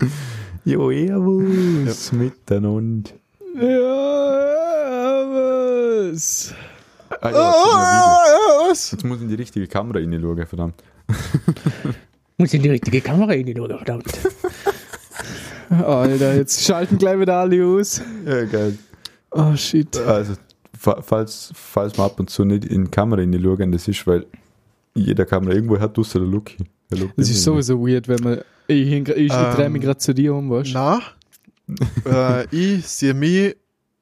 Jo, 0.64 0.90
servus 0.90 2.12
miteinander. 2.12 3.10
Ja, 3.54 5.24
was? 5.32 6.54
Ah, 7.20 7.30
ja, 7.30 7.38
jetzt, 7.38 8.70
was? 8.70 8.90
jetzt 8.92 9.04
muss 9.04 9.16
ich 9.18 9.22
in 9.24 9.28
die 9.30 9.34
richtige 9.36 9.66
Kamera 9.66 9.98
reinschauen, 9.98 10.46
verdammt. 10.46 10.82
Muss 12.40 12.54
in 12.54 12.62
die 12.62 12.68
richtige 12.68 13.00
Kamera 13.00 13.32
in 13.32 13.46
die 13.46 13.54
Luder, 13.54 13.78
verdammt. 13.78 14.12
Alter, 15.70 16.36
jetzt 16.36 16.62
schalten 16.64 16.96
gleich 16.98 17.18
wieder 17.18 17.36
alle 17.36 17.64
aus. 17.64 18.00
Ja, 18.24 18.44
geil. 18.44 18.78
Oh 19.32 19.56
shit. 19.56 19.96
Also, 19.98 20.34
fa- 20.78 21.02
falls, 21.02 21.50
falls 21.54 21.96
wir 21.98 22.04
ab 22.04 22.20
und 22.20 22.30
zu 22.30 22.44
nicht 22.44 22.64
in 22.66 22.84
die 22.84 22.90
Kamera 22.90 23.20
reinschauen, 23.22 23.72
das 23.72 23.88
ist, 23.88 24.06
weil 24.06 24.26
jeder 24.94 25.24
Kamera 25.26 25.54
irgendwo 25.54 25.78
hat, 25.80 25.98
außer 25.98 26.20
der 26.20 26.28
Lucky. 26.28 26.58
Das 27.16 27.28
ist 27.28 27.42
sowieso 27.44 27.80
weird, 27.86 28.08
wenn 28.08 28.22
man. 28.22 28.40
Ich, 28.66 28.88
hing- 28.88 29.08
ich 29.08 29.32
Ähm, 29.32 29.54
drehe 29.54 29.70
mich 29.70 29.82
gerade 29.82 29.98
zu 29.98 30.14
dir 30.14 30.34
um, 30.34 30.50
weißt 30.50 30.70
du? 30.70 30.74
Na, 30.74 31.00
äh, 32.42 32.46
ich 32.50 32.86
sehe 32.86 33.14
mich, 33.14 33.56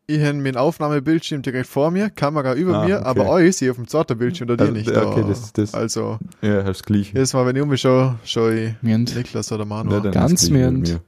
ich 0.09 0.21
habe 0.21 0.35
meinen 0.35 0.57
Aufnahmebildschirm 0.57 1.43
direkt 1.43 1.67
vor 1.69 1.91
mir, 1.91 2.11
Kamera 2.11 2.55
über 2.55 2.79
Ah, 2.83 2.87
mir, 2.87 2.97
okay. 2.99 3.07
aber 3.07 3.29
euch 3.29 3.57
sehe 3.57 3.69
ich 3.69 3.71
auf 3.71 3.77
dem 3.77 3.89
zweiten 3.89 4.17
Bildschirm 4.19 4.49
oder 4.51 4.61
Also, 4.63 4.73
die 4.73 4.79
nicht. 4.81 4.97
okay, 4.97 5.21
da. 5.23 5.29
das- 5.29 5.53
das- 5.53 5.75
also, 5.75 6.19
Ja, 6.43 6.63
das 6.63 6.83
gleiche. 6.85 7.13
jedes 7.15 7.33
Mal, 7.33 7.45
wenn 7.47 7.57
ich 7.57 7.63
umschaue, 7.63 8.17
schaue 8.25 8.55
ich. 8.61 8.73
Niklas 8.83 9.51
oder 9.51 9.65
Manu. 9.65 9.93
Ja, 9.93 10.01
Ganz 10.11 10.49
mirnd. 10.51 10.89
mir. 10.89 11.01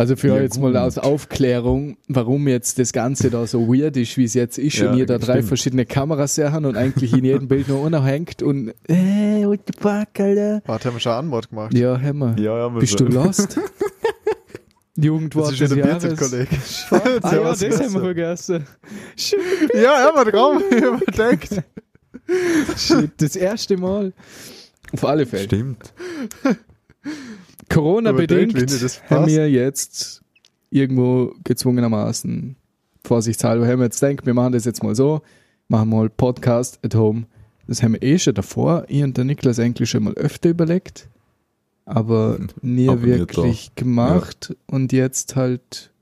Also 0.00 0.16
für 0.16 0.28
Ja, 0.28 0.34
euch 0.36 0.42
jetzt 0.44 0.58
mal 0.58 0.68
gut. 0.68 0.76
als 0.76 0.96
Aufklärung, 0.96 1.98
warum 2.08 2.48
jetzt 2.48 2.78
das 2.78 2.94
Ganze 2.94 3.28
da 3.28 3.46
so 3.46 3.68
weird 3.68 3.98
ist, 3.98 4.16
wie 4.16 4.24
es 4.24 4.32
jetzt 4.32 4.56
ist 4.56 4.78
Ja, 4.78 4.92
und 4.92 4.96
ihr 4.98 5.04
da 5.04 5.18
drei 5.18 5.34
stimmt. 5.34 5.48
verschiedene 5.48 5.84
Kameras 5.84 6.36
sehen 6.36 6.64
und 6.64 6.74
eigentlich 6.74 7.12
in 7.12 7.22
jedem 7.22 7.48
Bild 7.48 7.68
nur 7.68 7.84
einer 7.86 8.02
hängt 8.02 8.42
und 8.42 8.70
äh, 8.88 9.44
what 9.44 9.60
the 9.66 9.74
fuck, 9.78 10.18
Alter. 10.18 10.62
Warte, 10.64 10.88
haben 10.88 10.96
wir 10.96 11.00
schon 11.00 11.12
Antwort 11.12 11.50
gemacht. 11.50 11.74
Ja, 11.74 12.00
Hammer. 12.00 12.34
Ja, 12.38 12.56
ja, 12.56 12.64
aber 12.64 12.80
Bist 12.80 12.98
so. 12.98 13.04
du 13.04 13.12
lost? 13.12 13.60
Jugendwort 14.96 15.52
das 15.52 15.60
ist 15.60 15.70
des 15.70 15.76
Jahres. 15.78 16.02
Bierzeit-Kollege. 16.02 16.56
Ah 17.22 17.34
ja, 17.34 17.42
das 17.54 17.62
haben 17.62 17.92
wir 17.92 18.00
vergessen. 18.00 18.66
Ja, 19.74 19.80
ich 19.80 19.84
hab 19.84 20.16
mir 20.16 20.98
gedacht. 21.04 21.62
Shit, 22.78 23.10
das 23.18 23.36
erste 23.36 23.76
Mal. 23.76 24.14
Auf 24.92 25.04
alle 25.04 25.26
Fälle. 25.26 25.44
Stimmt. 25.44 25.92
Corona-bedingt 27.70 28.54
haben 29.08 29.26
wir 29.26 29.50
jetzt 29.50 30.22
irgendwo 30.70 31.32
gezwungenermaßen 31.44 32.56
vorsichtshalber. 33.04 33.66
Haben 33.66 33.78
wir 33.78 33.86
jetzt 33.86 34.00
gedacht, 34.00 34.26
wir 34.26 34.34
machen 34.34 34.52
das 34.52 34.64
jetzt 34.64 34.82
mal 34.82 34.94
so, 34.94 35.22
machen 35.68 35.88
mal 35.88 36.10
Podcast 36.10 36.78
at 36.84 36.94
home. 36.94 37.24
Das 37.66 37.82
haben 37.82 37.92
wir 37.92 38.02
eh 38.02 38.18
schon 38.18 38.34
davor, 38.34 38.84
ich 38.88 39.02
und 39.02 39.16
der 39.16 39.24
Niklas 39.24 39.60
eigentlich 39.60 39.88
schon 39.88 40.02
mal 40.02 40.14
öfter 40.14 40.50
überlegt, 40.50 41.08
aber 41.84 42.38
nie 42.62 42.88
Aber 42.88 43.02
wirklich 43.02 43.72
gemacht. 43.76 44.56
Und 44.66 44.92
jetzt 44.92 45.36
halt 45.36 45.92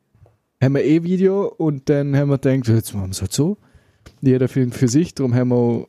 haben 0.63 0.75
wir 0.75 0.85
eh 0.85 1.03
Video 1.03 1.47
und 1.47 1.91
dann 1.91 2.17
haben 2.17 2.31
wir 2.31 2.39
gedacht, 2.39 2.69
jetzt 2.69 2.95
machen 2.95 3.09
wir 3.09 3.13
es 3.13 3.21
halt 3.21 3.33
so. 3.33 3.59
Jeder 4.23 4.49
Film 4.49 4.73
für 4.73 4.89
sich, 4.89 5.15
darum 5.15 5.35
haben 5.35 5.51
wir 5.51 5.87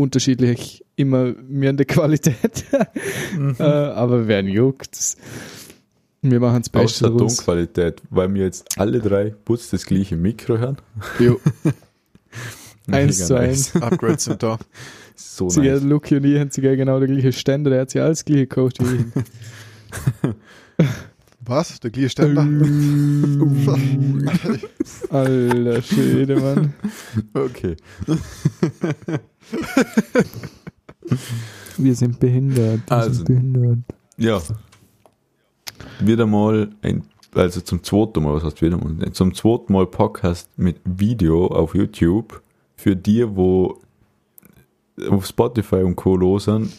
unterschiedlich 0.00 0.84
immer 0.96 1.34
mehr 1.48 1.70
in 1.70 1.76
der 1.76 1.86
Qualität. 1.86 2.64
äh, 3.58 3.62
aber 3.62 4.26
wer 4.26 4.42
juckt. 4.42 5.16
Wir 6.22 6.40
machen 6.40 6.62
das 6.62 6.68
Beste 6.68 7.06
Außer 7.06 7.16
daraus. 7.16 7.36
Tonqualität, 7.36 8.02
weil 8.10 8.32
wir 8.34 8.44
jetzt 8.44 8.78
alle 8.78 9.00
drei 9.00 9.34
putz 9.44 9.70
das 9.70 9.86
gleiche 9.86 10.16
Mikro 10.16 10.58
hören. 10.58 10.76
Jo. 11.18 11.40
Eins 12.90 13.26
zu 13.26 13.34
nice. 13.34 13.76
Upgrades 13.76 14.24
sind 14.24 14.42
da. 14.42 14.58
So 15.14 15.48
Sogar 15.48 15.74
nice. 15.74 15.82
Lucky 15.82 16.16
und 16.16 16.24
ich 16.24 16.38
haben 16.38 16.50
sogar 16.50 16.76
genau 16.76 16.98
der 16.98 17.08
gleiche 17.08 17.32
Ständer, 17.32 17.70
der 17.70 17.82
hat 17.82 17.90
sich 17.90 18.00
alles 18.00 18.24
gleiche 18.24 18.46
gekauft 18.46 18.78
wie 18.80 18.96
ich. 18.96 20.86
Was? 21.50 21.80
Der 21.80 21.90
gleiche 21.90 22.10
Ständer? 22.10 22.42
Alter 25.10 25.82
Schwede, 25.82 26.40
Mann. 26.40 26.74
Okay. 27.34 27.76
Wir 31.76 31.94
sind 31.96 32.20
behindert. 32.20 32.82
Wir 32.88 32.96
Also. 32.96 33.14
sind 33.14 33.24
behindert. 33.24 33.78
Ja. 34.16 34.40
Wieder 35.98 36.24
mal 36.24 36.70
ein, 36.82 37.02
also 37.34 37.60
zum 37.62 37.82
zweiten 37.82 38.22
Mal, 38.22 38.34
was 38.34 38.44
heißt 38.44 38.62
wieder 38.62 38.76
mal? 38.76 39.10
Zum 39.10 39.34
zweiten 39.34 39.72
Mal 39.72 39.86
Podcast 39.88 40.56
mit 40.56 40.76
Video 40.84 41.48
auf 41.48 41.74
YouTube 41.74 42.40
für 42.76 42.94
die, 42.94 43.26
wo 43.28 43.80
auf 45.08 45.26
Spotify 45.26 45.82
und 45.82 45.96
Co. 45.96 46.14
los 46.14 46.44
sind. 46.44 46.70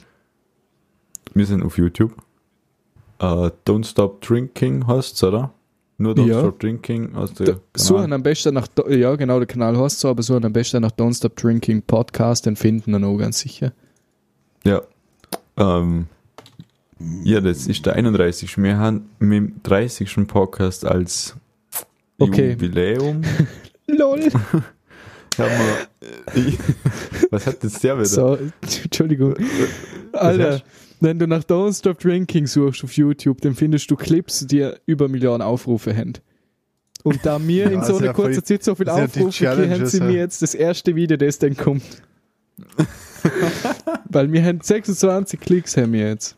Wir 1.33 1.45
sind 1.45 1.61
auf 1.61 1.77
YouTube. 1.77 2.15
Äh, 3.21 3.51
Don't 3.67 3.85
Stop 3.85 4.21
Drinking 4.21 4.87
heißt 4.87 5.23
oder? 5.23 5.53
Nur 5.97 6.15
Don't 6.15 6.25
Ja. 6.25 6.39
Stop 6.39 6.59
Drinking 6.59 7.15
aus 7.15 7.33
der 7.35 7.45
Da, 7.45 7.59
suchen 7.75 8.11
am 8.11 8.23
besten 8.23 8.55
nach, 8.55 8.67
ja 8.89 9.15
genau, 9.15 9.37
der 9.37 9.45
Kanal 9.45 9.77
heißt 9.77 9.99
so, 9.99 10.09
aber 10.09 10.23
suchen 10.23 10.45
am 10.45 10.53
besten 10.53 10.81
nach 10.81 10.91
Don't 10.91 11.15
Stop 11.15 11.35
Drinking 11.35 11.83
Podcast, 11.83 12.47
den 12.47 12.55
finden 12.55 12.91
wir 12.91 12.99
noch 12.99 13.17
ganz 13.17 13.39
sicher. 13.39 13.73
Ja. 14.63 14.81
Ähm, 15.57 16.07
ja, 17.23 17.41
das 17.41 17.67
ist 17.67 17.85
der 17.85 17.93
31. 17.93 18.57
Wir 18.57 18.77
haben 18.77 19.09
mit 19.19 19.37
dem 19.37 19.53
30. 19.63 20.27
Podcast 20.27 20.85
als 20.85 21.35
Okay. 22.17 22.51
Jubiläum. 22.51 23.21
LOL. 23.87 24.19
wir, 25.37 25.47
ich, 26.35 26.57
was 27.31 27.47
hat 27.47 27.63
jetzt 27.63 27.83
der 27.83 27.95
wieder? 27.95 28.05
So, 28.05 28.37
Entschuldigung. 28.83 29.35
Alter, 30.13 30.61
wenn 31.01 31.19
du 31.19 31.27
nach 31.27 31.43
Don't 31.43 31.77
Stop 31.77 31.99
Drinking 31.99 32.47
suchst 32.47 32.83
auf 32.83 32.93
YouTube, 32.93 33.41
dann 33.41 33.55
findest 33.55 33.91
du 33.91 33.95
Clips, 33.95 34.45
die 34.47 34.71
über 34.85 35.07
Millionen 35.09 35.41
Aufrufe 35.41 35.95
haben. 35.95 36.13
Und 37.03 37.25
da 37.25 37.39
wir 37.45 37.65
in 37.71 37.79
Ja, 37.79 37.83
so 37.83 37.93
das 37.93 37.97
ist 37.97 38.03
einer 38.03 38.13
kurzen 38.13 38.43
Zeit 38.45 38.63
so 38.63 38.75
viel 38.75 38.87
Aufrufe 38.89 39.19
haben 39.19 39.31
Challenges, 39.31 39.91
sie 39.91 39.97
ja. 39.97 40.05
mir 40.05 40.17
jetzt 40.17 40.41
das 40.41 40.53
erste 40.55 40.95
Video, 40.95 41.17
das 41.17 41.39
dann 41.39 41.57
kommt. 41.57 41.83
Weil 44.09 44.31
wir 44.31 44.43
haben 44.43 44.61
26 44.61 45.39
Klicks 45.39 45.77
haben 45.77 45.93
wir 45.93 46.07
jetzt. 46.09 46.35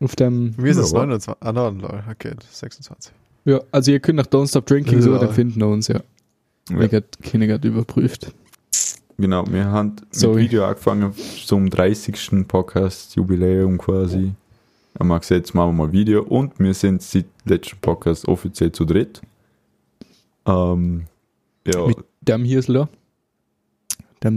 Auf 0.00 0.16
dem, 0.16 0.54
Mir 0.56 0.70
ist 0.72 0.78
es 0.78 0.90
Ja, 0.90 0.98
29. 1.06 1.34
Ah, 1.40 1.52
nein, 1.52 1.78
lol, 1.78 2.02
okay, 2.10 2.32
26. 2.50 3.12
ja, 3.44 3.60
also 3.70 3.92
ihr 3.92 4.00
könnt 4.00 4.16
nach 4.16 4.26
Don't 4.26 4.48
Stop 4.48 4.66
Drinking 4.66 4.96
Ja. 4.98 5.02
suchen, 5.02 5.20
dann 5.20 5.32
finden 5.32 5.60
wir 5.60 5.68
uns, 5.68 5.86
ja. 5.88 6.00
Ja, 6.70 6.80
Ich 6.80 6.92
habe 6.92 7.04
keine 7.22 7.46
gerade 7.46 7.68
überprüft. 7.68 8.32
Genau, 9.18 9.44
wir 9.50 9.64
haben 9.66 9.96
mit 10.12 10.36
Video 10.36 10.64
angefangen 10.64 11.12
zum 11.44 11.70
30. 11.70 12.46
Podcast 12.46 13.16
Jubiläum 13.16 13.78
quasi. 13.78 14.32
Haben 14.98 15.08
wir 15.08 15.20
gesagt, 15.20 15.46
jetzt 15.46 15.54
machen 15.54 15.70
wir 15.70 15.86
mal 15.86 15.92
Video 15.92 16.22
und 16.22 16.58
wir 16.58 16.74
sind 16.74 17.02
seit 17.02 17.26
letzten 17.44 17.78
Podcast 17.80 18.28
offiziell 18.28 18.72
zu 18.72 18.84
dritt. 18.84 19.22
Ähm, 20.46 21.04
ja, 21.66 21.86
Mit 21.86 21.98
dem 22.20 22.44
hier 22.44 22.58
ist. 22.58 22.68
Dem 22.68 22.88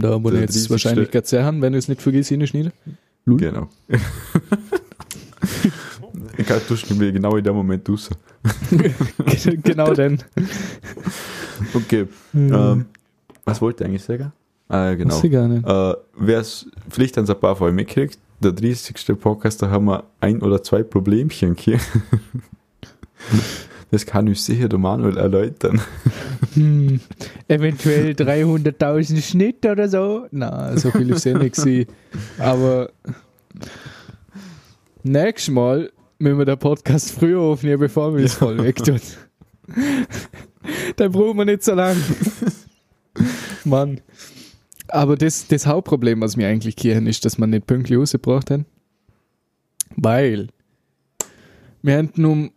da, 0.00 0.22
wo 0.22 0.32
wir 0.32 0.40
jetzt 0.40 0.54
30. 0.54 0.70
wahrscheinlich 0.70 1.10
gerade 1.10 1.26
sehen, 1.26 1.62
wenn 1.62 1.74
ich 1.74 1.80
es 1.80 1.88
nicht 1.88 2.00
vergesse, 2.02 2.34
hinschneiden. 2.34 2.72
Lul. 3.24 3.38
genau. 3.38 3.68
ich 6.38 6.46
kann 6.46 6.60
duschen 6.68 6.98
wir 6.98 7.12
genau 7.12 7.36
in 7.36 7.44
dem 7.44 7.54
Moment 7.54 7.88
raus. 7.88 8.10
genau 9.62 9.92
den. 9.92 10.22
Okay, 11.74 12.06
ähm, 12.34 12.86
was 13.44 13.60
wollte 13.60 13.84
ich 13.84 13.90
eigentlich 13.90 14.04
sagen? 14.04 14.32
Ah, 14.68 14.86
ja, 14.86 14.94
genau. 14.94 15.14
Weiß 15.14 15.24
ich 15.24 15.32
gar 15.32 15.48
nicht. 15.48 15.66
Äh, 15.66 15.94
vielleicht 16.90 17.16
haben 17.16 17.24
es 17.24 17.30
ein 17.30 17.40
paar 17.40 17.56
von 17.56 17.68
euch 17.68 17.74
mitgekriegt. 17.74 18.18
Der 18.40 18.52
30. 18.52 19.18
Podcast, 19.18 19.62
da 19.62 19.70
haben 19.70 19.86
wir 19.86 20.04
ein 20.20 20.42
oder 20.42 20.62
zwei 20.62 20.82
Problemchen 20.82 21.56
hier. 21.58 21.80
Das 23.90 24.04
kann 24.04 24.26
uns 24.26 24.44
sicher 24.44 24.68
der 24.68 24.80
Manuel 24.80 25.16
erläutern. 25.16 25.80
Hm, 26.54 27.00
eventuell 27.46 28.12
300.000 28.12 29.22
Schnitt 29.22 29.64
oder 29.64 29.88
so. 29.88 30.26
Na, 30.32 30.76
so 30.76 30.90
viel 30.90 31.08
ist 31.10 31.24
eh 31.24 31.34
nicht 31.34 31.54
gewesen. 31.56 31.86
Aber 32.38 32.90
nächstes 35.04 35.54
Mal 35.54 35.92
müssen 36.18 36.38
wir 36.38 36.44
den 36.44 36.58
Podcast 36.58 37.12
früher 37.12 37.40
aufnehmen, 37.40 37.78
bevor 37.78 38.16
wir 38.16 38.24
es 38.24 38.34
voll 38.34 38.62
wegtun. 38.62 39.00
Dann 40.96 41.12
brauchen 41.12 41.38
wir 41.38 41.44
nicht 41.44 41.62
so 41.62 41.74
lang. 41.74 41.96
Mann. 43.64 44.00
Aber 44.88 45.16
das, 45.16 45.46
das 45.48 45.66
Hauptproblem, 45.66 46.20
was 46.20 46.36
wir 46.36 46.48
eigentlich 46.48 46.76
kehren, 46.76 47.06
ist, 47.06 47.24
dass 47.24 47.38
wir 47.38 47.46
nicht 47.46 47.66
pünktlich 47.66 47.98
rausgebracht 47.98 48.50
haben. 48.50 48.66
Weil 49.96 50.48
wir 51.82 51.96
haben 51.96 52.24
um 52.24 52.50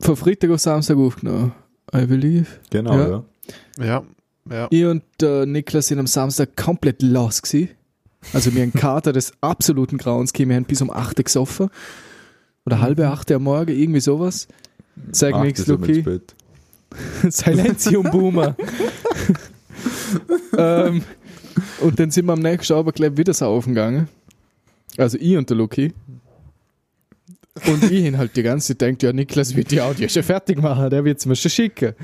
von 0.00 0.16
Freitag 0.16 0.50
auf 0.50 0.60
Samstag 0.60 0.96
aufgenommen. 0.96 1.52
I 1.94 2.06
believe. 2.06 2.46
Genau, 2.70 2.96
Ja. 2.96 3.08
ja. 3.08 3.24
Ja, 3.84 4.04
ja. 4.50 4.68
Ich 4.70 4.84
und 4.84 5.02
äh, 5.22 5.46
Niklas 5.46 5.88
sind 5.88 5.98
am 5.98 6.06
Samstag 6.06 6.56
komplett 6.56 7.02
los 7.02 7.42
gewesen. 7.42 7.70
Also 8.32 8.54
wir 8.54 8.62
haben 8.62 8.72
einen 8.72 8.80
Kater 8.80 9.12
des 9.14 9.32
absoluten 9.40 9.98
Grauens 9.98 10.32
gegeben. 10.32 10.50
Wir 10.50 10.56
haben 10.56 10.64
bis 10.64 10.82
um 10.82 10.90
8 10.90 11.18
Uhr 11.18 11.24
gesoffen. 11.24 11.70
Oder 12.66 12.80
halbe 12.80 13.08
8 13.08 13.30
Uhr 13.30 13.36
am 13.36 13.44
Morgen, 13.44 13.72
irgendwie 13.72 14.00
sowas. 14.00 14.48
Sag 15.12 15.40
nichts, 15.42 15.64
das 15.64 15.68
ist 15.68 15.74
aber 15.74 15.86
Luki. 15.86 16.20
Silenzium 17.30 18.10
Boomer. 18.10 18.56
Ähm, 20.56 21.02
und 21.80 21.98
dann 21.98 22.10
sind 22.10 22.26
wir 22.26 22.32
am 22.32 22.40
nächsten 22.40 22.72
Abend 22.74 22.94
gleich 22.94 23.16
wieder 23.16 23.34
saufen 23.34 23.74
gegangen. 23.74 24.08
Also 24.96 25.18
ich 25.20 25.36
und 25.36 25.48
der 25.50 25.56
Luki. 25.56 25.92
Und 27.66 27.82
ich 27.84 28.04
ihn 28.04 28.16
halt 28.16 28.36
die 28.36 28.42
ganze 28.42 28.68
Zeit 28.68 28.80
denkt, 28.80 29.02
ja, 29.02 29.12
Niklas 29.12 29.54
wird 29.56 29.70
die 29.70 29.80
Audio 29.80 30.08
schon 30.08 30.22
fertig 30.22 30.62
machen, 30.62 30.88
der 30.88 31.04
wird 31.04 31.18
es 31.18 31.26
mir 31.26 31.36
schon 31.36 31.50
schicken. 31.50 31.94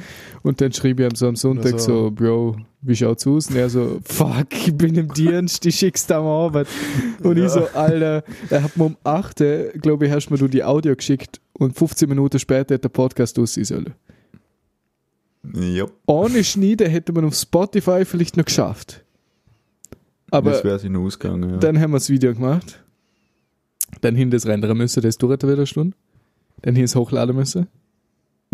Und 0.43 0.61
dann 0.61 0.73
schrieb 0.73 1.01
ich 1.01 1.07
ihm 1.07 1.15
so 1.15 1.29
am 1.29 1.37
Sonntag 1.37 1.75
Also- 1.75 2.05
so, 2.07 2.11
Bro, 2.11 2.57
wie 2.83 2.95
schaut's 2.97 3.27
aus? 3.27 3.49
Und 3.49 3.57
er 3.57 3.71
so, 3.71 3.99
fuck, 4.05 4.47
ich 4.53 4.77
bin 4.77 4.95
im 4.97 5.13
Dienst, 5.15 5.65
ich 5.65 5.77
schick's 5.77 6.11
am 6.11 6.27
Abend. 6.27 6.69
Und 7.23 7.39
ich 7.39 7.49
so, 7.49 7.67
Alter, 7.69 8.23
er 8.51 8.63
hat 8.63 8.77
mir 8.77 8.85
um 8.85 8.97
8, 9.05 9.43
glaube 9.81 10.07
ich, 10.07 10.13
hast 10.13 10.31
mir 10.31 10.37
du 10.37 10.49
die 10.49 10.63
Audio 10.65 10.95
geschickt 10.95 11.41
und 11.55 11.77
15 11.79 12.09
Minuten 12.09 12.39
später 12.39 12.75
hat 12.75 12.85
der 12.85 12.89
Podcast 12.91 13.39
aus 13.39 13.55
sein 13.55 13.65
sollen. 13.65 13.95
Ja, 15.55 15.87
Ohne 16.07 16.45
Schneiden 16.45 16.89
hätte 16.91 17.13
man 17.13 17.25
auf 17.25 17.35
Spotify 17.35 18.05
vielleicht 18.05 18.37
noch 18.37 18.45
geschafft. 18.45 19.05
Aber 20.31 20.51
das 20.51 20.65
wäre 20.65 20.79
sich 20.79 20.91
noch 20.91 21.05
ausgegangen. 21.05 21.51
Ja. 21.51 21.57
dann 21.59 21.81
haben 21.81 21.93
wir 21.93 21.99
das 21.99 22.11
Video 22.11 22.35
gemacht. 22.35 22.83
Dann 24.01 24.17
hin 24.17 24.31
das 24.31 24.47
rendern 24.47 24.77
müssen, 24.77 25.03
das 25.03 25.17
dauert 25.19 25.43
wieder 25.43 25.55
eine 25.55 25.67
Stunde. 25.67 25.97
Dann 26.63 26.75
hier 26.75 26.85
es 26.85 26.97
hochladen 26.97 27.37
müssen. 27.37 27.69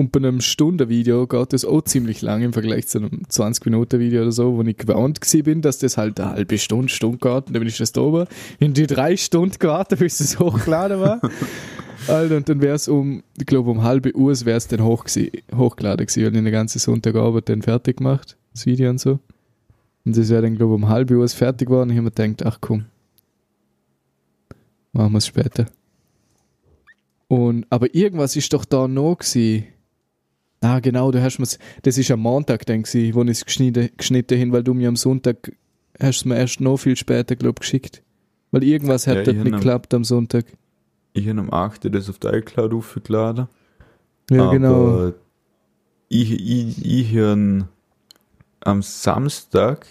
Und 0.02 0.10
bei 0.10 0.19
einem 0.19 0.40
Stundenvideo 0.40 1.28
geht 1.28 1.52
das 1.52 1.64
auch 1.64 1.82
ziemlich 1.82 2.22
lang 2.22 2.43
im 2.43 2.52
Vergleich 2.52 2.88
zu 2.88 2.99
einem 2.99 3.22
20-Minuten-Video 3.31 4.22
oder 4.22 4.32
so, 4.32 4.56
wo 4.56 4.62
ich 4.62 4.76
gewohnt 4.76 5.20
bin, 5.44 5.62
dass 5.62 5.78
das 5.78 5.96
halt 5.96 6.19
eine 6.19 6.31
halbe 6.31 6.58
Stunde, 6.58 6.88
Stunde 6.88 7.19
geht. 7.19 7.46
Und 7.46 7.50
dann 7.50 7.60
bin 7.60 7.69
ich 7.69 7.78
das 7.78 7.93
da 7.93 8.00
oben. 8.00 8.26
In 8.58 8.75
die 8.75 8.88
drei 8.88 9.16
Stunden 9.16 9.56
gewartet, 9.60 10.00
bis 10.00 10.19
es 10.19 10.40
hochgeladen 10.40 10.99
war. 10.99 11.20
Alter, 12.08 12.37
und 12.37 12.49
dann 12.49 12.60
wäre 12.60 12.75
es 12.75 12.88
um, 12.88 13.22
ich 13.38 13.46
glaube 13.46 13.70
um 13.70 13.84
halbe 13.84 14.12
Uhr 14.16 14.34
wäre 14.44 14.56
es 14.56 14.66
dann 14.66 14.82
hoch 14.82 15.04
gewesen, 15.04 15.31
hochgeladen 15.56 16.04
gewesen, 16.04 16.25
weil 16.25 16.37
ich 16.37 16.43
den 16.43 16.50
ganzen 16.52 16.81
Sonntagabend 16.81 17.49
dann 17.49 17.62
fertig 17.62 17.99
gemacht, 17.99 18.37
das 18.52 18.66
Video 18.66 18.90
und 18.90 18.99
so. 18.99 19.20
Und 20.04 20.16
das 20.16 20.31
wäre 20.31 20.43
dann, 20.43 20.56
glaube 20.56 20.72
ich, 20.72 20.82
um 20.82 20.88
halbe 20.88 21.14
Uhr 21.14 21.28
fertig 21.28 21.69
geworden. 21.69 21.90
Ich 21.90 21.96
habe 21.96 22.06
mir 22.06 22.10
gedacht, 22.10 22.44
ach 22.44 22.58
komm, 22.60 22.87
machen 24.93 25.12
wir 25.12 25.19
es 25.19 25.28
später. 25.28 25.66
Und, 27.28 27.66
aber 27.70 27.94
irgendwas 27.94 28.34
ist 28.34 28.52
doch 28.52 28.64
da 28.64 28.88
noch 28.88 29.19
gewesen. 29.19 29.66
Ah, 30.62 30.79
genau, 30.79 31.11
du 31.11 31.20
hast 31.20 31.38
mir 31.38 31.47
das 31.82 31.99
ist 31.99 32.11
am 32.12 32.20
Montag, 32.20 32.64
denke 32.67 32.97
ich, 32.97 33.14
wo 33.14 33.23
ich 33.23 33.31
es 33.31 33.44
geschnitten, 33.44 33.91
geschnitten 33.97 34.41
habe, 34.41 34.53
weil 34.53 34.62
du 34.62 34.75
mir 34.75 34.88
am 34.88 34.97
Sonntag, 34.97 35.53
hast 36.00 36.25
mir 36.25 36.37
erst 36.37 36.61
noch 36.61 36.76
viel 36.76 36.97
später, 36.97 37.35
glaube 37.35 37.61
geschickt. 37.61 38.03
Weil 38.53 38.62
irgendwas 38.62 39.06
hat 39.06 39.17
ja, 39.17 39.23
dort 39.25 39.38
nicht 39.38 39.53
geklappt 39.56 39.93
am 39.93 40.05
Sonntag. 40.05 40.47
Ich 41.14 41.29
habe 41.29 41.41
am 41.41 41.53
8. 41.53 41.93
das 41.93 42.09
auf 42.09 42.19
der 42.19 42.35
iCloud 42.35 42.73
aufgeladen. 42.75 43.49
Ja, 44.31 44.44
aber 44.44 44.53
genau. 44.53 45.12
Ich, 46.09 46.31
ich, 46.31 46.85
ich 46.85 47.17
habe 47.17 47.69
am 48.61 48.82
Samstag 48.82 49.87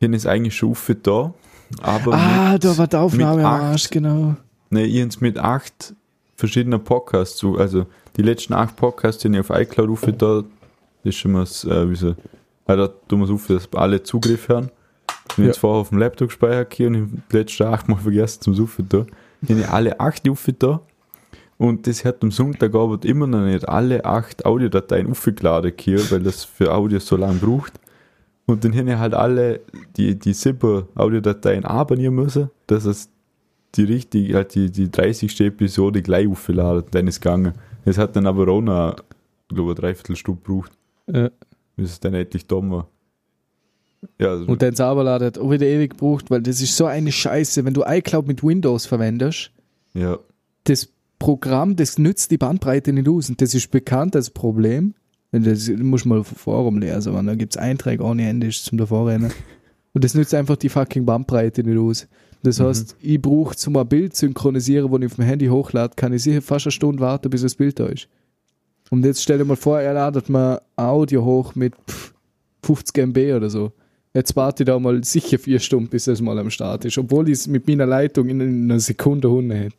ich 0.00 0.08
es 0.12 0.26
eigentlich 0.26 0.56
schon 0.56 0.74
da, 1.02 1.34
aber 1.82 2.14
Ah, 2.14 2.52
mit, 2.52 2.64
da 2.64 2.78
war 2.78 2.86
die 2.86 2.96
Aufnahme 2.96 3.44
am 3.44 3.62
Arsch, 3.62 3.90
genau. 3.90 4.36
Ne, 4.70 4.84
ich 4.84 5.00
habe 5.00 5.08
es 5.08 5.20
mit 5.20 5.38
8 5.38 5.94
verschiedene 6.36 6.78
Podcasts 6.78 7.36
zu. 7.36 7.58
Also 7.58 7.86
die 8.16 8.22
letzten 8.22 8.54
acht 8.54 8.76
Podcasts, 8.76 9.22
die 9.22 9.28
ich 9.28 9.40
auf 9.40 9.50
iCloud 9.50 9.90
aufgeführt 9.90 10.22
habe, 10.22 10.44
ist 11.02 11.16
schon 11.16 11.32
mal 11.32 11.42
äh, 11.42 11.90
wie 11.90 11.96
so, 11.96 12.14
halt 12.66 12.80
da 12.80 12.88
tun 12.88 13.20
wir 13.20 13.26
so 13.26 13.34
auf, 13.34 13.46
dass 13.46 13.68
alle 13.74 14.02
Zugriff 14.02 14.48
haben. 14.48 14.70
Ich 15.30 15.36
bin 15.36 15.44
ja. 15.44 15.50
jetzt 15.50 15.58
vorher 15.58 15.80
auf 15.80 15.88
dem 15.88 15.98
Laptop 15.98 16.28
gespeichert 16.28 16.74
hier 16.74 16.88
und 16.88 17.22
die 17.30 17.36
letzten 17.36 17.64
acht 17.64 17.88
Mal 17.88 17.96
vergessen 17.96 18.42
zum 18.42 18.54
Suchen 18.54 18.88
da. 18.88 19.06
Ich 19.46 19.68
alle 19.68 20.00
acht 20.00 20.28
aufgetan 20.28 20.80
und 21.56 21.86
das 21.86 22.04
hat 22.04 22.22
am 22.22 22.30
Sonntag 22.30 22.74
aber 22.74 22.98
immer 23.04 23.26
noch 23.26 23.44
nicht 23.44 23.68
alle 23.68 24.04
acht 24.04 24.44
Audiodateien 24.44 25.10
aufgeladen 25.10 25.72
hier, 25.78 26.10
weil 26.10 26.20
das 26.20 26.44
für 26.44 26.72
Audio 26.74 26.98
so 26.98 27.16
lange 27.16 27.38
braucht. 27.38 27.72
Und 28.46 28.64
dann 28.64 28.72
hätte 28.72 28.90
ich 28.90 28.96
halt 28.96 29.14
alle 29.14 29.60
die, 29.96 30.18
die 30.18 30.34
SIPA-Audiodateien 30.34 31.64
abonnieren 31.64 32.14
müssen, 32.14 32.50
dass 32.66 32.84
es 32.84 33.08
die 33.76 33.84
richtige, 33.84 34.34
halt 34.34 34.54
die, 34.54 34.70
die 34.70 34.90
30. 34.90 35.40
Episode 35.40 36.02
gleich 36.02 36.28
aufgeladen, 36.28 36.84
dann 36.90 37.06
ist 37.08 37.16
es 37.16 37.20
gegangen. 37.20 37.54
Es 37.84 37.98
hat 37.98 38.16
dann 38.16 38.26
aber 38.26 38.48
auch 38.48 38.60
noch, 38.60 38.96
ich 39.48 39.54
glaube, 39.54 39.70
eine 39.72 39.80
Dreiviertelstunde 39.80 40.40
gebraucht, 40.42 40.72
Ja. 41.12 41.30
bis 41.76 41.90
es 41.92 42.00
dann 42.00 42.14
endlich 42.14 42.46
dumm 42.46 42.70
war. 42.70 42.88
Ja, 44.18 44.30
also, 44.30 44.46
Und 44.46 44.60
dann 44.62 44.74
Sauberladen 44.74 45.26
hat 45.26 45.38
auch 45.38 45.50
wieder 45.50 45.66
ewig 45.66 45.92
gebraucht, 45.92 46.30
weil 46.30 46.42
das 46.42 46.60
ist 46.60 46.76
so 46.76 46.84
eine 46.86 47.10
Scheiße. 47.10 47.64
Wenn 47.64 47.74
du 47.74 47.82
iCloud 47.86 48.26
mit 48.26 48.42
Windows 48.44 48.86
verwendest, 48.86 49.50
ja, 49.94 50.18
das 50.64 50.88
Programm, 51.18 51.76
das 51.76 51.98
nützt 51.98 52.30
die 52.30 52.36
Bandbreite 52.38 52.92
nicht 52.92 53.08
aus. 53.08 53.30
Und 53.30 53.40
das 53.40 53.54
ist 53.54 53.70
bekannt 53.70 54.14
als 54.14 54.30
Problem. 54.30 54.94
Das 55.32 55.68
muss 55.68 56.04
man 56.04 56.18
dem 56.18 56.24
Forum 56.24 56.78
lesen, 56.78 57.14
aber 57.14 57.22
da 57.22 57.34
gibt 57.34 57.54
es 57.54 57.56
Einträge 57.56 58.04
ohne 58.04 58.28
Ende 58.28 58.46
ist 58.46 58.64
zum 58.64 58.78
Davorrennen. 58.78 59.32
Und 59.94 60.04
das 60.04 60.14
nützt 60.14 60.34
einfach 60.34 60.56
die 60.56 60.68
fucking 60.68 61.06
Bandbreite 61.06 61.62
nicht 61.64 61.78
aus. 61.78 62.06
Das 62.44 62.60
heißt, 62.60 62.96
ich 63.00 63.20
brauche 63.20 63.56
zum 63.56 63.74
ein 63.78 63.88
Bild 63.88 64.14
synchronisieren, 64.14 64.90
wo 64.90 64.98
ich 64.98 65.06
auf 65.06 65.14
dem 65.14 65.24
Handy 65.24 65.46
hochlade, 65.46 65.94
kann 65.96 66.12
ich 66.12 66.22
sicher 66.22 66.42
fast 66.42 66.66
eine 66.66 66.72
Stunde 66.72 67.00
warten, 67.00 67.30
bis 67.30 67.40
das 67.40 67.54
Bild 67.54 67.80
da 67.80 67.86
ist. 67.86 68.06
Und 68.90 69.02
jetzt 69.02 69.22
stell 69.22 69.38
dir 69.38 69.46
mal 69.46 69.56
vor, 69.56 69.80
er 69.80 69.94
ladet 69.94 70.28
mal 70.28 70.60
Audio 70.76 71.24
hoch 71.24 71.54
mit 71.54 71.72
pff, 71.88 72.12
50 72.62 73.06
MB 73.06 73.36
oder 73.36 73.48
so. 73.48 73.72
Jetzt 74.12 74.36
warte 74.36 74.62
ich 74.62 74.66
da 74.66 74.78
mal 74.78 75.02
sicher 75.02 75.38
vier 75.38 75.58
Stunden, 75.58 75.88
bis 75.88 76.06
es 76.06 76.20
mal 76.20 76.38
am 76.38 76.50
Start 76.50 76.84
ist, 76.84 76.98
obwohl 76.98 77.30
ich 77.30 77.38
es 77.38 77.46
mit 77.46 77.66
meiner 77.66 77.86
Leitung 77.86 78.28
in 78.28 78.42
einer 78.42 78.78
Sekunde 78.78 79.30
Hunde 79.30 79.54
hätte. 79.54 79.76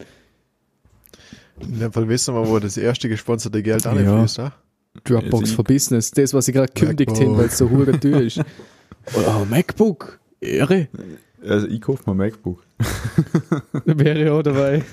In 1.62 1.79
dem 1.79 1.94
Fall 1.94 2.09
wissen 2.09 2.33
wir, 2.33 2.47
wo 2.47 2.57
das 2.57 2.77
erste 2.77 3.07
gesponserte 3.07 3.62
Geld 3.62 3.85
anfließt. 3.85 4.38
Ja. 4.39 4.53
Dropbox 5.03 5.51
for 5.51 5.63
Business, 5.63 6.09
das, 6.09 6.33
was 6.33 6.47
ich 6.47 6.56
gerade 6.56 6.73
MacBook. 6.73 7.15
habe, 7.15 7.38
weil 7.38 7.45
es 7.45 7.57
so 7.59 7.69
hure 7.69 8.00
teuer 8.00 8.21
ist. 8.21 8.41
Oh, 9.13 9.45
MacBook, 9.47 10.19
Ehre, 10.41 10.88
also 11.41 11.67
ich 11.67 11.81
kaufe 11.81 12.09
mir 12.09 12.15
MacBook. 12.15 12.63
da 13.85 13.99
wäre 13.99 14.23
ich 14.23 14.29
auch 14.29 14.43
dabei. 14.43 14.83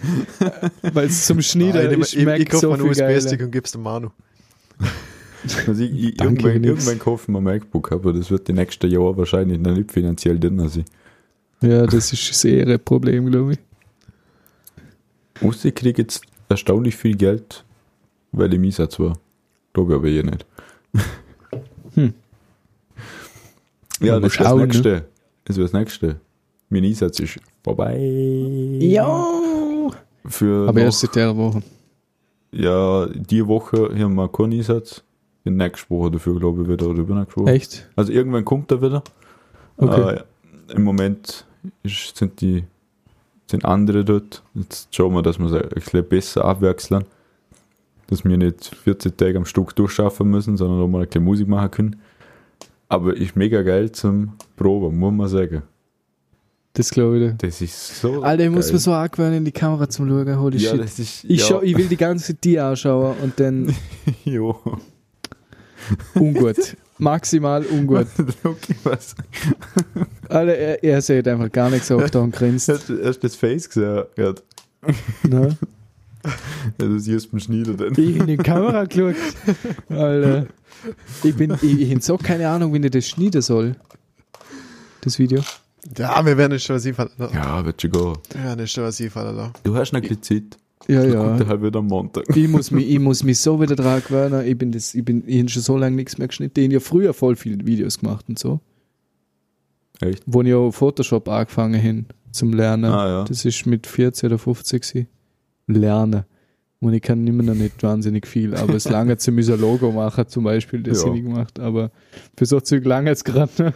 weil 0.93 1.07
es 1.07 1.27
zum 1.27 1.41
Schneiden 1.43 1.93
ich 1.93 1.99
ist 1.99 2.15
ich, 2.15 2.25
Mac 2.25 2.39
ich 2.41 2.49
kaufe 2.49 2.61
so 2.61 2.69
mir 2.71 2.75
einen 2.75 2.89
USB-Stick 2.89 3.43
und 3.43 3.51
gib's 3.51 3.73
dem 3.73 3.83
Manu. 3.83 4.11
Also 5.67 5.83
ich, 5.83 5.93
ich, 5.93 6.17
Danke, 6.19 6.43
irgendwann, 6.43 6.63
irgendwann 6.63 6.99
kaufe 7.01 7.25
ich 7.25 7.29
mir 7.29 7.41
MacBook, 7.41 7.91
aber 7.91 8.13
das 8.13 8.31
wird 8.31 8.47
die 8.47 8.53
nächsten 8.53 8.89
Jahre 8.89 9.17
wahrscheinlich 9.17 9.59
noch 9.59 9.75
nicht 9.75 9.91
finanziell 9.91 10.39
drin 10.39 10.69
sein. 10.69 10.85
Ja, 11.63 11.85
das 11.85 12.13
ist 12.13 12.33
sehr 12.35 12.65
ein 12.65 12.79
Problem, 12.79 13.29
glaube 13.29 13.55
ich. 13.55 13.59
Außer 15.45 15.71
ich 15.71 15.75
kriege 15.75 16.03
jetzt 16.03 16.23
erstaunlich 16.49 16.95
viel 16.95 17.17
Geld, 17.17 17.65
weil 18.31 18.55
ich 18.55 18.61
Miesatz 18.61 19.01
war. 19.01 19.19
Glaube 19.73 19.95
ich 19.95 19.99
aber 19.99 20.09
eh 20.09 20.23
nicht. 20.23 20.47
Hm. 21.95 22.15
Ja, 24.01 24.21
das 24.21 24.21
wäre 24.21 24.21
das 24.21 24.33
schauen, 24.35 24.59
ne? 24.59 24.67
nächste. 24.67 25.05
Das 25.45 25.57
wäre 25.57 25.69
das 25.69 25.73
nächste. 25.73 26.21
Mein 26.73 26.85
Einsatz 26.85 27.21
ist 27.21 27.39
vorbei. 27.63 27.99
Ja! 28.81 29.29
Für 30.25 30.69
Aber 30.69 30.79
noch, 30.79 30.87
erst 30.87 31.01
seit 31.01 31.15
der 31.17 31.37
Woche. 31.37 31.63
ja, 32.51 33.07
die 33.09 33.47
Woche 33.47 33.91
haben 33.99 34.15
wir 34.15 34.29
keinen 34.29 34.55
Einsatz. 34.55 35.03
In 35.45 35.57
nächste 35.57 35.91
Woche 35.91 36.13
dafür, 36.13 36.39
glaube 36.39 36.63
ich, 36.63 36.69
wieder 36.69 36.87
oder 36.87 37.01
übernächste 37.01 37.41
Woche. 37.41 37.51
Echt? 37.51 37.89
Also 37.95 38.13
irgendwann 38.13 38.45
kommt 38.45 38.71
er 38.71 38.81
wieder. 38.81 39.03
Okay. 39.77 40.21
Äh, 40.69 40.75
Im 40.75 40.85
Moment 40.85 41.45
ist, 41.83 42.17
sind 42.17 42.41
die 42.41 42.65
sind 43.51 43.67
andere 43.67 44.03
dort. 44.05 44.43
Jetzt 44.55 44.95
schauen 44.95 45.13
wir, 45.13 45.23
dass 45.23 45.39
wir 45.39 45.47
es 45.47 45.53
ein 45.53 45.69
bisschen 45.69 46.09
besser 46.09 46.45
abwechseln. 46.47 47.05
Dass 48.07 48.25
wir 48.25 48.37
nicht 48.39 48.75
14 48.85 49.15
Tage 49.17 49.37
am 49.37 49.45
Stück 49.45 49.77
durchschaffen 49.77 50.31
müssen, 50.31 50.57
sondern 50.57 50.81
auch 50.81 50.89
mal 50.89 51.03
ein 51.03 51.07
bisschen 51.07 51.25
Musik 51.25 51.49
machen 51.49 51.71
können. 51.71 51.97
Aber 52.89 53.15
ist 53.15 53.37
mega 53.37 53.61
geil 53.63 53.93
zum 53.93 54.35
Proben, 54.57 54.99
muss 54.99 55.13
man 55.13 55.29
sagen. 55.29 55.63
Das 56.75 56.91
glaube 56.91 57.19
ich. 57.19 57.31
dir. 57.31 57.35
Das 57.47 57.61
ist 57.61 58.01
so. 58.01 58.23
Alter, 58.23 58.45
ich 58.45 58.51
muss 58.51 58.73
mir 58.73 58.79
so 58.79 58.93
angewöhnen, 58.93 59.39
in 59.39 59.45
die 59.45 59.53
Kamera 59.53 59.89
zum 59.89 60.09
Schauen. 60.09 60.39
Holy 60.39 60.59
Ja, 60.59 60.71
shit. 60.71 60.81
das 60.81 60.99
ist. 60.99 61.25
Ich, 61.25 61.41
ja, 61.41 61.47
schau, 61.47 61.63
ich 61.63 61.77
will 61.77 61.87
die 61.87 61.97
ganze 61.97 62.35
die 62.35 62.59
anschauen 62.59 63.17
und 63.23 63.39
dann 63.39 63.75
jo. 64.25 64.59
ungut. 66.15 66.77
Maximal 66.99 67.65
ungut. 67.67 68.07
okay, 68.45 68.75
was? 68.85 69.15
Alter, 70.29 70.55
er, 70.55 70.85
er 70.85 71.03
sieht 71.03 71.27
einfach 71.29 71.51
gar 71.51 71.69
nichts 71.69 71.91
auf 71.91 72.11
da 72.11 72.21
und 72.21 72.35
grinst. 72.35 72.69
Hast 72.69 72.89
du 72.89 72.97
das 72.97 73.35
Face 73.37 73.69
gesehen? 73.69 74.05
Ja, 74.17 74.35
Ne? 75.29 75.57
du 76.79 76.99
siehst 76.99 77.31
beim 77.33 77.41
Schnieder 77.41 77.75
dann. 77.75 77.93
Ich 77.93 78.17
in 78.17 78.27
die 78.27 78.37
Kamera 78.37 78.85
geschaut. 78.85 79.17
Alter. 79.89 80.47
Ich 81.23 81.35
bin, 81.37 81.53
ich, 81.63 81.81
ich 81.81 81.95
hab 81.95 82.03
so 82.03 82.17
keine 82.17 82.49
Ahnung, 82.49 82.73
wie 82.73 82.79
ich 82.85 82.91
das 82.91 83.07
schneiden 83.07 83.43
soll. 83.43 83.77
Das 85.03 85.19
Video. 85.19 85.43
Ja, 85.99 86.25
wir 86.25 86.37
werden 86.37 86.53
es 86.53 86.63
schon 86.63 86.77
was 86.77 86.87
einfallen. 86.87 87.11
lassen. 87.19 87.35
Ja, 87.35 87.65
wird 87.65 87.83
schon 87.83 87.91
gehen. 87.91 88.13
Wir 88.33 88.45
werden 88.45 88.61
es 88.61 88.71
schon 88.71 88.85
was 88.85 89.01
einfallen. 89.01 89.37
lassen. 89.37 89.53
Du 89.65 89.75
hast 89.77 89.93
noch 89.93 90.01
ein 90.03 90.09
bisschen 90.09 90.23
Zeit. 90.23 90.59
Ja, 90.89 91.03
Du 91.03 91.13
ja. 91.15 91.23
kommt 91.23 91.47
halt 91.47 91.63
wieder 91.63 91.79
am 91.79 91.87
Montag. 91.87 92.25
Ich 92.37 92.49
muss 92.49 92.71
mich, 92.71 92.89
ich 92.89 92.99
muss 92.99 93.23
mich 93.23 93.39
so 93.39 93.61
wieder 93.61 93.77
dran 93.77 94.03
gewöhnen. 94.07 94.45
Ich 94.47 94.57
bin 94.59 94.73
das, 94.73 94.95
ich 94.95 95.05
bin, 95.05 95.23
ich 95.27 95.53
schon 95.53 95.63
so 95.63 95.77
lange 95.77 95.95
nichts 95.97 96.19
mehr 96.19 96.29
geschnitten. 96.29 96.59
Ich 96.61 96.67
hab 96.67 96.73
ja 96.73 96.81
früher 96.81 97.15
voll 97.15 97.37
viele 97.37 97.65
Videos 97.67 97.99
gemacht 98.01 98.25
und 98.29 98.39
so. 98.39 98.61
Echt? 100.01 100.23
Wo 100.27 100.43
ich 100.43 100.53
auch 100.55 100.73
Photoshop 100.73 101.29
angefangen 101.29 101.81
hin 101.81 102.07
zum 102.33 102.53
Lernen. 102.53 102.91
Ah, 102.93 103.09
ja. 103.09 103.25
Das 103.25 103.45
ist 103.45 103.67
mit 103.67 103.87
14 103.87 104.29
oder 104.29 104.39
50 104.39 104.83
gewesen. 104.83 105.09
Lernen. 105.69 106.25
Und 106.81 106.95
ich 106.95 107.03
kann 107.03 107.25
immer 107.29 107.45
noch 107.45 107.55
nicht 107.55 107.81
wahnsinnig 107.85 108.27
viel, 108.27 108.57
aber 108.57 108.75
es 108.75 108.89
lange 108.89 109.17
zu 109.17 109.31
müssen 109.31 109.55
ein 109.55 109.61
Logo 109.61 109.93
machen, 109.93 110.27
zum 110.27 110.43
Beispiel, 110.43 110.83
das 110.83 111.03
Ja. 111.03 111.07
habe 111.09 111.17
ich 111.19 111.23
gemacht. 111.23 111.61
Aber 111.61 111.93
für 112.37 112.45
so 112.47 112.59
Zeug 112.59 112.85
lange 112.85 113.11
jetzt 113.11 113.25
gerade. 113.25 113.73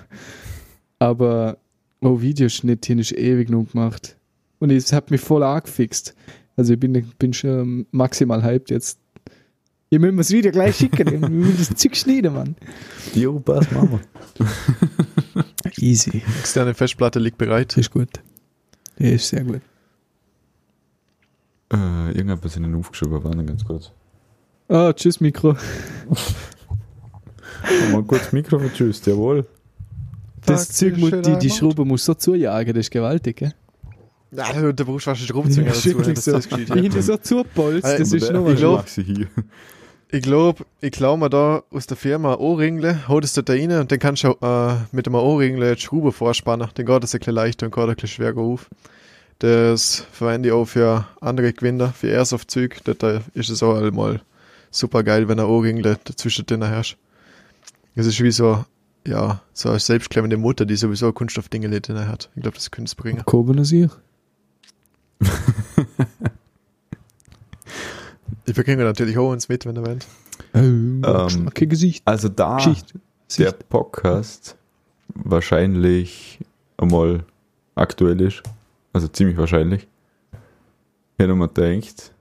Aber 0.98 1.58
oh, 2.00 2.20
Videoschnitt 2.20 2.86
hier 2.86 2.98
ist 2.98 3.12
ewig 3.12 3.48
genug 3.48 3.72
gemacht. 3.72 4.16
Und 4.58 4.70
es 4.70 4.92
hat 4.92 5.10
mich 5.10 5.20
voll 5.20 5.42
angefixt. 5.42 6.14
Also 6.56 6.72
ich 6.72 6.80
bin, 6.80 6.92
bin 7.18 7.32
schon 7.32 7.86
maximal 7.90 8.42
hyped 8.42 8.70
jetzt. 8.70 8.98
Ich 9.88 10.00
will 10.00 10.12
mir 10.12 10.18
das 10.18 10.30
Video 10.30 10.50
gleich 10.50 10.76
schicken. 10.76 11.08
Ich 11.08 11.22
will 11.22 11.54
das 11.56 11.74
Zeug 11.74 11.96
schneiden, 11.96 12.34
Mann. 12.34 12.56
Jo, 13.14 13.38
passt, 13.38 13.70
machen 13.72 14.00
wir. 14.38 15.44
Easy. 15.78 16.22
Externe 16.40 16.74
Festplatte 16.74 17.18
liegt 17.18 17.38
bereit. 17.38 17.72
Das 17.72 17.78
ist 17.78 17.90
gut. 17.90 18.10
Das 18.98 19.08
ist 19.08 19.28
sehr 19.28 19.44
gut. 19.44 19.60
Äh, 21.72 22.08
irgendetwas 22.08 22.56
in 22.56 22.62
den 22.62 22.74
aufgeschoben, 22.74 23.22
warte 23.22 23.44
ganz 23.44 23.64
kurz. 23.64 23.92
Ah, 24.68 24.92
tschüss, 24.92 25.20
Mikro. 25.20 25.50
Mal 27.92 28.02
kurz 28.04 28.32
Mikro 28.32 28.58
vertschüsst, 28.58 29.06
jawohl. 29.06 29.46
Das 30.46 30.68
Zeug, 30.70 30.96
muss, 30.96 31.10
die, 31.10 31.38
die. 31.38 31.50
Schraube 31.50 31.84
muss 31.84 32.04
so 32.04 32.14
zujagen, 32.14 32.72
das 32.74 32.86
ist 32.86 32.90
gewaltig, 32.90 33.36
gell? 33.36 33.54
Ja, 34.32 34.52
du, 34.52 34.72
der 34.74 34.84
brauchst 34.84 35.04
fast 35.04 35.20
Schraubenzwinger 35.22 35.68
Ja, 35.68 35.72
dazu. 35.74 35.86
wirklich 35.98 36.14
dass 36.14 36.24
so. 36.24 36.32
das 36.32 36.48
ja. 36.50 36.58
du 36.88 37.02
so 37.02 37.16
zupolst, 37.16 37.86
Hey, 37.86 37.98
das 37.98 38.12
ist 38.12 38.30
Aber 38.30 38.40
noch 38.40 38.44
der- 38.46 38.52
was. 38.54 38.54
ich 38.54 38.58
glaub- 38.60 38.76
mag 38.76 38.88
sie 38.88 39.02
hier. 39.02 39.26
Ich 40.08 40.22
glaube, 40.22 40.64
ich 40.80 40.92
klau 40.92 41.16
mir 41.16 41.28
da 41.28 41.64
aus 41.70 41.86
der 41.88 41.96
Firma 41.96 42.34
Ohrringle, 42.34 43.08
hol 43.08 43.20
das 43.20 43.32
da 43.32 43.42
rein 43.46 43.72
und 43.72 43.90
dann 43.90 43.98
kannst 43.98 44.22
du 44.22 44.36
äh, 44.40 44.74
mit 44.92 45.06
dem 45.06 45.14
Ohrringle 45.16 45.74
die 45.74 45.80
Schraube 45.82 46.12
vorspannen. 46.12 46.68
Dann 46.74 46.86
geht 46.86 47.02
das 47.02 47.12
ein 47.14 47.18
bisschen 47.18 47.34
leichter 47.34 47.66
und 47.66 47.74
geht 47.74 47.84
ein 47.88 47.94
bisschen 47.94 48.08
schwerer 48.08 48.38
auf. 48.38 48.70
Das 49.40 50.06
verwende 50.12 50.48
ich 50.50 50.52
auch 50.54 50.64
für 50.64 51.06
andere 51.20 51.52
Gewinner, 51.52 51.92
für 51.92 52.06
Airsoft-Zeug. 52.08 52.78
Da 52.84 52.94
da 52.94 53.20
ist 53.34 53.50
es 53.50 53.62
auch 53.64 53.74
einmal 53.76 54.20
super 54.70 55.02
geil, 55.02 55.28
wenn 55.28 55.40
ein 55.40 55.46
Ohrringle 55.46 55.98
dazwischen 56.04 56.46
drin 56.46 56.64
hast. 56.64 56.96
Das 57.96 58.06
ist 58.06 58.22
wie 58.22 58.30
so, 58.30 58.64
ja, 59.06 59.40
so 59.52 59.70
eine 59.70 59.78
selbstklemmende 59.78 60.36
Mutter, 60.36 60.66
die 60.66 60.76
sowieso 60.76 61.12
Kunststoffdinge 61.12 61.80
drin 61.80 62.08
hat. 62.08 62.30
Ich 62.36 62.42
glaube, 62.42 62.56
das 62.56 62.70
könnte 62.70 62.88
es 62.88 62.94
bringen. 62.94 63.24
Kobener 63.24 63.64
Sieg. 63.64 63.90
Ich 68.44 68.54
bekomme 68.54 68.84
natürlich 68.84 69.18
auch 69.18 69.30
uns 69.30 69.48
mit, 69.48 69.66
wenn 69.66 69.76
ihr 69.76 69.86
wollt. 69.86 70.06
Ähm, 70.54 71.02
Ähm, 71.04 71.46
okay, 71.48 71.66
Gesicht. 71.66 72.02
Also 72.06 72.28
da 72.28 72.56
Geschichte. 72.56 73.00
der. 73.38 73.52
Podcast 73.52 74.56
wahrscheinlich 75.08 76.38
einmal 76.76 77.24
aktuell 77.74 78.20
ist, 78.20 78.42
also 78.92 79.08
ziemlich 79.08 79.36
wahrscheinlich, 79.36 79.88
hätte 81.18 81.34
man 81.34 81.48
gedacht, 81.52 82.12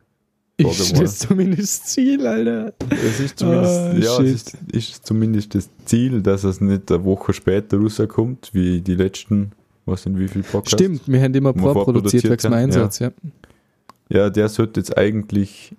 Ist 0.57 0.97
das 1.01 1.19
zumindest 1.19 1.81
das 1.83 1.83
Ziel, 1.91 2.25
Alter? 2.25 2.73
es 2.89 3.19
ist 3.19 3.39
zumindest, 3.39 3.71
Ah, 3.79 3.93
ja, 3.93 4.15
shit. 4.15 4.25
es 4.25 4.33
ist, 4.33 4.55
ist 4.71 5.05
zumindest 5.05 5.53
das 5.55 5.69
Ziel, 5.85 6.21
dass 6.21 6.43
es 6.45 6.61
nicht 6.61 6.89
eine 6.91 7.03
Woche 7.03 7.33
später 7.33 7.77
rauskommt, 7.77 8.51
wie 8.53 8.79
die 8.81 8.95
letzten, 8.95 9.51
was 9.85 10.03
sind 10.03 10.17
wie 10.17 10.27
viele 10.29 10.43
Podcasts? 10.45 10.71
Stimmt, 10.71 11.01
wir 11.07 11.21
haben 11.21 11.33
immer 11.33 11.53
vorproduziert 11.53 12.23
wegen 12.23 12.37
dem 12.37 12.53
Einsatz, 12.53 12.99
ja. 12.99 13.11
Ja, 14.07 14.29
der 14.29 14.47
sollte 14.49 14.79
jetzt 14.79 14.97
eigentlich 14.97 15.75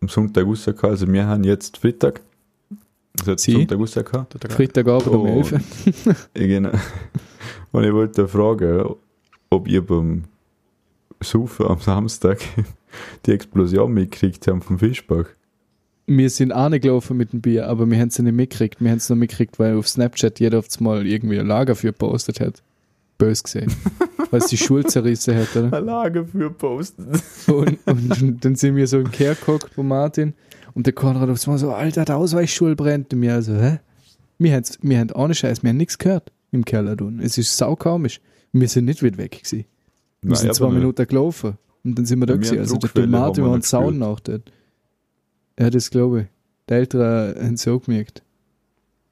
am 0.00 0.08
Sonntag 0.08 0.46
rauskommen, 0.46 0.84
also 0.92 1.12
wir 1.12 1.26
haben 1.26 1.42
jetzt 1.42 1.78
Freitag, 1.78 2.20
sollte 3.24 3.42
Sie? 3.42 3.52
Sonntag 3.52 3.78
rauskommen. 3.78 4.26
Freitagabend 4.50 5.08
um 5.08 5.22
Oh. 5.22 5.38
11 5.38 5.52
Uhr. 5.52 5.60
Ja, 6.36 6.46
genau. 6.46 6.70
Und 7.72 7.84
ich 7.84 7.92
wollte 7.92 8.28
fragen, 8.28 8.84
ob 9.50 9.66
ihr 9.68 9.84
beim 9.84 10.24
Saufen 11.22 11.66
am 11.66 11.80
Samstag 11.80 12.38
die 13.26 13.32
Explosion 13.32 13.92
mitgekriegt 13.92 14.46
haben 14.46 14.62
vom 14.62 14.78
Fischbach. 14.78 15.26
Wir 16.06 16.30
sind 16.30 16.52
auch 16.52 16.68
nicht 16.68 16.82
gelaufen 16.82 17.16
mit 17.16 17.32
dem 17.32 17.40
Bier, 17.40 17.68
aber 17.68 17.88
wir 17.88 17.98
haben 17.98 18.08
es 18.08 18.18
nicht 18.18 18.34
mitgekriegt. 18.34 18.80
Wir 18.80 18.90
haben 18.90 18.98
es 18.98 19.08
nur 19.08 19.16
mitgekriegt, 19.16 19.58
weil 19.58 19.76
auf 19.76 19.88
Snapchat 19.88 20.40
jeder 20.40 20.58
auf 20.58 20.80
mal 20.80 21.06
irgendwie 21.06 21.38
ein 21.38 21.46
Lager 21.46 21.74
für 21.74 21.88
gepostet 21.88 22.40
hat. 22.40 22.62
Bös 23.18 23.42
gesehen. 23.42 23.72
weil 24.30 24.40
es 24.40 24.46
die 24.48 24.56
Schule 24.56 24.84
zerrissen 24.84 25.36
hat, 25.36 25.54
oder? 25.54 25.76
Ein 25.76 25.84
Lager 25.84 26.26
für 26.26 26.50
posten. 26.50 27.20
Und, 27.46 27.78
und 27.86 28.44
dann 28.44 28.56
sind 28.56 28.76
wir 28.76 28.86
so 28.86 28.98
im 28.98 29.10
Kehr 29.10 29.34
geguckt 29.34 29.70
bei 29.76 29.82
Martin 29.82 30.34
und 30.74 30.86
der 30.86 30.94
Konrad 30.94 31.28
auf 31.28 31.46
einmal 31.46 31.58
so, 31.58 31.72
Alter, 31.72 32.04
der 32.04 32.16
Ausweichschule 32.16 32.74
brennt. 32.74 33.12
Und 33.12 33.20
wir 33.20 33.34
also, 33.34 33.54
hä? 33.54 33.78
Wir 34.38 34.54
haben, 34.54 34.64
wir 34.80 34.98
haben 34.98 35.10
ohne 35.12 35.34
Scheiß, 35.34 35.62
wir 35.62 35.70
haben 35.70 35.76
nichts 35.76 35.98
gehört 35.98 36.32
im 36.50 36.64
Keller. 36.64 36.96
tun. 36.96 37.20
Es 37.22 37.38
ist 37.38 37.56
saukomisch. 37.56 38.20
Wir 38.52 38.68
sind 38.68 38.86
nicht 38.86 39.02
weit 39.02 39.18
weg 39.18 39.32
gewesen. 39.32 39.64
Wir 40.22 40.30
Nein, 40.30 40.36
sind 40.36 40.54
zwei 40.54 40.66
nicht. 40.66 40.74
Minuten 40.76 41.06
gelaufen. 41.06 41.58
Und 41.84 41.98
dann 41.98 42.06
sind 42.06 42.20
wir 42.20 42.26
da 42.26 42.36
gewesen. 42.36 42.60
Also 42.60 42.76
der 42.76 42.94
wir 42.94 43.10
war 43.10 43.54
ein 43.54 43.62
Zaun 43.62 43.98
nach 43.98 44.20
dort. 44.20 44.52
Ja, 45.58 45.68
das 45.68 45.90
glaube 45.90 46.20
ich. 46.20 46.26
Die 46.68 46.74
Eltern 46.74 47.34
haben 47.44 47.54
es 47.54 47.66
auch 47.66 47.80
gemerkt. 47.80 48.22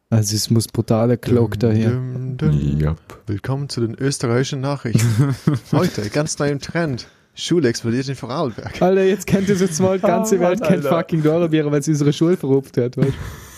Also 0.09 0.37
es 0.37 0.51
muss 0.51 0.69
brutaler 0.69 1.17
Glock 1.17 1.59
daher. 1.59 1.91
Dum, 1.91 2.37
dum. 2.37 2.79
Ja. 2.79 2.95
Willkommen 3.27 3.69
zu 3.69 3.81
den 3.81 3.97
österreichischen 3.97 4.61
Nachrichten. 4.61 5.35
Heute 5.73 6.09
ganz 6.11 6.39
neu 6.39 6.51
im 6.51 6.61
Trend. 6.61 7.09
Schule 7.35 7.69
explodiert 7.69 8.09
in 8.09 8.15
Vorarlberg. 8.15 8.81
Alter, 8.81 9.05
jetzt 9.05 9.27
kennt 9.27 9.49
ihr 9.49 9.57
jetzt 9.57 9.81
mal 9.81 9.99
die 9.99 10.07
ganze 10.07 10.39
Welt 10.39 10.61
Mann, 10.61 10.69
kennt 10.69 10.85
Alter. 10.85 10.97
fucking 10.97 11.23
Dornbirn, 11.23 11.73
weil 11.73 11.83
sie 11.83 11.93
unsere 11.93 12.13
Schule 12.13 12.37
verrupft 12.37 12.77
hat. 12.77 12.97
Weißt? 12.97 13.13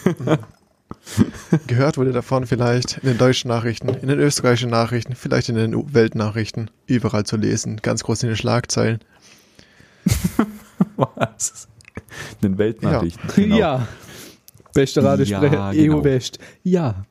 Gehört 1.67 1.97
wurde 1.99 2.13
davon 2.13 2.47
vielleicht 2.47 2.99
in 2.99 3.09
den 3.09 3.19
deutschen 3.19 3.49
Nachrichten, 3.49 3.89
in 3.89 4.09
den 4.09 4.19
österreichischen 4.19 4.71
Nachrichten, 4.71 5.15
vielleicht 5.15 5.49
in 5.49 5.57
den 5.57 5.95
Weltnachrichten. 5.95 6.71
Überall 6.87 7.25
zu 7.25 7.37
lesen, 7.37 7.79
ganz 7.83 8.05
groß 8.05 8.23
in 8.23 8.31
den 8.31 8.37
Schlagzeilen. 8.37 9.01
Was? 10.97 11.69
Den 12.43 12.59
Weltnachrichten. 12.59 13.29
du? 13.29 13.35
Genau. 13.35 13.57
Ja. 13.57 13.89
Bester 14.75 15.05
Radiosprecher, 15.05 15.55
Ja, 15.55 15.73
genau. 15.73 15.99
EU 15.99 16.05
West. 16.05 16.39
Ja. 16.63 17.05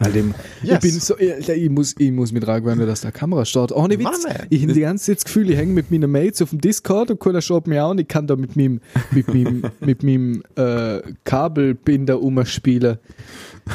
Ja. 0.00 0.06
Alter, 0.06 0.18
Yes. 0.62 0.74
ich 0.74 0.80
bin 0.80 0.90
so, 1.00 1.16
Alter, 1.16 1.54
ich 1.54 1.70
muss, 1.70 1.94
ich 1.98 2.10
muss 2.12 2.32
mit 2.32 2.46
rangewöhnen, 2.46 2.86
dass 2.86 3.00
der 3.02 3.12
Kamera 3.12 3.44
startet. 3.44 3.76
Ohne 3.76 3.98
Witz. 3.98 4.04
Mann, 4.04 4.46
ich 4.50 4.62
habe 4.62 4.72
die 4.72 4.80
ganze 4.80 5.06
Zeit 5.06 5.16
das 5.18 5.24
Gefühl, 5.24 5.50
ich 5.50 5.56
hänge 5.56 5.72
mit 5.72 5.90
meinen 5.90 6.10
Mates 6.10 6.42
auf 6.42 6.50
dem 6.50 6.60
Discord 6.60 7.10
und 7.10 7.20
keiner 7.20 7.40
schaut 7.42 7.66
mir 7.66 7.82
an. 7.84 7.98
Ich 7.98 8.08
kann 8.08 8.26
da 8.26 8.36
mit 8.36 8.56
meinem, 8.56 8.80
mit 9.10 9.28
meinem, 9.28 9.62
mit 9.80 10.02
meinem 10.02 10.42
äh, 10.56 11.00
Kabelbinder 11.24 12.20
umspielen. 12.20 12.98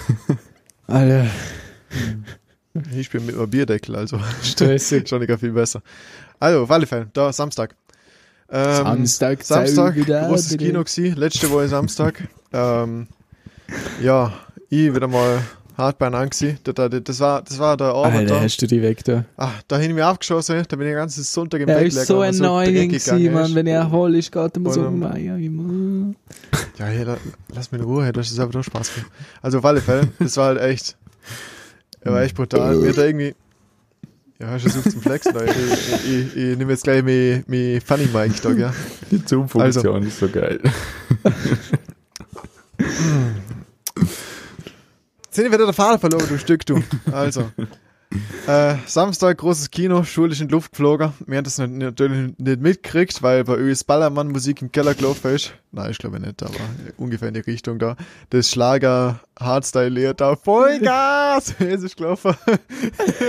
Alter, 0.88 1.28
Ich 2.98 3.06
spiele 3.08 3.24
mit 3.24 3.36
einem 3.36 3.50
Bierdeckel, 3.50 3.96
also 3.96 4.20
schon 4.58 5.20
nicht 5.20 5.40
viel 5.40 5.52
besser. 5.52 5.82
Also, 6.40 6.64
auf 6.64 6.72
alle 6.72 6.86
Fälle, 6.86 7.08
da 7.14 7.32
Samstag. 7.32 7.76
Ähm, 8.50 8.76
Samstag, 8.76 9.44
Samstag, 9.44 9.96
wieder, 9.96 10.28
großes 10.28 10.52
bitte. 10.52 10.66
Kino 10.66 10.84
gewesen, 10.84 11.16
letzte 11.16 11.50
Woche 11.50 11.68
Samstag. 11.68 12.28
ähm, 12.52 13.08
ja, 14.02 14.34
ich 14.70 14.94
wieder 14.94 15.08
mal 15.08 15.40
hart 15.78 15.98
beieinander 15.98 16.30
gewesen. 16.30 16.60
Das, 16.64 17.04
das, 17.04 17.20
war, 17.20 17.42
das 17.42 17.60
war 17.60 17.78
der 17.78 17.88
Abend 17.88 18.16
Alter, 18.16 18.36
da. 18.36 18.42
hast 18.42 18.62
du 18.62 18.68
die 18.68 18.82
weg 18.82 19.04
da? 19.04 19.26
Ah, 19.38 19.52
da 19.68 19.78
hin 19.78 19.94
mir 19.94 20.06
abgeschossen, 20.06 20.64
da 20.68 20.76
bin 20.76 20.88
ich 20.88 20.92
den 20.92 20.98
ganzen 20.98 21.24
Sonntag 21.24 21.62
im 21.62 21.70
Er 21.70 21.80
Bett 21.80 21.88
ist 21.88 22.08
so 22.08 22.20
gewesen, 22.20 22.44
gegangen 22.90 23.34
Mann. 23.34 23.56
Wenn 23.56 23.68
er 23.68 23.90
voll 23.90 24.16
ist, 24.16 24.32
geht 24.32 24.56
er 24.56 24.60
mir 24.60 24.72
so 24.72 24.82
Und, 24.82 24.88
ähm, 24.88 25.00
Meier 25.00 25.38
immer. 25.38 26.14
Ja, 26.78 26.86
hey, 26.86 27.04
la, 27.04 27.18
lass 27.54 27.72
mich 27.72 27.82
in 27.82 27.88
Ruhe, 27.88 28.12
du 28.12 28.20
hast 28.20 28.30
es 28.30 28.36
selber 28.36 28.52
doch 28.52 28.64
Spaß 28.64 28.94
gemacht. 28.94 29.12
Also 29.42 29.60
auf 29.60 29.66
alle 29.66 29.82
Fälle, 29.82 30.10
das 30.20 30.38
war 30.38 30.48
halt 30.48 30.62
echt, 30.62 30.96
er 32.02 32.14
war 32.14 32.22
echt 32.22 32.36
brutal. 32.36 32.76
Mir 32.76 32.90
hat 32.90 32.98
er 32.98 33.06
irgendwie, 33.06 33.36
ja, 34.40 34.48
hast 34.48 34.66
du 34.66 34.70
versucht 34.70 34.92
zum 34.92 35.02
Flexen, 35.02 35.34
da. 35.34 35.44
ich, 35.44 35.52
ich, 35.52 36.06
ich, 36.06 36.36
ich 36.36 36.58
nehme 36.58 36.72
jetzt 36.72 36.84
gleich 36.84 37.04
mein, 37.04 37.44
mein 37.48 37.82
Funny 37.82 38.08
Mic 38.14 38.42
da, 38.42 38.52
gell. 38.54 38.74
Die 39.12 39.22
Zoom-Funktion 39.26 40.04
ist 40.04 40.20
so 40.20 40.28
geil. 40.30 40.60
Sind 45.34 45.52
wieder 45.52 45.66
der 45.66 45.74
Faden 45.74 46.00
verloren, 46.00 46.28
du 46.30 46.38
Stück, 46.38 46.64
du. 46.64 46.84
Also. 47.12 47.50
Äh, 48.46 48.76
Samstag, 48.86 49.40
großes 49.40 49.72
Kino, 49.72 50.04
schulisch 50.04 50.42
in 50.42 50.50
Luft 50.50 50.74
geflogen. 50.74 51.12
Wir 51.26 51.38
haben 51.38 51.44
das 51.44 51.58
natürlich 51.58 52.38
nicht 52.38 52.62
mitgekriegt, 52.62 53.24
weil 53.24 53.44
bei 53.44 53.56
uns 53.56 53.84
Ballermann 53.84 54.28
Musik 54.28 54.62
im 54.62 54.72
Keller 54.72 54.94
gelaufen 54.94 55.34
ist. 55.34 55.56
Nein, 55.72 55.90
ich 55.90 55.98
glaube 55.98 56.20
nicht, 56.20 56.44
aber 56.44 56.54
ungefähr 56.98 57.30
in 57.30 57.34
die 57.34 57.40
Richtung 57.40 57.80
da. 57.80 57.96
Das 58.30 58.52
Schlager 58.52 59.22
Hardstyle 59.40 59.90
lehrt 59.90 60.22
da 60.22 60.36
Vollgas! 60.36 61.56
Es 61.60 61.82
ist 61.82 61.98
gelaufen. 61.98 62.36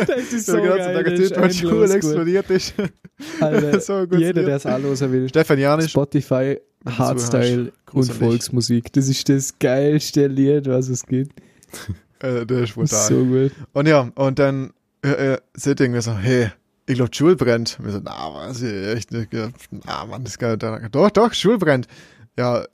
Das 0.07 0.31
ist 0.31 0.49
Der 0.49 0.61
ganze 0.61 0.93
Tag 0.93 1.07
erzählt, 1.07 1.37
weil 1.41 1.49
die 1.49 1.59
Schule 1.59 1.95
explodiert 1.95 2.51
ist. 2.51 2.75
Alter, 3.41 3.81
So 3.81 4.07
gut 4.07 4.19
jeder, 4.19 4.43
der 4.43 4.57
es 4.57 4.67
anhören 4.67 5.11
will. 5.11 5.27
Stefan 5.31 5.59
Janisch. 5.59 5.93
Spotify, 5.93 6.61
Hardstyle 6.85 7.73
und. 7.93 8.13
Volksmusik. 8.13 8.93
Das 8.93 9.09
ist 9.09 9.27
das 9.31 9.59
geilste 9.59 10.27
Lied, 10.27 10.67
was 10.67 10.91
es 10.91 11.07
gibt. 11.07 11.41
Äh, 12.21 12.47
der 12.47 12.61
ist 12.61 12.77
Das 12.77 12.91
brutal. 12.91 13.09
so 13.09 13.25
gut. 13.25 13.53
Und 13.73 13.87
ja, 13.89 14.09
und 14.15 14.39
dann 14.39 14.73
äh, 15.05 15.35
äh, 15.35 15.39
sind 15.55 15.81
irgendwie 15.81 16.01
so, 16.01 16.17
hey, 16.17 16.51
ich 16.87 16.95
glaube, 16.95 17.11
die 17.11 17.19
Schule 17.19 17.37
brennt. 17.37 17.77
Und 17.79 17.87
wir 17.87 17.93
so, 17.93 18.01
na, 18.03 18.33
was, 18.33 18.63
echt 18.63 19.13
nicht, 19.13 19.33
ja, 19.33 19.49
na, 19.71 20.05
Mann, 20.07 20.25
das 20.25 20.39
kann 20.39 20.59
da, 20.59 20.79
doch, 20.91 21.11
doch, 21.11 21.35
Schule 21.35 21.59
brennt. 21.59 21.87
Ja, 22.39 22.65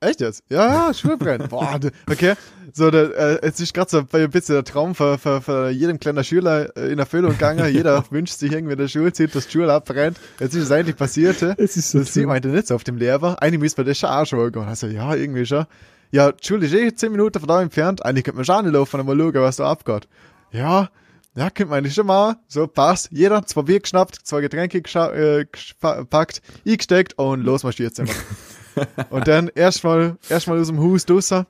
echt 0.00 0.20
jetzt? 0.20 0.44
Ja, 0.48 0.88
ja, 0.88 0.94
Schule 0.94 1.16
brennt. 1.16 1.48
Boah, 1.50 1.78
okay. 2.10 2.34
So, 2.72 2.90
da, 2.90 3.04
äh, 3.04 3.38
es 3.42 3.58
ist 3.60 3.72
gerade 3.72 3.90
so 3.90 3.98
ein 3.98 4.30
bisschen 4.30 4.56
der 4.56 4.64
Traum 4.64 4.94
für, 4.94 5.16
für, 5.18 5.40
für 5.40 5.70
jedem 5.70 5.98
kleinen 5.98 6.22
Schüler 6.24 6.76
äh, 6.76 6.92
in 6.92 6.98
Erfüllung 6.98 7.32
gegangen. 7.32 7.66
Jeder 7.72 8.04
wünscht 8.10 8.38
sich 8.38 8.52
irgendwie 8.52 8.72
in 8.72 8.78
der 8.78 8.88
Schulzeit, 8.88 9.34
dass 9.34 9.46
die 9.46 9.52
Schule 9.52 9.72
abbrennt. 9.72 10.18
Jetzt 10.38 10.54
ist 10.54 10.64
es 10.64 10.70
eigentlich 10.70 10.96
passiert. 10.96 11.40
Es 11.42 11.76
ist 11.76 11.90
so 11.90 12.00
Das 12.00 12.12
sieht 12.12 12.26
meinte 12.26 12.48
nicht 12.48 12.66
so 12.66 12.74
auf 12.74 12.84
dem 12.84 12.98
Lehrer. 12.98 13.40
Eigentlich 13.42 13.60
müsste 13.60 13.80
man 13.80 13.88
das 13.88 13.98
schon 13.98 14.10
auch 14.10 14.26
schon 14.26 14.52
gehen. 14.52 14.62
Also, 14.64 14.88
ja, 14.88 15.14
irgendwie 15.14 15.46
schon. 15.46 15.66
Ja, 16.10 16.32
Schule 16.40 16.66
ist 16.66 16.74
eh 16.74 16.94
10 16.94 17.12
Minuten 17.12 17.38
von 17.40 17.48
da 17.48 17.60
entfernt. 17.62 18.04
Eigentlich 18.04 18.24
könnte 18.24 18.36
man 18.36 18.44
schon 18.44 18.66
anlaufen 18.66 19.00
und 19.00 19.06
mal 19.06 19.16
schauen, 19.16 19.34
was 19.34 19.56
da 19.56 19.70
abgeht. 19.70 20.08
Ja, 20.52 20.88
Ja, 21.34 21.50
könnt 21.50 21.68
man 21.70 21.82
nicht 21.82 21.94
schon 21.94 22.06
mal. 22.06 22.36
So, 22.48 22.66
passt. 22.66 23.08
Jeder 23.12 23.44
zwei 23.44 23.62
Bier 23.62 23.80
geschnappt, 23.80 24.16
zwei 24.24 24.40
Getränke 24.40 24.78
äh, 24.78 25.44
gepackt, 25.44 26.40
eingesteckt 26.66 27.18
und 27.18 27.42
los 27.42 27.62
marschiert 27.62 27.94
sind 27.94 28.08
wir. 28.08 29.06
und 29.10 29.28
dann 29.28 29.48
erstmal, 29.54 30.16
erstmal 30.30 30.58
aus 30.60 30.68
dem 30.68 30.80
Haus 30.80 31.04
draussen. 31.04 31.46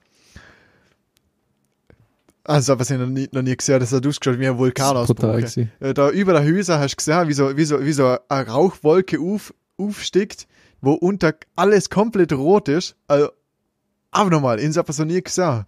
Also, 2.43 2.79
was 2.79 2.91
ich 2.91 2.99
noch 2.99 3.07
nie, 3.07 3.29
noch 3.33 3.43
nie 3.43 3.57
gesehen 3.57 3.75
habe, 3.75 3.85
das 3.85 3.93
hat 3.93 4.07
ausgeschaut 4.07 4.39
wie 4.39 4.47
ein. 4.47 4.57
Brutal 4.57 5.37
gewesen. 5.41 5.73
Äh, 5.81 5.95
da 5.95 6.11
über 6.11 6.33
der 6.33 6.45
Hüse 6.45 6.79
hast 6.79 6.93
du 6.93 6.97
gesehen, 6.97 7.29
wie 7.29 7.33
so, 7.33 7.57
wie 7.57 7.65
so, 7.65 7.85
wie 7.85 7.93
so 7.93 8.17
eine 8.29 8.49
Rauchwolke 8.49 9.19
auf, 9.21 9.53
aufsteigt, 9.79 10.47
wo 10.81 10.93
unter 10.93 11.35
alles 11.57 11.91
komplett 11.91 12.33
rot 12.33 12.69
ist. 12.69 12.95
Also, 13.09 13.31
abnormal, 14.11 14.59
in 14.61 14.73
so 14.73 14.81
etwas 14.81 14.99
noch 14.99 15.07
nie 15.07 15.23
gesehen. 15.23 15.65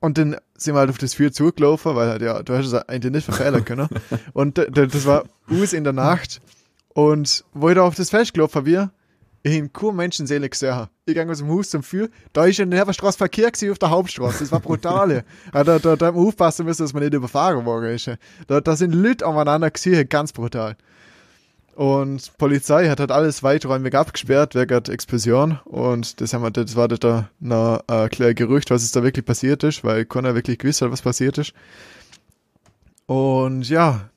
Und 0.00 0.18
dann 0.18 0.36
sind 0.56 0.74
wir 0.74 0.80
halt 0.80 0.90
auf 0.90 0.98
das 0.98 1.14
Feuer 1.14 1.32
zugelaufen, 1.32 1.96
weil 1.96 2.08
halt, 2.08 2.22
ja, 2.22 2.42
du 2.42 2.54
hast 2.56 2.66
es 2.66 2.74
eigentlich 2.74 3.12
nicht 3.12 3.24
verfehlen 3.24 3.64
können. 3.64 3.88
und 4.32 4.56
d- 4.58 4.68
das 4.70 5.06
war 5.06 5.24
aus 5.50 5.72
in 5.72 5.84
der 5.84 5.92
Nacht. 5.92 6.40
Und 6.94 7.44
wo 7.54 7.68
ich 7.70 7.74
da 7.74 7.82
auf 7.82 7.94
das 7.94 8.10
Fest 8.10 8.34
gelaufen 8.34 8.64
bin, 8.64 8.90
ich 9.42 9.58
habe 9.58 9.68
kaum 9.70 9.96
Menschenseele 9.96 10.48
gesehen. 10.48 10.74
habe. 10.74 10.90
Ich 11.06 11.14
ging 11.14 11.28
aus 11.28 11.38
dem 11.38 11.48
Haus 11.48 11.68
zum 11.68 11.82
Feuer, 11.82 12.08
da 12.32 12.46
ist 12.46 12.60
in 12.60 12.70
der 12.70 12.80
Nebenstraße 12.80 13.18
Verkehr 13.18 13.50
auf 13.70 13.78
der 13.78 13.90
Hauptstraße. 13.90 14.38
Das 14.40 14.52
war 14.52 14.60
brutal. 14.60 15.24
da, 15.52 15.64
da, 15.64 15.78
da 15.78 16.06
haben 16.06 16.16
wir 16.16 16.22
aufpassen 16.26 16.64
müssen, 16.64 16.82
dass 16.82 16.92
man 16.94 17.02
nicht 17.02 17.12
überfahren 17.14 17.64
worden 17.66 17.90
ist. 17.94 18.08
Da, 18.46 18.60
da 18.60 18.76
sind 18.76 18.94
Leute 18.94 19.26
aneinander 19.26 19.70
gesehen, 19.70 20.08
ganz 20.08 20.32
brutal. 20.32 20.76
Und 21.74 22.36
Polizei 22.38 22.88
hat 22.88 23.00
halt 23.00 23.10
alles 23.10 23.42
weiträumig 23.42 23.94
abgesperrt 23.94 24.54
wegen 24.54 24.84
Explosion. 24.84 25.58
Und 25.64 26.20
das, 26.20 26.32
haben 26.32 26.42
wir, 26.42 26.50
das 26.50 26.76
war 26.76 26.88
da 26.88 27.28
noch 27.40 27.82
ein 27.88 28.08
kleines 28.10 28.36
Gerücht, 28.36 28.70
was 28.70 28.82
es 28.82 28.92
da 28.92 29.02
wirklich 29.02 29.24
passiert 29.24 29.64
ist, 29.64 29.82
weil 29.82 30.04
keiner 30.04 30.34
wirklich 30.34 30.58
gewusst 30.58 30.82
hat, 30.82 30.92
was 30.92 31.02
passiert 31.02 31.38
ist. 31.38 31.52
Und 33.06 33.68
ja, 33.68 34.08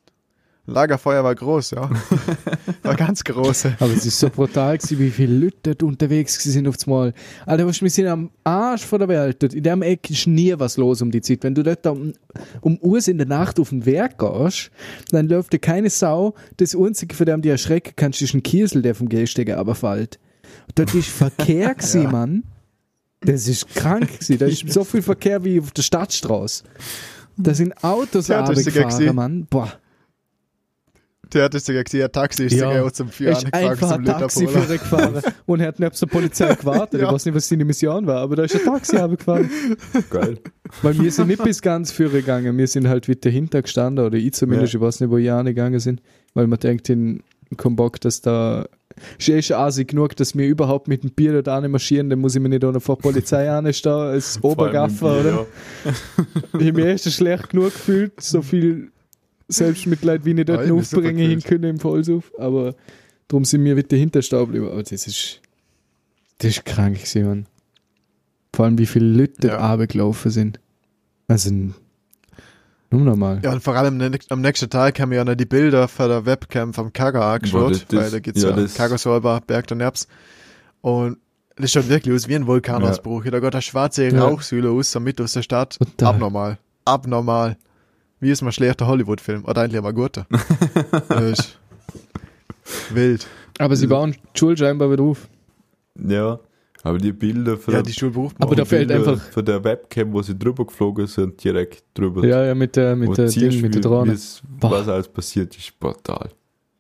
Lagerfeuer 0.68 1.24
war 1.24 1.34
groß, 1.34 1.72
ja. 1.72 1.90
war 2.88 2.96
ganz 2.96 3.24
groß. 3.24 3.66
Aber 3.80 3.94
es 3.94 4.06
ist 4.06 4.20
so 4.20 4.30
brutal 4.30 4.78
gewesen, 4.78 5.00
wie 5.00 5.10
viele 5.10 5.34
Leute 5.34 5.58
dort 5.64 5.84
unterwegs 5.84 6.42
sind 6.42 6.68
auf 6.68 6.76
Mal. 6.88 7.14
Alter, 7.46 7.68
wir 7.68 7.90
sind 7.90 8.08
am 8.08 8.30
Arsch 8.44 8.84
von 8.86 9.00
der 9.00 9.08
Welt. 9.08 9.44
Dort 9.44 9.54
in 9.54 9.64
dem 9.64 9.82
Eck 9.82 10.10
ist 10.10 10.28
nie 10.28 10.54
was 10.58 10.78
los 10.78 11.02
um 11.02 11.12
die 11.12 11.22
Zeit. 11.22 11.44
Wenn 11.44 11.56
du 11.56 11.64
dort 11.64 11.86
um, 11.88 12.14
um 12.62 12.78
Uhr 12.80 13.06
in 13.08 13.18
der 13.18 13.28
Nacht 13.28 13.60
auf 13.60 13.70
den 13.70 13.86
Werk 13.86 14.18
gehst, 14.18 14.72
dann 15.12 15.28
läuft 15.28 15.54
dir 15.54 15.60
keine 15.60 15.90
Sau. 15.90 16.34
Das 16.58 16.76
Einzige, 16.76 17.16
von 17.16 17.26
dem 17.26 17.42
die 17.42 17.50
erschrecken 17.50 17.94
kannst, 17.96 18.22
ist 18.22 18.34
ein 18.34 18.44
Kiesel, 18.44 18.82
der 18.82 18.96
vom 18.96 19.10
Gehsteg 19.10 19.50
runterfällt. 19.50 20.20
Dort 20.76 20.94
ist 20.96 21.10
Verkehr 21.10 21.76
gewesen, 21.76 22.12
Mann. 22.12 22.44
Das 23.22 23.48
ist 23.48 23.68
krank 23.76 24.08
gewesen. 24.08 24.38
Da 24.38 24.46
ist 24.46 24.72
so 24.72 24.84
viel 24.84 25.02
Verkehr 25.02 25.44
wie 25.44 25.60
auf 25.60 25.72
der 25.72 25.82
Stadtstraße. 25.82 26.64
Da 27.38 27.54
sind 27.54 27.84
Autos 27.84 28.28
Ja, 28.28 28.44
runtergefahren. 28.44 29.16
Mann. 29.16 29.48
Boah. 29.50 29.74
Der 31.34 31.44
hat 31.46 31.54
sogar 31.60 31.84
gesehen, 31.84 32.04
ein 32.06 32.12
Taxi 32.12 32.46
ist 32.46 32.54
Ja. 32.54 32.70
sogar 32.70 32.86
auch 32.86 32.92
zum 32.92 33.08
Er 33.08 33.12
Führer 33.14 33.32
ist 33.38 33.54
einfach 33.54 33.92
ein 33.92 34.06
Taxiführer 34.06 34.66
gefahren 34.78 35.22
und 35.46 35.60
er 35.60 35.68
hat 35.68 35.80
neben 35.80 35.96
der 36.00 36.06
Polizei 36.08 36.54
gewartet. 36.60 37.02
Ja. 37.02 37.08
Ich 37.08 37.14
weiß 37.14 37.26
nicht, 37.26 37.36
was 37.36 37.50
seine 37.50 37.66
Mission 37.66 38.08
war, 38.08 38.18
aber 38.22 38.36
da 38.38 38.44
ist 38.44 38.56
ein 38.56 38.64
Taxi 38.64 38.96
gefahren. 38.96 39.50
Geil. 40.10 40.38
Weil 40.82 41.00
wir 41.00 41.12
sind 41.12 41.28
nicht 41.28 41.44
bis 41.44 41.62
ganz 41.62 41.92
Führer 41.92 42.12
gegangen, 42.12 42.58
wir 42.58 42.68
sind 42.68 42.88
halt 42.88 43.08
wieder 43.08 43.22
dahinter 43.22 43.62
gestanden, 43.62 44.06
oder 44.06 44.18
ich 44.18 44.34
zumindest, 44.34 44.76
ich 44.76 44.82
weiß 44.82 45.02
nicht, 45.02 45.10
wo 45.10 45.18
ja 45.18 45.42
gegangen 45.42 45.80
sind, 45.80 46.02
weil 46.34 46.48
man 46.48 46.60
denkt, 46.60 46.90
in 46.90 47.24
kein 47.56 47.76
Bock, 47.76 48.02
dass 48.02 48.22
da 48.22 48.66
ist 49.18 49.30
eh 49.30 49.42
schon 49.42 49.58
assig 49.58 49.90
genug, 49.90 50.16
dass 50.16 50.36
wir 50.36 50.48
überhaupt 50.48 50.88
mit 50.88 51.04
dem 51.04 51.12
Bier 51.12 51.42
da 51.42 51.62
nicht 51.62 51.70
marschieren, 51.70 52.10
dann 52.10 52.20
muss 52.20 52.36
ich 52.36 52.42
mir 52.42 52.50
nicht 52.50 52.66
auch 52.66 52.72
noch 52.74 52.82
vor 52.82 52.96
der 52.98 53.04
Polizei 53.04 53.50
anstehen 53.52 53.92
als 53.92 54.40
Obergaffer, 54.44 55.20
oder? 55.20 55.46
Ich 56.60 56.68
habe 56.68 56.74
mich 56.84 57.02
schon 57.04 57.12
schlecht 57.12 57.50
genug 57.52 57.74
gefühlt, 57.74 58.20
so 58.22 58.42
viel 58.42 58.92
Selbstmitleid, 59.48 60.26
wie 60.26 60.32
ich 60.32 60.46
dort 60.46 60.68
Ja, 60.68 60.74
aufbringen 60.74 61.18
hin 61.30 61.42
können 61.42 61.64
im 61.66 61.80
Vollsuff, 61.80 62.32
aber 62.38 62.76
darum 63.28 63.46
sind 63.46 63.64
wir 63.64 63.78
wieder 63.78 63.96
hinter 63.98 64.22
Staub 64.22 64.48
geblieben. 64.48 64.68
Aber 64.72 64.82
das 64.84 64.92
ist, 64.92 65.42
das 66.40 66.52
ist 66.52 66.66
krank 66.66 66.96
gewesen, 66.98 67.26
Mann. 67.26 67.46
Vor 68.54 68.66
allem, 68.66 68.78
wie 68.78 68.86
viele 68.86 69.06
Leute 69.06 69.48
Ja. 69.48 69.70
runtergelaufen 69.72 70.32
sind. 70.32 70.60
Also, 71.28 71.52
nur 72.90 73.02
normal. 73.02 73.42
Ja, 73.44 73.52
und 73.54 73.62
vor 73.62 73.76
allem 73.76 74.02
am 74.30 74.42
nächsten 74.42 74.70
Tag 74.70 75.00
haben 75.00 75.12
wir 75.12 75.18
ja 75.18 75.26
noch 75.26 75.36
die 75.36 75.46
Bilder 75.46 75.88
von 75.88 76.08
der 76.10 76.26
Webcam 76.26 76.74
vom 76.74 76.92
Kaga 76.94 77.34
angeschaut, 77.34 77.86
weil 77.92 78.10
da 78.10 78.20
geht's 78.20 78.42
ja, 78.42 78.50
ja, 78.52 78.56
das- 78.56 78.76
Kaga 78.76 78.98
selber, 78.98 79.42
Berg 79.46 79.68
der 79.68 79.78
Nerps. 79.78 80.08
Und 80.82 81.18
das 81.58 81.72
schaut 81.72 81.90
wirklich 81.90 82.14
aus 82.16 82.28
wie 82.28 82.36
ein 82.36 82.48
Vulkanausbruch. 82.48 83.26
Da 83.26 83.40
geht 83.40 83.54
eine 83.56 83.62
schwarze 83.62 84.08
Ja. 84.08 84.24
Rauchsäule 84.24 84.70
aus, 84.70 84.92
so 84.92 85.00
mit 85.00 85.20
aus 85.20 85.34
der 85.34 85.42
Stadt. 85.42 85.78
Total. 85.80 86.10
Abnormal. 86.14 86.58
Abnormal. 86.86 87.58
Wie 88.20 88.32
ist 88.32 88.42
mal 88.42 88.52
schlechter 88.52 88.88
Hollywood-Film? 88.88 89.46
Oder 89.46 89.62
eigentlich 89.62 89.82
mal 89.82 89.94
guter. 89.94 90.26
das 91.10 91.40
ist 91.40 91.60
wild. 92.94 93.28
Aber 93.60 93.76
sie 93.76 93.88
bauen 93.88 94.14
die 94.36 94.40
Schule 94.40 94.58
scheinbar 94.58 94.92
wieder 94.92 95.04
auf. 95.04 95.28
Ja, 96.08 96.40
aber 96.84 96.98
die 96.98 97.12
Bilder 97.12 97.58
von, 97.58 97.74
Ja, 97.74 97.82
der, 97.82 97.92
die 97.92 97.98
Schule 98.00 98.12
braucht 98.12 98.36
Aber 98.40 98.56
da 98.56 98.66
fällt 98.66 98.88
Bilder 98.88 99.12
einfach- 99.12 99.32
von 99.32 99.46
der 99.46 99.64
Webcam, 99.64 100.14
wo 100.14 100.22
sie 100.22 100.38
drüber 100.38 100.66
geflogen 100.66 101.08
sind, 101.08 101.44
direkt 101.44 101.84
drüber. 101.94 102.26
Ja, 102.26 102.46
ja, 102.46 102.56
mit 102.56 102.76
der, 102.76 102.96
Wo 102.96 103.02
mit 103.10 103.18
der, 103.18 103.28
Ding, 103.30 103.62
mit 103.62 103.74
der 103.76 103.82
Drohne. 103.82 104.18
Was 104.62 104.88
alles 104.88 105.08
passiert 105.08 105.56
ist, 105.58 105.80
brutal. 105.80 106.30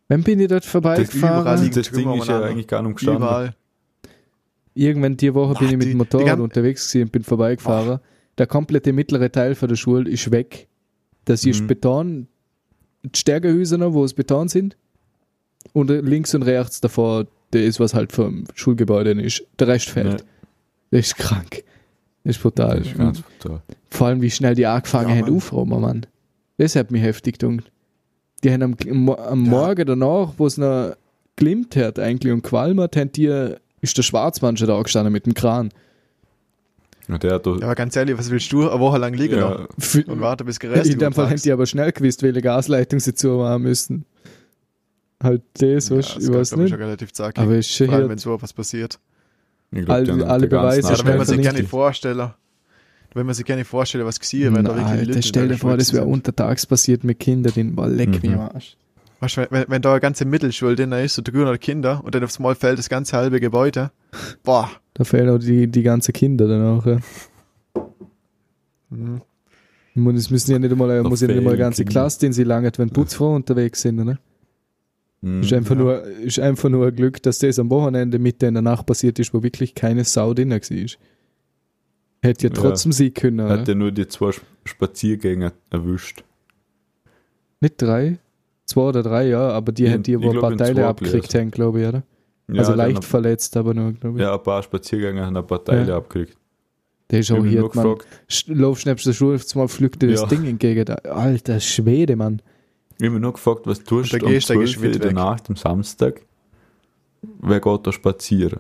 Wann 0.07 0.23
bin 0.23 0.39
ich 0.39 0.47
dort 0.47 0.63
Das, 0.63 0.71
vorbeigefahren? 0.71 1.61
liegen 1.61 1.75
das 1.75 1.91
Ding 1.91 2.13
ist 2.13 2.27
ja 2.27 2.41
eigentlich 2.41 2.67
gar 2.67 2.81
nicht 2.81 2.95
gestanden. 2.95 3.23
Überall. 3.23 3.55
Irgendwann 4.73 5.17
die 5.17 5.33
Woche 5.33 5.55
bin 5.59 5.69
ich 5.69 5.77
mit 5.77 5.87
dem 5.89 5.97
Motorrad 5.97 6.39
unterwegs 6.39 6.87
gewesen 6.87 7.05
und 7.07 7.11
bin 7.11 7.23
vorbeigefahren. 7.23 7.99
Der 8.37 8.45
komplette 8.45 8.93
mittlere 8.93 9.31
Teil 9.31 9.55
von 9.55 9.67
der 9.67 9.75
Schule 9.75 10.09
ist 10.09 10.29
weg. 10.31 10.67
Das 11.27 11.45
ist 11.45 11.61
Mhm. 11.61 11.67
Beton, 11.67 12.27
die 13.03 13.17
Stärkehäuser 13.19 13.77
noch, 13.77 13.93
wo 13.93 14.03
es 14.05 14.13
Beton 14.13 14.47
sind. 14.47 14.77
Und 15.73 15.89
links 15.89 16.33
und 16.33 16.43
rechts 16.43 16.79
davor, 16.81 17.27
der 17.53 17.65
ist, 17.65 17.79
was 17.79 17.93
halt 17.93 18.11
vom 18.11 18.45
Schulgebäude 18.55 19.11
ist. 19.21 19.43
Der 19.59 19.67
Rest 19.67 19.89
fällt. 19.89 20.21
Ja. 20.21 20.27
Das 20.91 21.07
ist 21.07 21.17
krank. 21.17 21.63
Das 22.23 22.37
ist 22.37 22.41
brutal. 22.41 22.79
Das 22.79 22.87
ist 22.87 22.97
ganz 22.97 23.21
brutal. 23.21 23.61
Vor 23.89 24.07
allem, 24.07 24.21
wie 24.21 24.31
schnell 24.31 24.55
die 24.55 24.65
angefangen 24.65 25.09
Ja, 25.09 25.15
haben, 25.25 25.35
aufräumen, 25.35 25.81
Mann. 25.81 26.05
Das 26.57 26.75
hat 26.75 26.91
mich 26.91 27.01
heftig 27.01 27.39
gedacht. 27.39 27.71
Die 28.43 28.51
haben 28.51 28.63
am, 28.63 28.75
am, 28.89 29.09
am 29.09 29.45
Ja. 29.45 29.51
Morgen 29.51 29.85
danach, 29.85 30.33
wo 30.37 30.45
es 30.47 30.57
noch 30.57 30.95
glimmt 31.35 31.75
hat 31.75 31.99
eigentlich 31.99 32.31
und 32.33 32.41
qualmert, 32.43 32.95
haben 32.95 33.11
die, 33.11 33.53
ist 33.81 33.97
der 33.97 34.03
Schwarzmann 34.03 34.55
schon 34.57 34.67
da 34.67 34.81
gestanden 34.81 35.11
mit 35.13 35.25
dem 35.25 35.33
Kran. 35.33 35.65
Ja, 35.65 35.71
der 35.71 35.71
hat 35.71 35.75
da, 35.75 35.75
Ja, 35.75 36.96
aber 37.09 37.75
ganz 37.75 37.95
ehrlich, 37.95 38.17
was 38.17 38.29
willst 38.29 38.51
du 38.51 38.69
eine 38.69 38.79
Woche 38.79 38.97
lang 38.97 39.13
liegen 39.13 39.35
ja, 39.37 39.49
noch 39.49 39.67
und 40.07 40.19
warten, 40.21 40.45
bis 40.45 40.59
gerestet 40.59 40.93
in 40.93 40.99
dem 40.99 41.13
Fall 41.13 41.29
haben 41.29 41.41
die 41.41 41.51
aber 41.51 41.65
schnell 41.65 41.91
gewusst, 41.91 42.21
welche 42.23 42.41
Gasleitung 42.41 42.99
sie 42.99 43.13
zumachen 43.13 43.61
müssen. 43.63 44.05
Halt 45.23 45.41
das, 45.53 45.89
ja, 45.89 45.97
was, 45.97 46.13
das 46.15 46.23
ich 46.23 46.33
weiß 46.33 46.55
nicht. 46.57 46.69
schon 46.69 46.79
relativ 46.81 47.11
zackig. 47.13 47.41
Aber 47.43 47.55
ist 47.55 47.71
schon 47.71 47.87
Vor 47.87 47.95
allem, 47.95 48.03
hier, 48.05 48.09
wenn 48.11 48.17
so 48.17 48.41
was 48.41 48.53
passiert. 48.53 48.99
ich 49.71 49.85
glaub, 49.85 49.97
alle- 49.97 50.27
alle 50.27 50.47
Beweise 50.47 50.89
Ja, 50.93 50.99
aber 50.99 51.05
wenn 51.09 51.17
man 51.17 51.25
sich 51.25 51.41
gerne 51.41 51.63
vorstellen, 51.63 52.31
wenn 53.13 53.25
man 53.25 53.33
sich 53.33 53.45
gerne 53.45 53.65
vorstellen, 53.65 54.05
was 54.05 54.19
gesehen, 54.19 54.53
wenn 54.53 54.65
da 54.65 54.71
wirklich 54.75 54.85
Alter, 54.85 55.05
Leute 55.05 55.23
stell 55.23 55.47
der 55.47 55.55
dir 55.55 55.59
vor, 55.61 55.75
das 55.77 55.91
wäre 55.93 56.05
untertags 56.05 56.65
passiert 56.67 57.03
mit 57.03 57.19
Kindern, 57.19 57.53
den 57.53 57.75
boah, 57.75 57.87
leck 57.87 58.21
Mhm. 58.23 58.33
am 58.33 58.39
Arsch. 58.41 58.77
Weißt 59.19 59.37
du, 59.37 59.47
wenn, 59.49 59.65
wenn 59.67 59.81
da 59.81 59.91
eine 59.91 59.99
ganze 59.99 60.25
Mittelschule 60.25 60.75
drin 60.75 60.91
ist 60.91 61.17
und 61.17 61.31
300 61.33 61.59
Kinder 61.59 62.03
und 62.03 62.13
dann 62.13 62.23
aufs 62.23 62.37
Mal 62.39 62.53
fällt 62.55 62.77
das 62.77 62.87
ganze 62.89 63.17
halbe 63.17 63.39
Gebäude. 63.39 63.91
Boah. 64.43 64.69
Da 64.93 65.03
fehlen 65.03 65.29
auch 65.29 65.39
die, 65.39 65.67
die 65.67 65.83
ganzen 65.83 66.13
Kinder 66.13 66.47
dann 66.47 66.65
auch. 66.79 66.85
Ja. 66.85 66.99
Mhm. 68.89 69.21
Und 69.95 70.15
Es 70.15 70.29
müssen 70.29 70.51
ja 70.51 70.59
nicht 70.59 70.71
einmal, 70.71 70.89
Da 71.01 71.07
muss 71.09 71.21
ja 71.21 71.27
nicht 71.27 71.37
einmal 71.37 71.53
eine 71.53 71.59
ganze 71.59 71.83
Kinder. 71.83 71.91
Klasse, 72.01 72.19
den 72.19 72.33
sie 72.33 72.43
langt, 72.43 72.77
wenn 72.77 72.89
Putzfrauen 72.91 73.37
unterwegs 73.37 73.81
sind, 73.81 73.99
oder? 73.99 74.19
Mhm. 75.21 75.41
Ist 75.41 75.51
einfach, 75.53 75.75
Ja. 75.75 75.81
nur, 75.81 76.03
ist 76.03 76.39
einfach 76.39 76.69
nur 76.69 76.87
ein 76.87 76.95
Glück, 76.95 77.21
dass 77.23 77.39
das 77.39 77.57
am 77.57 77.69
Wochenende 77.71 78.19
mit 78.19 78.43
in 78.43 78.53
der 78.53 78.61
Nacht 78.61 78.85
passiert 78.85 79.17
ist, 79.17 79.33
wo 79.33 79.41
wirklich 79.41 79.73
keine 79.73 80.03
Sau 80.03 80.33
drin 80.35 80.51
war. 80.51 80.57
Hätte 80.59 82.47
ja 82.47 82.49
Ja. 82.49 82.49
trotzdem 82.49 82.91
sie 82.91 83.09
können? 83.11 83.49
Hat 83.49 83.67
er 83.67 83.75
nur 83.75 83.91
die 83.91 84.07
zwei 84.07 84.29
Sp- 84.29 84.45
Spaziergänger 84.65 85.53
erwischt. 85.71 86.23
Nicht 87.61 87.81
drei? 87.81 88.19
Zwei 88.67 88.81
oder 88.81 89.01
drei, 89.01 89.27
ja, 89.29 89.49
aber 89.49 89.71
die 89.71 89.85
Ich- 89.85 89.91
haben 89.93 90.03
die, 90.03 90.21
wo 90.21 90.29
ein 90.29 90.39
paar 90.39 90.55
Teile 90.55 90.85
abgekriegt 90.85 91.33
haben, 91.33 91.49
glaube 91.51 91.81
ich, 91.81 91.87
oder? 91.87 92.03
Ja, 92.49 92.59
also 92.59 92.73
leicht 92.75 93.03
verletzt, 93.03 93.57
aber 93.57 93.73
nur, 93.73 93.93
glaube 93.93 94.17
ich. 94.19 94.21
Ja, 94.23 94.35
ein 94.35 94.43
paar 94.43 94.61
Spaziergänger 94.61 95.25
haben 95.25 95.35
ein 95.37 95.47
paar 95.47 95.63
Teile 95.63 95.87
Ja. 95.89 95.97
abgekriegt. 95.97 96.37
Der 97.09 97.19
ist 97.19 97.31
auch 97.31 97.43
hier, 97.45 97.61
man. 97.61 97.71
gefragt, 97.71 98.05
Sch- 98.29 98.53
Laufst 98.53 98.85
neben 98.85 99.01
der 99.01 99.13
Schule, 99.13 99.35
auf 99.35 99.45
einmal 99.53 99.67
pflückt 99.69 100.01
dir 100.01 100.11
das 100.11 100.21
Ja. 100.21 100.27
Ding 100.27 100.45
entgegen. 100.45 100.85
Alter 101.05 101.59
Schwede, 101.61 102.15
Mann. 102.17 102.41
ich 102.99 103.05
hab 103.05 103.13
mich 103.13 103.21
nur 103.21 103.33
gefragt, 103.33 103.61
was 103.65 103.81
tust 103.83 104.11
du 104.13 104.17
um 104.17 104.31
Gehsteig 104.31 104.59
ist 104.61 104.73
12 104.73 104.77
Uhr 104.89 104.93
in 104.95 104.99
der. 105.01 105.13
Nacht 105.13 105.49
am 105.49 105.55
Samstag? 105.55 106.21
Wer 107.41 107.59
geht 107.61 107.87
da 107.87 107.91
spazieren? 107.93 108.59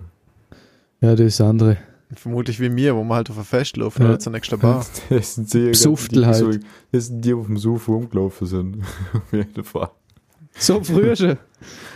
Ja, 1.01 1.11
das 1.15 1.19
ist 1.27 1.41
andere. 1.41 1.77
Vermutlich 2.15 2.59
wie 2.59 2.69
mir, 2.69 2.95
wo 2.95 3.03
man 3.03 3.17
halt 3.17 3.29
auf 3.29 3.37
ein 3.37 3.43
Fest 3.43 3.77
laufen 3.77 4.03
Ja. 4.03 4.09
oder 4.09 4.19
zur 4.19 4.31
nächsten 4.31 4.57
Bar. 4.59 4.85
Das 5.09 5.35
sind 5.35 5.53
die, 5.53 5.71
die, 5.71 6.25
halt. 6.25 6.35
so, 6.35 6.51
das 6.91 7.07
sind 7.07 7.21
die, 7.21 7.29
die 7.29 7.33
auf 7.33 7.47
dem 7.47 7.57
Sofa 7.57 7.91
rumgelaufen 7.91 8.47
sind. 8.47 8.83
auf 9.13 9.33
jeden 9.33 9.63
Fall. 9.63 9.89
So 10.57 10.83
früh 10.83 11.15
schon. 11.15 11.37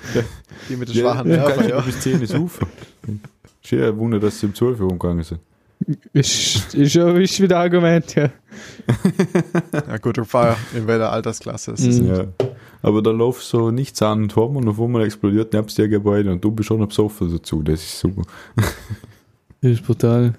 Die 0.69 0.75
mit 0.75 0.89
den 0.89 0.95
schwachen 0.95 1.27
Nerven, 1.29 1.53
kannst 1.55 1.69
ja. 1.69 1.77
ja. 1.77 1.81
bis 1.81 1.99
10 2.01 2.21
Uhr 2.21 2.27
saufen. 2.27 2.67
Ist 3.63 3.71
ja 3.71 3.87
ein 3.87 3.97
Wunder, 3.97 4.19
dass 4.19 4.39
sie 4.39 4.45
um 4.45 4.53
12 4.53 4.79
Uhr 4.79 4.91
umgegangen 4.91 5.23
sind. 5.23 5.39
Ist, 6.13 6.75
ist 6.75 6.91
schon 6.93 7.19
ist 7.19 7.39
wieder 7.41 7.57
ein 7.57 7.63
Argument, 7.63 8.13
ja. 8.13 8.29
Ja 9.73 9.97
gut, 9.97 10.17
du 10.17 10.25
fahr 10.25 10.57
in 10.75 10.85
welcher 10.85 11.11
Altersklasse 11.11 11.71
ist? 11.71 12.01
Mhm. 12.01 12.07
Ja. 12.07 12.25
Aber 12.83 13.01
da 13.01 13.09
läuft 13.09 13.41
so 13.43 13.71
nichts 13.71 14.01
an 14.03 14.23
und 14.23 14.35
haben 14.35 14.55
und 14.55 14.67
auf 14.67 14.79
einmal 14.79 15.05
explodiert 15.05 15.53
nebst 15.53 15.77
dir 15.77 15.87
Gebäude 15.87 16.31
und 16.31 16.43
du 16.43 16.51
bist 16.51 16.67
schon 16.67 16.79
noch 16.79 16.87
besoffen 16.87 17.31
dazu. 17.31 17.63
Das 17.63 17.81
ist 17.81 17.99
super. 17.99 18.21
Das 19.61 19.71
ist 19.73 19.85
brutal. 19.85 20.33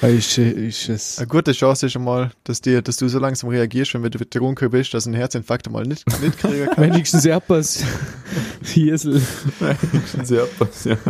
Ja, 0.00 0.08
ist, 0.08 0.38
äh, 0.38 0.68
ist 0.68 0.88
es. 0.88 1.18
Eine 1.18 1.26
gute 1.26 1.50
Chance 1.52 1.86
ist 1.86 1.92
schon 1.92 2.04
mal, 2.04 2.30
dass, 2.44 2.60
dir, 2.60 2.80
dass 2.80 2.96
du 2.96 3.08
so 3.08 3.18
langsam 3.18 3.50
reagierst, 3.50 3.92
wenn 3.94 4.02
du 4.02 4.18
betrunken 4.18 4.70
bist, 4.70 4.94
dass 4.94 5.04
du 5.04 5.10
einen 5.10 5.16
Herzinfarkt 5.18 5.68
mal 5.70 5.84
nicht, 5.84 6.06
nicht 6.22 6.38
kriegen 6.38 6.66
kannst. 6.66 6.80
Wenigstens 6.80 7.24
etwas. 7.24 7.82
Hiesel. 8.62 9.20
Sehr 10.22 10.44
pass, 10.58 10.84
ja. 10.84 10.96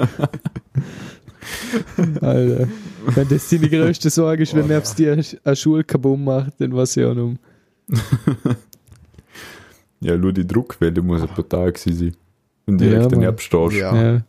Alter. 2.21 2.69
Wenn 3.07 3.29
das 3.29 3.49
deine 3.49 3.69
größte 3.69 4.11
Sorge 4.11 4.43
ist, 4.43 4.55
wenn 4.55 4.65
Oh, 4.65 4.69
nebst 4.69 4.99
dir 4.99 5.13
eine 5.45 5.57
Schule 5.57 5.85
kaputt 5.85 6.19
macht, 6.21 6.53
dann 6.59 6.75
was 6.75 6.95
ja 6.95 7.13
noch. 7.15 7.35
ja, 10.01 10.17
nur 10.17 10.33
die 10.33 10.47
Druckwelle 10.47 11.03
muss 11.03 11.23
ein 11.23 11.29
paar 11.29 11.49
Tage 11.49 11.79
sein. 11.79 12.15
Und 12.67 12.79
direkt 12.79 13.03
Ja, 13.05 13.09
den. 13.09 13.23
Erbstausch. 13.23 13.75
Ja. 13.77 13.95
Ja. 14.13 14.23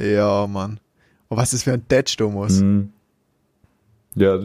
Ja, 0.00 0.46
Mann. 0.46 0.78
Und 1.32 1.38
was 1.38 1.54
ist 1.54 1.62
für 1.62 1.72
ein 1.72 1.82
musst. 2.30 2.60
Mhm. 2.60 2.90
Ja, 4.14 4.38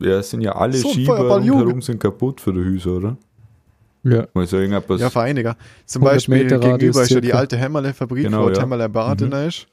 ja, 0.00 0.18
es 0.18 0.28
sind 0.28 0.42
ja 0.42 0.54
alle 0.54 0.74
So 0.74 0.90
Schieber 0.90 1.16
rundherum 1.18 1.80
sind 1.80 1.98
kaputt 1.98 2.42
für 2.42 2.52
die 2.52 2.60
Hüse, 2.60 2.90
oder? 2.90 3.16
Ja. 4.02 4.26
Also 4.34 4.58
irgendetwas. 4.58 5.00
Ja, 5.00 5.08
für 5.08 5.22
einiger. 5.22 5.56
Zum 5.86 6.02
100 6.02 6.14
Beispiel 6.14 6.44
Meter 6.44 6.58
gegenüber 6.58 7.02
ist 7.02 7.10
ja 7.10 7.22
die 7.22 7.32
alte 7.32 7.56
Hämmerle-Fabrik, 7.56 8.24
Genau, 8.24 8.44
wo 8.44 8.50
die 8.50 8.56
ja. 8.56 8.60
Hämmerle 8.60 8.90
Bad 8.90 9.22
Mhm. 9.22 9.32
ist. 9.32 9.66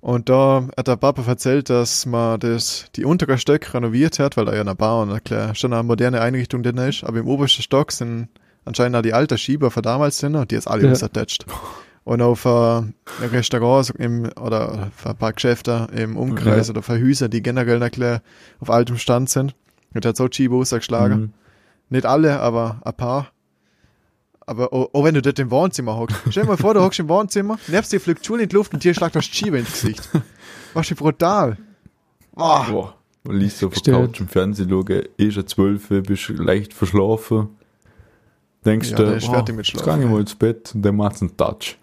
Und 0.00 0.30
da 0.30 0.66
hat 0.78 0.88
der 0.88 0.96
Papa 0.96 1.22
erzählt, 1.26 1.68
dass 1.68 2.06
man 2.06 2.40
das, 2.40 2.86
die 2.96 3.04
unteren 3.04 3.36
Stöcke 3.36 3.74
renoviert 3.74 4.18
hat, 4.18 4.38
weil 4.38 4.46
da 4.46 4.54
ja 4.54 4.62
eine 4.62 4.74
Bar 4.74 5.02
und 5.02 5.10
eine, 5.10 5.20
klar, 5.20 5.54
schon 5.54 5.74
eine 5.74 5.82
moderne 5.82 6.22
Einrichtung 6.22 6.62
drin 6.62 6.78
ist. 6.78 7.04
Aber 7.04 7.18
im 7.18 7.28
obersten 7.28 7.60
Stock 7.60 7.92
sind 7.92 8.28
anscheinend 8.64 8.96
auch 8.96 9.02
die 9.02 9.12
alten 9.12 9.36
Schieber 9.36 9.70
von 9.70 9.82
damals 9.82 10.18
drin 10.20 10.36
und 10.36 10.50
die 10.50 10.54
ist 10.56 10.68
alle 10.68 10.84
Ja. 10.84 10.94
Und 12.08 12.22
auf 12.22 12.46
äh, 12.46 12.80
Restaurants 13.26 13.90
im, 13.90 14.30
oder 14.40 14.90
für 14.96 15.10
ein 15.10 15.16
paar 15.16 15.34
Geschäfte 15.34 15.88
im 15.94 16.16
Umkreis 16.16 16.68
Ja. 16.68 16.70
oder 16.72 16.82
für 16.82 16.98
Häuser, 16.98 17.28
die 17.28 17.42
generell 17.42 17.90
klar 17.90 18.22
auf 18.60 18.70
altem 18.70 18.96
Stand 18.96 19.28
sind. 19.28 19.54
Und 19.92 20.04
der 20.04 20.10
hat 20.10 20.16
so 20.16 20.26
Schieber 20.30 20.56
ausgeschlagen. 20.56 21.20
Mhm. 21.20 21.32
Nicht 21.90 22.06
alle, 22.06 22.40
aber 22.40 22.80
ein 22.82 22.94
paar. 22.94 23.30
Aber 24.46 24.72
auch, 24.72 24.88
auch 24.94 25.04
wenn 25.04 25.16
du 25.16 25.20
dort 25.20 25.38
im 25.38 25.50
Wohnzimmer 25.50 25.98
hockst. 25.98 26.16
Stell 26.30 26.44
dir 26.44 26.48
mal 26.48 26.56
vor, 26.56 26.72
du 26.72 26.80
hockst 26.80 26.98
im 26.98 27.10
Wohnzimmer, 27.10 27.58
nebst 27.66 27.92
dir 27.92 28.00
fliegt 28.00 28.22
die 28.22 28.26
Schule 28.26 28.44
in 28.44 28.48
die 28.48 28.56
Luft 28.56 28.72
und 28.72 28.82
dir 28.82 28.94
schlagt 28.94 29.14
das 29.14 29.26
Schieber 29.26 29.58
ins 29.58 29.72
Gesicht. 29.72 30.08
Was 30.72 30.90
ist 30.90 30.96
brutal. 30.96 31.58
Boah. 32.32 32.66
Boah. 32.70 32.94
Man 33.24 33.36
liest 33.36 33.62
auf 33.62 33.74
der. 33.82 33.92
Couch 33.94 34.20
im 34.20 34.28
Fernsehen, 34.28 34.70
schauen, 34.70 35.02
eh 35.18 35.30
schon 35.30 35.46
zwölf, 35.46 35.88
bist 35.88 36.30
leicht 36.30 36.72
verschlafen. 36.72 37.50
Denkst 38.68 38.90
Ja, 38.90 38.96
du, 38.96 39.04
der 39.06 39.16
ist 39.16 39.26
boah, 39.26 39.34
fertig 39.34 39.56
mit 39.56 39.66
jetzt 39.66 39.84
gang 39.84 40.02
ich 40.02 40.08
mal 40.08 40.20
ins 40.20 40.34
Bett 40.34 40.72
und 40.74 40.82
dann 40.82 40.96
macht's 40.96 41.22
einen 41.22 41.36
Touch. 41.36 41.76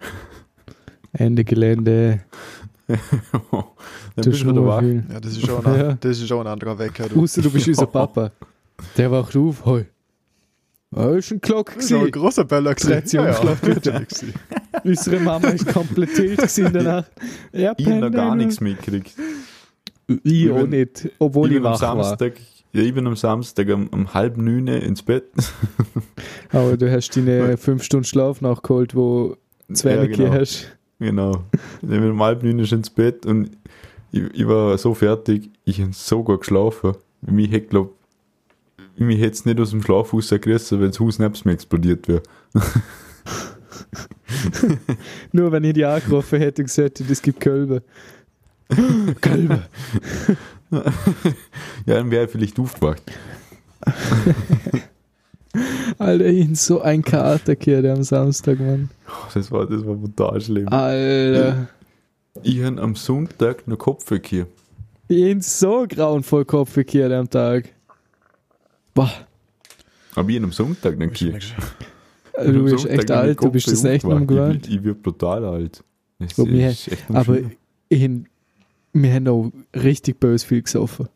Ende 1.12 1.44
Gelände. 1.44 2.20
dann 2.86 2.98
Du 4.16 4.30
bist 4.30 4.42
du 4.42 4.50
wieder 4.50 4.66
wach. 4.66 4.80
viel. 4.80 5.04
Ja, 5.12 5.20
das 5.20 5.32
ist 5.32 5.46
schon 5.46 5.66
ein, 5.66 5.78
Ja. 5.78 5.92
das 5.94 6.18
ist 6.18 6.28
schon 6.28 6.40
ein 6.46 6.52
anderer 6.52 6.78
Wecker. 6.78 7.08
Du. 7.08 7.22
Außer 7.22 7.42
du 7.42 7.50
bist 7.50 7.66
unser 7.68 7.86
Papa. 7.86 8.30
Der 8.96 9.10
wacht 9.10 9.34
auf. 9.36 9.64
Hoi. 9.64 9.86
Ah, 10.94 11.08
ist 11.10 11.32
ein 11.32 11.40
Glock 11.40 11.72
Das 11.74 11.84
ist 11.86 11.92
aber 11.92 12.02
ein 12.02 12.10
gewesen. 12.12 12.22
großer 12.22 12.44
Beller 12.44 12.74
Dreht 12.74 13.10
gewesen. 13.10 13.34
schlaft 13.34 13.66
wieder. 13.66 14.02
Unsere 14.84 15.20
Mama 15.20 15.48
ist 15.48 15.66
komplett 15.66 16.14
tilt 16.14 16.36
gewesen 16.38 16.70
danach. 16.72 17.04
Ja, 17.52 17.74
Ich 17.76 17.86
hab 17.88 17.98
noch 18.00 18.10
gar 18.12 18.36
nichts 18.36 18.60
mitgekriegt. 18.60 19.12
Ich 20.06 20.18
Ich 20.22 20.50
auch 20.52 20.60
bin- 20.60 20.70
nicht. 20.70 21.10
Obwohl 21.18 21.48
ich, 21.50 21.56
bin 21.58 21.66
am 21.66 21.72
wach 21.72 21.80
war. 21.82 22.04
Samstag, 22.04 22.34
ja, 22.76 22.82
ich 22.82 22.92
bin 22.92 23.06
am 23.06 23.16
Samstag 23.16 23.68
um, 23.70 23.88
um 23.88 24.12
halb 24.12 24.36
neun 24.36 24.68
ins 24.68 25.02
Bett. 25.02 25.24
Aber 26.52 26.76
du 26.76 26.92
hast 26.92 27.16
deine 27.16 27.56
fünf 27.56 27.82
Stunden 27.82 28.04
Schlaf 28.04 28.42
nachgeholt, 28.42 28.94
wo 28.94 29.38
zwei 29.72 29.94
Ja, 29.94 30.04
genau. 30.06 30.30
hast. 30.30 30.76
Genau. 30.98 31.44
Ich 31.80 31.88
bin 31.88 32.10
um 32.10 32.22
halb 32.22 32.42
neun 32.42 32.66
schon 32.66 32.78
ins 32.78 32.90
Bett 32.90 33.24
und 33.24 33.50
ich, 34.12 34.22
ich 34.34 34.46
war 34.46 34.76
so 34.76 34.92
fertig, 34.92 35.50
ich 35.64 35.80
hab 35.80 35.94
so 35.94 36.22
gut 36.22 36.40
geschlafen. 36.40 36.92
Mich 37.22 37.50
hätte, 37.50 37.68
glaub, 37.68 37.94
mich 38.98 39.20
hätte 39.20 39.32
es 39.32 39.46
nicht 39.46 39.58
aus 39.58 39.70
dem 39.70 39.80
Schlaf 39.82 40.12
rausgerissen, 40.12 40.78
wenn 40.78 40.88
das 40.88 41.00
Haus 41.00 41.18
nebst 41.18 41.46
mir 41.46 41.52
explodiert 41.52 42.06
wäre. 42.08 42.22
Nur 45.32 45.50
wenn 45.50 45.64
ich 45.64 45.72
die 45.72 45.84
angerufen 45.86 46.40
hätte 46.40 46.60
und 46.60 46.66
gesagt 46.66 47.00
hätte, 47.00 47.10
es 47.10 47.22
gibt 47.22 47.40
Kölbe. 47.40 47.82
Kölbe. 49.22 49.62
Ja, 51.86 51.94
dann 51.94 52.10
wäre 52.10 52.24
ich 52.26 52.30
vielleicht 52.30 52.58
aufgewacht. 52.58 53.02
Alter, 55.98 56.26
ich 56.26 56.44
bin 56.46 56.54
so 56.54 56.82
ein 56.82 57.02
Kater 57.02 57.56
gehört 57.56 57.86
am 57.86 58.02
Samstag, 58.02 58.60
Mann. 58.60 58.90
Oh, 59.08 59.12
Das 59.32 59.50
war, 59.50 59.66
das 59.66 59.86
war 59.86 59.94
brutal 59.94 60.40
schlimm. 60.40 60.68
Alter. 60.68 61.68
Ich 62.42 62.62
habe 62.62 62.80
am 62.82 62.94
Sonntag 62.94 63.66
noch 63.66 63.78
Kopfweg 63.78 64.30
Ich 64.32 64.46
bin 65.08 65.40
so 65.40 65.86
grauenvoll 65.88 66.44
Kopf 66.44 66.74
gekehrt 66.74 67.12
am 67.12 67.30
Tag. 67.30 67.70
Boah, 68.92 69.10
Aber 70.14 70.28
ich 70.28 70.42
am 70.42 70.52
Sonntag 70.52 70.98
noch 70.98 71.12
hier. 71.14 71.38
du 72.44 72.64
bist 72.64 72.86
echt 72.86 73.10
alt, 73.10 73.42
du 73.42 73.50
bist 73.50 73.68
das 73.70 73.84
echt 73.84 74.04
noch 74.04 74.26
gewöhnt. 74.26 74.66
Ich, 74.68 74.76
ich 74.76 74.84
wird 74.84 75.02
brutal 75.02 75.44
alt. 75.44 75.82
Das 76.18 76.36
wir- 76.36 76.70
ist 76.70 76.88
echt 76.88 77.04
Aber 77.10 77.36
schlimm. 77.88 78.26
Wir 79.02 79.12
haben 79.12 79.28
auch 79.28 79.50
richtig 79.74 80.18
böse 80.20 80.46
viel 80.46 80.62
gesoffen. 80.62 81.08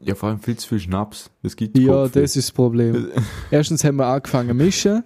ja, 0.00 0.14
vor 0.14 0.28
allem 0.28 0.40
viel 0.40 0.56
zu 0.56 0.68
viel 0.68 0.80
Schnaps. 0.80 1.30
Das 1.42 1.56
gibt 1.56 1.78
Ja, 1.78 2.04
Kopfweh. 2.04 2.20
das 2.22 2.36
ist 2.36 2.48
das 2.48 2.52
Problem. 2.52 3.08
Erstens 3.50 3.82
haben 3.84 3.96
wir 3.96 4.06
angefangen 4.06 4.48
zu 4.50 4.54
mischen 4.54 5.04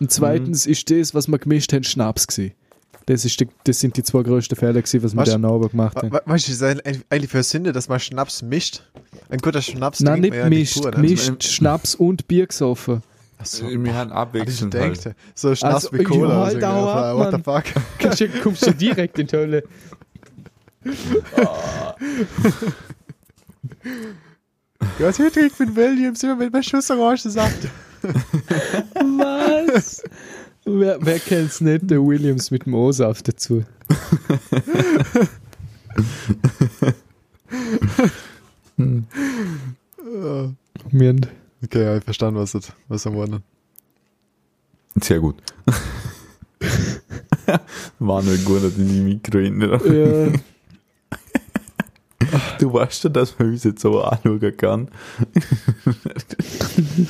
und 0.00 0.10
zweitens 0.12 0.66
Mhm. 0.66 0.72
ist 0.72 0.90
das, 0.90 1.14
was 1.14 1.28
wir 1.28 1.38
gemischt 1.38 1.72
haben, 1.72 1.84
Schnaps 1.84 2.26
gewesen. 2.26 2.52
Das, 3.06 3.24
ist 3.24 3.40
die, 3.40 3.48
das 3.64 3.80
sind 3.80 3.96
die 3.96 4.02
zwei 4.02 4.22
größten 4.22 4.54
Fehler 4.56 4.82
gewesen, 4.82 5.02
was 5.02 5.14
wir 5.16 5.24
da 5.24 5.48
Abend 5.48 5.70
gemacht 5.70 5.96
haben. 5.96 6.12
We- 6.12 6.22
Weißt 6.26 6.46
du, 6.48 6.52
was 6.52 6.60
ist 6.60 7.04
eigentlich 7.08 7.30
für 7.30 7.42
Sünde, 7.42 7.72
dass 7.72 7.88
man 7.88 7.98
Schnaps 8.00 8.42
mischt? 8.42 8.82
Ein 9.30 9.38
guter 9.38 9.62
Schnaps 9.62 10.00
Nein, 10.00 10.20
nicht 10.20 10.30
man 10.30 10.38
ja 10.40 10.48
mischt, 10.50 10.82
pur, 10.82 10.98
mischt 10.98 11.42
Schnaps 11.44 11.94
und 11.94 12.28
Bier 12.28 12.46
gesoffen. 12.46 13.02
Achso. 13.38 13.66
Wir 13.68 13.94
haben 13.94 14.10
das 14.10 14.18
abwechselnd 14.18 14.74
denkt. 14.74 15.06
halt. 15.06 15.16
So 15.34 15.54
Schnaps 15.54 15.86
Also, 15.86 15.92
wie 15.98 16.02
Cola. 16.04 16.28
ja, 16.34 16.42
also, 16.42 16.54
halt 16.56 16.64
auch 16.64 16.86
ja, 16.86 17.12
ab, 17.12 17.16
what 17.44 17.62
the 17.64 17.72
fuck? 17.72 17.82
Kommst 18.02 18.20
du, 18.20 18.28
kommst 18.42 18.66
du 18.66 18.72
direkt 18.74 19.18
in 19.18 19.26
die 19.28 19.36
Hölle. 19.36 19.64
Ja, 24.98 25.12
hier 25.12 25.32
trinkt 25.32 25.58
mit 25.60 25.76
Williams 25.76 26.22
immer 26.22 26.36
mit 26.36 26.54
einem 26.54 26.62
Schuss 26.62 26.90
Orangensaft. 26.90 27.68
Was? 28.94 30.02
wer 30.64 30.98
wer 31.00 31.18
kennt's 31.18 31.60
nicht? 31.60 31.90
Der 31.90 32.04
Williams 32.04 32.50
mit 32.50 32.64
dem 32.66 32.74
O-Saft 32.74 33.28
dazu. 33.28 33.64
hm. 38.76 39.04
Haben- 40.84 41.20
Okay, 41.64 41.82
ja, 41.82 41.96
ich 41.96 42.04
verstanden, 42.04 42.38
was, 42.38 42.52
das, 42.52 42.72
was 42.86 43.04
er 43.04 43.10
meint. 43.10 43.42
Sehr 45.02 45.18
gut. 45.18 45.34
War 47.98 48.22
nur 48.22 48.36
gut, 48.38 48.62
dass 48.62 48.78
ich 48.78 48.86
die 48.86 49.00
Mikro 49.00 49.40
hinten 49.40 49.62
Ja, 49.62 50.30
Du 52.58 52.72
weißt 52.72 53.04
ja, 53.04 53.10
dass 53.10 53.38
man 53.38 53.50
uns 53.50 53.64
jetzt 53.64 53.80
so 53.80 54.02
anschauen 54.02 54.56
kann. 54.56 54.88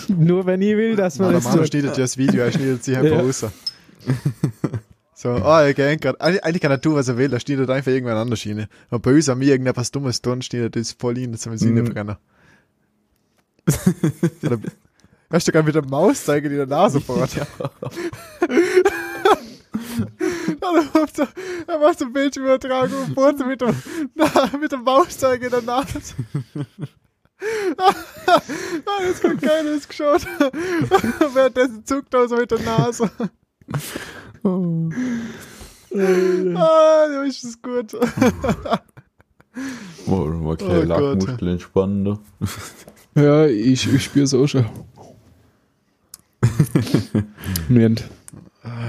nur 0.09 0.47
wenn 0.47 0.63
ich 0.63 0.77
will, 0.77 0.97
dass 0.97 1.19
man 1.19 1.29
Der 1.31 1.39
das 1.39 1.45
Mann 1.45 1.57
tut. 1.59 1.69
schneidet 1.69 1.97
ja 1.97 2.03
das 2.05 2.17
Video, 2.17 2.43
er 2.43 2.53
schneidet 2.53 2.85
sich 2.85 2.97
einfach 2.97 3.11
Ja. 3.17 3.21
raus. 3.21 3.45
So, 5.15 5.31
ah, 5.31 5.63
er 5.63 5.75
geht 5.75 6.01
gerade. 6.01 6.21
Eigentlich 6.21 6.61
kann 6.63 6.71
er 6.71 6.81
tun, 6.81 6.95
was 6.95 7.09
er 7.09 7.17
will, 7.19 7.33
er 7.33 7.41
schneidet 7.41 7.69
einfach 7.71 7.91
irgendwann 7.91 8.17
an 8.19 8.29
der 8.31 8.37
Schiene. 8.37 8.69
Und 8.91 9.03
bei 9.03 9.13
uns 9.15 9.27
haben 9.29 9.41
wir 9.41 9.49
irgendetwas 9.49 9.91
Dummes 9.91 10.23
tun, 10.23 10.43
schneidet 10.43 10.77
das 10.77 10.93
voll 10.93 11.19
in, 11.19 11.33
das 11.33 11.45
haben 11.45 11.53
wir 11.53 11.59
sie 11.59 11.71
Mhm. 11.71 11.83
nicht 11.83 11.93
brennen. 11.95 12.17
Oder, 14.45 14.59
weißt 15.31 15.49
du, 15.49 15.53
gerade 15.53 15.67
mit 15.67 15.75
der 15.75 15.85
Mauszeiger 15.85 16.49
in 16.51 16.57
der 16.57 16.67
Nase 16.67 17.01
fort. 17.03 17.31
Er 20.75 21.01
macht 21.01 21.17
so, 21.17 21.25
er 21.67 21.79
macht 21.79 21.99
so 21.99 22.05
ein 22.07 22.13
Bildschirmübertragung 22.13 23.03
und 23.05 23.15
bohrt 23.15 23.39
mit 23.47 23.61
dem, 23.61 23.75
mit 24.61 24.73
dem 24.73 24.83
Mauszeiger 24.83 25.45
in 25.47 25.51
der 25.51 25.63
Nase. 25.63 26.01
ah, 27.79 27.95
das 29.01 29.23
hat 29.23 29.41
keiner 29.41 29.71
ist 29.71 29.89
geschaut. 29.89 30.23
Währenddessen 31.35 31.85
zuckt 31.85 32.13
er 32.15 32.29
so 32.29 32.37
mit 32.37 32.51
der 32.51 32.61
Nase. 32.61 33.11
Ah, 35.95 37.07
ja, 37.11 37.23
ist 37.23 37.45
das 37.45 37.61
gut. 37.63 37.93
Oh, 40.07 40.25
war 40.45 40.53
Oh 40.53 40.57
kleine 40.57 40.87
Gott. 40.87 41.01
Lachmuskel 41.19 41.49
entspannender. 41.49 42.21
Ja, 43.17 43.47
ich, 43.47 43.93
ich 43.93 44.05
spüre 44.05 44.25
es 44.25 44.33
auch 44.33 44.47
schon. 44.47 44.65
Ah, 47.69 48.18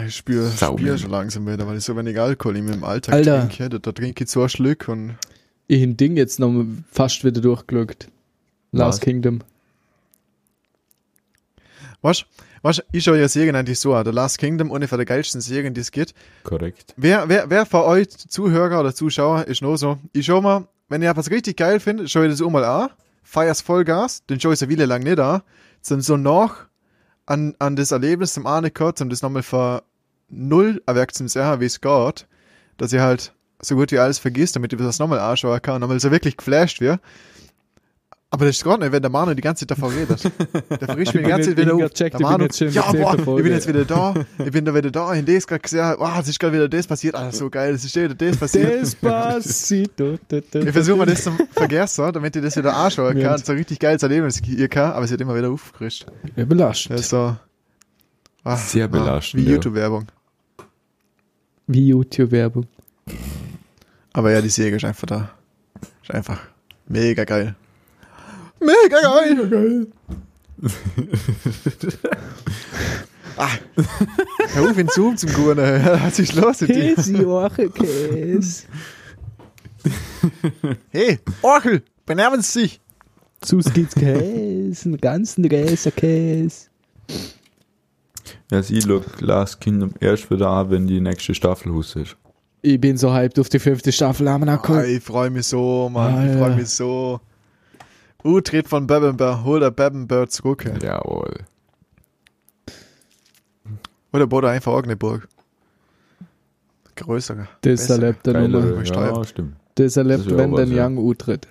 ich 0.05 0.15
spüre 0.15 0.49
spür 0.51 0.97
schon 0.97 1.11
langsam 1.11 1.47
wieder, 1.47 1.65
weil 1.67 1.77
ich 1.77 1.83
so 1.83 1.95
wenig 1.95 2.19
Alkohol 2.19 2.57
in 2.57 2.65
meinem 2.65 2.83
Alltag 2.83 3.15
Alter. 3.15 3.47
trinke. 3.47 3.69
Da, 3.69 3.77
da 3.79 3.91
trinke 3.91 4.23
ich 4.23 4.29
zwei 4.29 4.47
Schlück 4.47 4.87
und 4.87 5.15
Ich 5.67 5.81
habe 5.81 5.93
Ding 5.93 6.17
jetzt 6.17 6.39
noch 6.39 6.65
fast 6.91 7.23
wieder 7.23 7.41
durchgeschaut. 7.41 8.07
Last 8.71 8.99
Was? 8.99 9.01
Kingdom. 9.01 9.39
Was? 12.01 12.25
Was? 12.61 12.81
Ich 12.91 13.03
schaue 13.03 13.19
ja 13.19 13.27
Serien 13.27 13.55
eigentlich 13.55 13.79
so 13.79 13.93
an. 13.93 14.05
The 14.05 14.11
Last 14.11 14.37
Kingdom, 14.37 14.71
eine 14.71 14.87
von 14.87 14.97
der 14.97 15.05
geilsten 15.05 15.41
Serien, 15.41 15.73
die 15.73 15.81
es 15.81 15.91
gibt. 15.91 16.13
Korrekt. 16.43 16.93
Wer, 16.97 17.27
wer, 17.29 17.49
wer 17.49 17.65
von 17.65 17.81
euch 17.81 18.09
Zuhörer 18.09 18.79
oder 18.79 18.93
Zuschauer 18.93 19.45
ist 19.45 19.61
nur 19.61 19.77
so? 19.77 19.97
Ich 20.13 20.25
schau 20.25 20.41
mal, 20.41 20.67
wenn 20.87 21.01
ihr 21.01 21.15
was 21.15 21.29
richtig 21.29 21.57
geil 21.57 21.79
findet, 21.79 22.09
schau 22.09 22.23
ich 22.23 22.31
das 22.31 22.41
auch 22.41 22.49
mal 22.49 22.63
an. 22.63 22.89
Feierst 23.23 23.61
Vollgas, 23.63 24.25
den 24.25 24.39
schau 24.39 24.51
ich 24.51 24.59
so 24.59 24.67
viele 24.67 24.85
lang 24.85 25.03
nicht 25.03 25.19
an. 25.19 25.41
Zum 25.81 26.01
so 26.01 26.17
noch 26.17 26.55
an, 27.29 27.55
an 27.59 27.75
das 27.75 27.91
Erlebnis 27.91 28.33
zum 28.33 28.47
Ahne 28.47 28.71
kurz, 28.71 29.01
um 29.01 29.09
das 29.09 29.21
nochmal 29.21 29.43
für 29.43 29.83
null 30.29 30.81
erwerkt 30.85 31.15
zum 31.15 31.27
sagen, 31.27 31.61
wie 31.61 31.65
es 31.65 31.79
geht, 31.79 32.27
dass 32.77 32.91
ihr 32.91 33.01
halt 33.01 33.33
so 33.61 33.75
gut 33.75 33.91
wie 33.91 33.99
alles 33.99 34.19
vergisst, 34.19 34.55
damit 34.55 34.73
ihr 34.73 34.79
das 34.79 34.99
nochmal 34.99 35.19
anschauen 35.19 35.61
kann, 35.61 35.81
nochmal 35.81 35.99
so 35.99 36.11
wirklich 36.11 36.37
geflasht 36.37 36.81
wird. 36.81 36.99
Aber 38.31 38.45
das 38.45 38.57
ist 38.57 38.63
gerade 38.63 38.83
nicht, 38.83 38.91
wenn 38.91 39.01
der 39.01 39.09
Manu 39.09 39.33
die 39.33 39.41
ganze 39.41 39.65
Zeit 39.65 39.75
davon 39.75 39.91
redet. 39.91 40.23
Der 40.69 40.87
verriecht 40.87 41.15
mir 41.15 41.23
die 41.23 41.29
ganze 41.29 41.49
Zeit 41.49 41.57
wieder 41.57 41.73
bin 41.75 41.83
auf. 41.83 41.89
gecheckt, 41.91 42.13
Der 42.13 42.19
ich 42.19 42.27
bin 42.27 42.31
Manu, 42.31 42.43
jetzt 42.43 42.57
schon 42.59 42.67
in 42.67 42.73
ja, 42.75 42.91
boah, 42.91 43.15
ich 43.17 43.43
bin 43.43 43.51
jetzt 43.51 43.67
wieder 43.67 43.85
da, 43.85 44.13
ich 44.37 44.51
bin 44.51 44.65
da 44.65 44.75
wieder 44.75 44.91
da, 44.91 45.13
in 45.15 45.25
das 45.25 45.47
gerade 45.47 45.61
gesehen, 45.61 45.95
wow, 45.97 46.19
es 46.19 46.27
ist 46.27 46.39
gerade 46.39 46.53
wieder 46.53 46.69
das 46.69 46.85
passiert, 46.85 47.15
ah, 47.15 47.31
so 47.31 47.49
geil, 47.49 47.73
es 47.73 47.83
ist 47.83 47.95
wieder 47.95 48.13
das 48.13 48.37
passiert. 48.37 48.81
Despacito. 48.81 50.19
Ich 50.31 50.71
versuche 50.71 50.97
mal 50.97 51.05
das 51.07 51.23
zu 51.23 51.31
vergessen, 51.51 52.11
damit 52.13 52.35
ihr 52.35 52.43
das 52.43 52.55
wieder 52.55 52.75
anschauen 52.75 53.19
kann, 53.19 53.39
so 53.39 53.51
ein 53.51 53.57
richtig 53.57 53.79
geiles 53.79 54.03
Erlebnis 54.03 54.39
ihr 54.47 54.67
kann, 54.67 54.91
aber 54.91 55.05
es 55.05 55.11
wird 55.11 55.21
immer 55.21 55.35
wieder 55.35 55.49
aufgefrischt. 55.49 56.05
Ja, 56.35 56.45
belastend. 56.45 56.93
Das 56.93 57.01
ist 57.01 57.09
so, 57.09 57.35
ah, 58.43 58.57
Sehr 58.57 58.87
belastend, 58.87 59.41
Wie 59.41 59.47
ja. 59.47 59.53
YouTube-Werbung. 59.53 60.05
Wie 61.65 61.87
YouTube-Werbung. 61.87 62.67
Aber 64.13 64.31
ja, 64.31 64.41
die 64.41 64.49
Säge 64.49 64.75
ist 64.75 64.85
einfach 64.85 65.07
da. 65.07 65.31
Ist 66.03 66.11
einfach 66.11 66.39
mega 66.87 67.23
geil. 67.23 67.55
Mega 68.59 69.01
geil! 69.01 69.35
Mega 69.35 69.47
geil! 69.49 69.87
ah, 73.37 73.49
hör 74.53 74.69
auf, 74.69 74.77
in 74.77 74.89
Zoom 74.89 75.15
zum 75.17 75.31
Gurnen. 75.33 75.85
Was 76.03 76.19
ist 76.19 76.35
los 76.35 76.61
mit 76.61 76.75
dir? 76.75 76.95
Käse, 76.95 77.27
Orchelkäse. 77.27 78.63
Hey, 80.91 81.19
Orchel, 81.41 81.81
benehmen 82.05 82.41
Sie 82.41 82.61
sich! 82.61 82.81
Sus 83.43 83.71
gibt's 83.73 83.95
Käse, 83.95 84.85
einen 84.89 84.97
ganzen 84.97 85.47
Gräserkäse. 85.47 86.67
Ja, 88.51 88.57
also 88.57 88.73
ich 88.73 88.83
schau 88.83 89.01
Last 89.19 89.61
Kingdom 89.61 89.93
erst 90.01 90.29
wieder 90.29 90.49
an, 90.49 90.69
wenn 90.71 90.87
die 90.87 90.99
nächste 90.99 91.33
Staffel 91.33 91.71
raus 91.71 91.95
ist. 91.95 92.17
Ich 92.61 92.81
bin 92.81 92.97
so 92.97 93.13
hyped 93.13 93.39
auf 93.39 93.47
die 93.47 93.59
fünfte 93.59 93.93
Staffel. 93.93 94.29
Haben 94.29 94.45
wir 94.45 94.61
Ah, 94.69 94.83
ich 94.83 95.01
freue 95.01 95.29
mich 95.29 95.47
so, 95.47 95.87
Mann. 95.89 96.11
Ich 96.25 96.31
Alter. 96.31 96.39
freue 96.39 96.55
mich 96.57 96.69
so. 96.69 97.21
Utritt 98.23 98.67
von 98.67 98.85
Bebenber, 98.87 99.43
hol 99.43 99.59
der 99.59 99.71
Bebenber 99.71 100.27
zurück. 100.27 100.65
Jawohl. 100.81 101.35
Oder 104.11 104.27
baut 104.27 104.43
er 104.43 104.49
einfach 104.51 104.71
irgendeine 104.71 104.97
Burg. 104.97 105.27
Größere. 106.95 107.47
Das 107.61 107.89
erlebt 107.89 108.27
er 108.27 108.33
nochmal. 108.33 108.49
Nummer. 108.69 108.77
ja, 108.79 108.85
Steuern. 108.85 109.23
stimmt. 109.25 109.55
Das 109.75 109.95
erlebt, 109.95 110.25
Das 110.29 110.37
wenn 110.37 110.71
ja. 110.71 110.85
Young 110.85 110.97
utritt. 110.97 111.47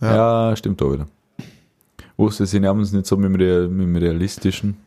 Ja. 0.00 0.50
Ja. 0.50 0.56
stimmt 0.56 0.82
auch 0.82 0.92
wieder. 0.92 1.06
Wusste, 2.16 2.46
sie 2.46 2.58
nehmen 2.60 2.80
es 2.80 2.92
nicht 2.92 3.06
so 3.06 3.16
mit 3.16 3.26
dem, 3.26 3.34
Real- 3.36 3.68
mit 3.68 3.86
dem 3.86 3.96
realistischen. 3.96 4.76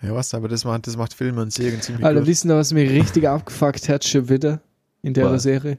Ja, 0.00 0.14
was, 0.14 0.32
aber 0.32 0.46
das 0.46 0.64
macht, 0.64 0.86
das 0.86 0.96
macht 0.96 1.12
Filme 1.12 1.42
und 1.42 1.52
Serien 1.52 1.80
ziemlich 1.82 2.06
Alter, 2.06 2.20
gut. 2.20 2.28
wissen 2.28 2.48
Sie, 2.48 2.54
was 2.54 2.72
mich 2.72 2.88
richtig 2.88 3.26
abgefuckt 3.28 3.88
hat 3.88 4.04
schon 4.04 4.28
wieder 4.28 4.60
in 5.02 5.12
der 5.12 5.24
Was? 5.32 5.42
Serie? 5.42 5.78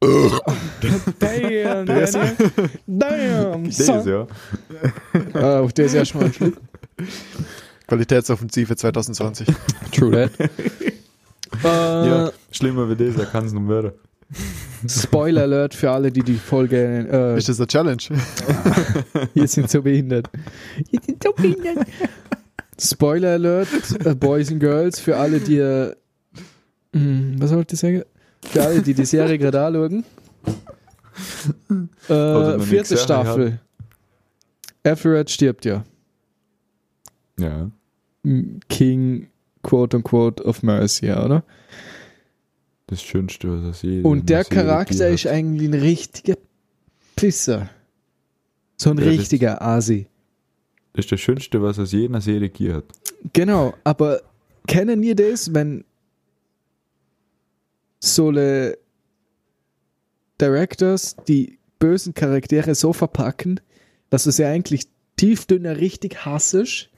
Damn, 0.00 0.40
Daniel. 1.18 1.84
Damn, 2.86 3.64
Das, 3.64 3.86
son. 3.86 4.08
ja. 4.08 4.26
Ah, 5.34 5.60
auf 5.60 5.72
das 5.72 5.94
erstmal 5.94 6.24
ein 6.26 6.32
Schluck. 6.32 6.54
Qualitätsoffensive 7.88 8.76
2020. 8.76 9.48
True 9.92 10.10
that. 10.12 10.50
ja. 11.64 12.28
Äh, 12.28 12.32
Schlimmer 12.52 12.88
wie 12.88 12.96
das, 12.96 13.16
er 13.18 13.26
kann 13.26 13.46
es 13.46 13.52
noch 13.52 13.66
werden. 13.68 13.92
Spoiler 14.86 15.42
Alert 15.42 15.74
für 15.74 15.90
alle, 15.90 16.12
die 16.12 16.22
die 16.22 16.36
Folge 16.36 17.08
äh, 17.10 17.38
Ist 17.38 17.48
das 17.48 17.58
eine 17.58 17.66
Challenge? 17.66 17.96
hier 19.34 19.48
sind 19.48 19.70
so 19.70 19.80
behindert. 19.82 20.28
Die 20.92 21.00
sind 21.04 21.22
so 21.22 21.32
behindert. 21.32 21.78
Spoiler 22.78 23.30
Alert, 23.30 23.68
äh, 24.04 24.14
Boys 24.14 24.50
and 24.52 24.60
Girls, 24.60 25.00
für 25.00 25.16
alle, 25.16 25.40
die 25.40 25.56
äh, 25.58 25.94
hm, 26.94 27.36
was 27.38 27.52
wollte 27.52 27.74
ich 27.74 27.80
sagen? 27.80 28.02
Für 28.44 28.62
alle, 28.62 28.82
die 28.82 28.94
die 28.94 29.04
Serie 29.04 29.38
gerade 29.38 29.64
anschauen. 29.64 30.04
Äh, 32.08 32.58
vierte 32.60 32.96
Staffel. 32.96 33.60
Everett 34.82 35.30
stirbt 35.30 35.64
ja. 35.64 35.84
Ja. 37.38 37.70
King, 38.68 39.28
quote 39.62 39.96
unquote, 39.96 40.44
of 40.44 40.62
Mercy, 40.62 41.06
ja, 41.06 41.24
oder? 41.24 41.44
Das 42.86 43.02
Schönste, 43.02 43.50
was 43.50 43.64
er 43.64 43.72
sieht. 43.74 44.04
Und 44.04 44.28
der 44.30 44.44
Charakter 44.44 45.08
ist 45.08 45.26
eigentlich 45.26 45.68
ein 45.68 45.74
richtiger 45.74 46.36
Pisser. 47.16 47.68
So 48.76 48.90
ein 48.90 48.98
Ja, 48.98 49.04
das- 49.04 49.12
richtiger 49.14 49.60
Asi. 49.62 50.06
Das 50.94 51.04
ist 51.04 51.12
das 51.12 51.20
Schönste, 51.20 51.62
was 51.62 51.78
er 51.78 51.82
aus 51.84 51.92
jener 51.92 52.20
Serie 52.20 52.48
gegeben 52.48 52.74
hat. 52.76 52.84
Genau, 53.32 53.74
aber 53.84 54.20
kennen 54.66 55.02
ihr 55.02 55.14
das, 55.14 55.52
wenn 55.54 55.84
so 58.00 58.32
Directors 60.40 61.16
die 61.26 61.58
bösen 61.78 62.14
Charaktere 62.14 62.74
so 62.74 62.92
verpacken, 62.92 63.60
dass 64.10 64.24
du 64.24 64.30
sie 64.30 64.44
eigentlich 64.44 64.86
tiefdünner 65.16 65.78
richtig 65.78 66.24
hassisch, 66.24 66.90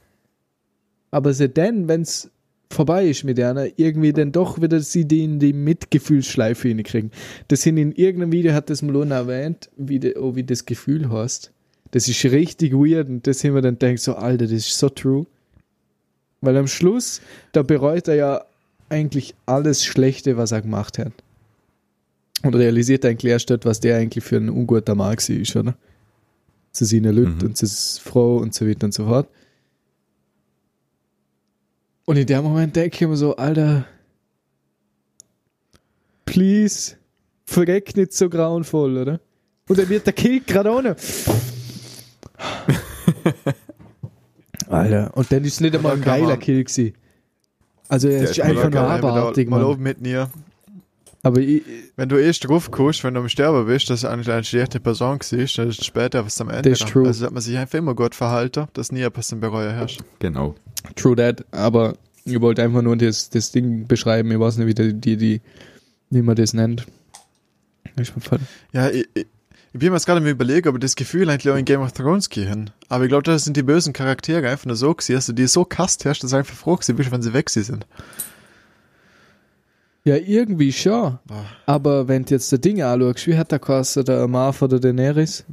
aber 1.11 1.33
sie 1.33 1.49
dann, 1.49 1.89
wenn 1.89 2.03
es 2.03 2.31
vorbei 2.71 3.09
ist 3.09 3.25
mit 3.25 3.41
einer, 3.41 3.67
irgendwie 3.77 4.13
dann 4.13 4.31
doch 4.33 4.61
wieder 4.61 4.81
sie 4.81 5.05
die 5.05 5.25
in 5.25 5.41
die 5.41 5.53
Mitgefühlsschleife 5.53 6.69
hinkriegen. 6.69 7.11
Das 7.49 7.63
sind 7.63 7.79
in 7.79 7.93
irgendeinem 7.93 8.33
Video, 8.33 8.53
hat 8.53 8.71
das 8.71 8.83
Malone 8.83 9.15
erwähnt, 9.15 9.71
wie, 9.77 9.99
de, 9.99 10.17
oh, 10.17 10.37
wie 10.37 10.45
das 10.45 10.67
Gefühl 10.67 11.11
hast. 11.11 11.53
Das 11.91 12.09
ist 12.09 12.25
richtig 12.27 12.73
weird 12.73 13.09
und 13.09 13.27
das 13.27 13.43
haben 13.43 13.55
wir 13.55 13.63
dann 13.63 13.79
denkt 13.79 14.01
so, 14.01 14.15
Alter, 14.15 14.45
das 14.45 14.53
ist 14.53 14.79
so 14.79 14.89
true. 14.89 15.27
Weil 16.41 16.57
am 16.57 16.69
Schluss, 16.69 17.21
da 17.53 17.63
bereut 17.63 18.07
er 18.07 18.15
ja 18.15 18.45
eigentlich 18.90 19.35
alles 19.46 19.85
Schlechte, 19.85 20.37
was 20.37 20.53
er 20.53 20.62
gemacht 20.62 20.98
hat. 20.98 21.12
Und 22.42 22.55
realisiert 22.55 23.05
eigentlich 23.05 23.31
erst 23.33 23.50
dort, 23.50 23.64
was 23.64 23.81
der 23.81 23.96
eigentlich 23.98 24.24
für 24.24 24.37
ein 24.37 24.48
unguter 24.48 24.94
Mann 24.94 25.14
ist, 25.16 25.57
oder? 25.57 25.74
Zu 26.72 26.85
seiner 26.85 27.12
Lüt 27.12 27.42
Mhm. 27.42 27.48
und 27.48 27.57
zu 27.57 27.66
Frau 28.03 28.37
und 28.38 28.55
so 28.55 28.66
weiter 28.66 28.85
und 28.87 28.94
so 28.94 29.05
fort. 29.07 29.29
Und 32.07 32.16
in 32.16 32.26
dem 32.26 32.42
Moment 32.42 32.74
denke 32.76 32.96
ich 33.05 33.09
mir 33.09 33.16
so, 33.16 33.37
Alter, 33.37 33.87
please, 36.24 36.96
verreck 37.44 37.96
nicht 37.96 38.12
so 38.14 38.29
grauenvoll, 38.29 38.96
oder? 38.98 39.20
Und 39.68 39.79
dann 39.79 39.88
wird 39.88 40.07
der 40.07 40.12
Kill 40.12 40.40
gerade 40.40 40.70
ohne. 40.70 40.96
Alter, 44.68 45.16
und 45.16 45.31
dann 45.31 45.44
ist 45.44 45.55
es 45.55 45.61
nicht 45.61 45.74
einmal 45.74 45.92
ein 45.94 46.00
geiler 46.03 46.37
Kill 46.37 46.64
gewesen. 46.64 46.94
Also 47.90 48.09
er 48.09 48.22
ist 48.22 48.37
Ja, 48.37 48.44
einfach 48.44 48.70
nur 48.70 48.81
Mal- 48.83 48.98
abartig, 48.98 49.48
mal 49.50 49.61
Mann. 49.61 49.66
oben 49.72 49.83
mit 49.83 50.00
mir. 50.00 50.31
Aber 51.22 51.40
ich, 51.40 51.62
Wenn 51.96 52.09
du 52.09 52.16
erst 52.16 52.48
drauf 52.48 52.70
guckst, 52.70 53.05
wenn 53.05 53.12
du 53.12 53.20
am 53.20 53.29
Sterben 53.29 53.66
bist, 53.66 53.90
dass 53.90 54.00
du 54.00 54.09
eigentlich 54.09 54.31
eine 54.31 54.42
schlechte 54.44 54.81
Person 54.81 55.18
siehst, 55.22 55.59
dann 55.59 55.68
ist 55.68 55.81
es 55.81 55.87
später 55.87 56.24
was 56.24 56.40
am 56.40 56.48
Ende. 56.48 56.70
Das 56.70 56.81
ist 56.81 56.88
true. 56.88 57.07
Also 57.07 57.26
hat 57.26 57.33
man 57.33 57.42
sich 57.42 57.59
einfach 57.59 57.79
immer 57.79 57.94
gut 57.94 58.14
verhalten, 58.14 58.68
dass 58.72 58.90
nie 58.90 59.03
etwas 59.03 59.29
zum 59.29 59.40
Bereuen 59.40 59.74
herrscht. 59.74 60.00
Genau. 60.20 60.55
True 60.96 61.16
that, 61.16 61.44
aber 61.50 61.94
ich 62.24 62.40
wollte 62.40 62.62
einfach 62.62 62.81
nur 62.81 62.96
das, 62.96 63.29
das 63.29 63.50
Ding 63.53 63.87
beschreiben. 63.87 64.31
Ich 64.33 64.40
weiß 64.40 64.57
nicht, 64.57 64.66
wie 64.68 64.74
die, 64.74 64.94
die, 64.94 65.16
die 65.18 65.40
wie 66.09 66.22
man 66.22 66.37
das 66.37 66.55
nennt. 66.55 66.87
Ich 68.00 68.12
Ja, 68.72 68.88
ich, 68.88 69.07
ich, 69.72 69.78
bin 69.78 69.90
mir 69.90 69.96
jetzt 69.96 70.06
gerade 70.06 70.20
mal 70.20 70.30
überlegen, 70.30 70.68
ob 70.68 70.76
ich 70.76 70.80
das 70.80 70.96
Gefühl 70.96 71.28
eigentlich 71.30 71.52
auch 71.52 71.56
in 71.59 71.64
Game 71.64 71.80
of 71.80 71.92
Thrones 71.92 72.28
gehen. 72.28 72.70
Aber 72.88 73.04
ich 73.04 73.09
glaube, 73.09 73.22
das 73.22 73.44
sind 73.44 73.56
die 73.56 73.62
bösen 73.62 73.92
Charaktere 73.92 74.48
einfach 74.48 74.66
nur 74.66 74.76
so 74.76 74.94
gewesen, 74.94 75.14
dass 75.14 75.26
du 75.26 75.33
die 75.33 75.46
so 75.46 75.64
kast 75.64 76.04
hast, 76.04 76.20
dass 76.22 76.30
du 76.30 76.37
einfach 76.37 76.54
froh 76.54 76.76
gewesen 76.76 76.96
bist, 76.96 77.11
wenn 77.11 77.22
sie 77.22 77.33
weg 77.33 77.50
sind. 77.50 77.87
Ja, 80.04 80.16
irgendwie 80.16 80.72
schon. 80.72 81.18
Boah. 81.26 81.44
Aber 81.66 82.09
wenn 82.09 82.24
du 82.24 82.35
jetzt 82.35 82.50
der 82.50 82.59
Ding 82.59 82.83
anschaust, 82.83 83.26
wie 83.26 83.37
hat 83.37 83.52
der 83.52 83.59
gekostet, 83.59 84.09
der 84.09 84.26
Martha 84.28 84.64
oder 84.64 84.80
Daenerys? 84.80 85.44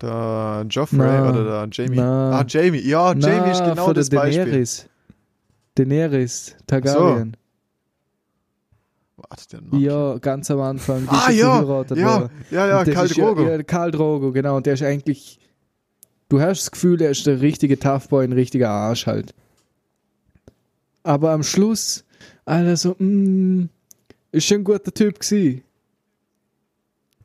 Der 0.00 0.66
Joffrey 0.68 0.98
Na, 0.98 1.30
oder 1.30 1.44
der 1.44 1.68
Jamie. 1.70 1.96
na. 1.96 2.40
ah, 2.40 2.44
Jamie. 2.46 2.80
Ja, 2.80 3.14
Jamie 3.14 3.50
ist 3.50 3.60
Na, 3.60 3.70
genau 3.70 3.92
das 3.92 4.10
der 4.10 4.18
Beispiel. 4.18 4.44
Daenerys. 4.44 4.88
Daenerys, 5.76 6.56
Targaryen. 6.66 7.36
Warte, 9.28 9.60
Mann. 9.62 9.80
Ja, 9.80 10.18
ganz 10.18 10.50
am 10.50 10.60
Anfang. 10.60 11.04
Ah, 11.08 11.30
ja, 11.30 11.62
ja, 11.62 12.30
ja, 12.50 12.66
ja, 12.66 12.84
Karl 12.84 13.08
ja- 13.08 13.14
Drogo. 13.14 13.42
Ja, 13.42 13.62
Karl 13.62 13.90
Drogo, 13.90 14.32
genau. 14.32 14.56
Und 14.56 14.66
der 14.66 14.74
ist 14.74 14.82
eigentlich. 14.82 15.38
Du 16.28 16.40
hast 16.40 16.62
das 16.62 16.70
Gefühl, 16.70 17.00
er 17.02 17.10
ist 17.10 17.26
der 17.26 17.40
richtige 17.42 17.78
Toughboy, 17.78 18.24
ein 18.24 18.32
richtiger 18.32 18.70
Arsch 18.70 19.06
halt. 19.06 19.34
Aber 21.02 21.32
am 21.32 21.42
Schluss, 21.42 22.04
Alter, 22.46 22.76
so, 22.76 22.96
mm, 22.98 23.68
ist 24.32 24.46
schon 24.46 24.58
ein 24.58 24.64
guter 24.64 24.92
Typ 24.92 25.20
gewesen. 25.20 25.62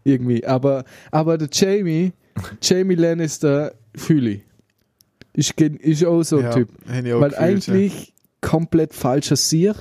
Irgendwie. 0.04 0.46
Aber, 0.46 0.84
aber 1.12 1.38
der 1.38 1.50
Jamie, 1.52 2.12
Jamie 2.62 2.96
Lannister, 2.96 3.74
fühle 3.96 4.30
ich. 4.32 4.42
Ist, 5.34 5.60
ist 5.60 6.06
auch 6.06 6.24
so 6.24 6.38
ein 6.38 6.44
ja, 6.44 6.54
Typ. 6.54 6.70
Weil 6.86 7.04
gefühlt, 7.04 7.34
ja. 7.34 7.40
eigentlich 7.40 8.14
komplett 8.42 8.94
falscher 8.94 9.36
Sieg. 9.36 9.76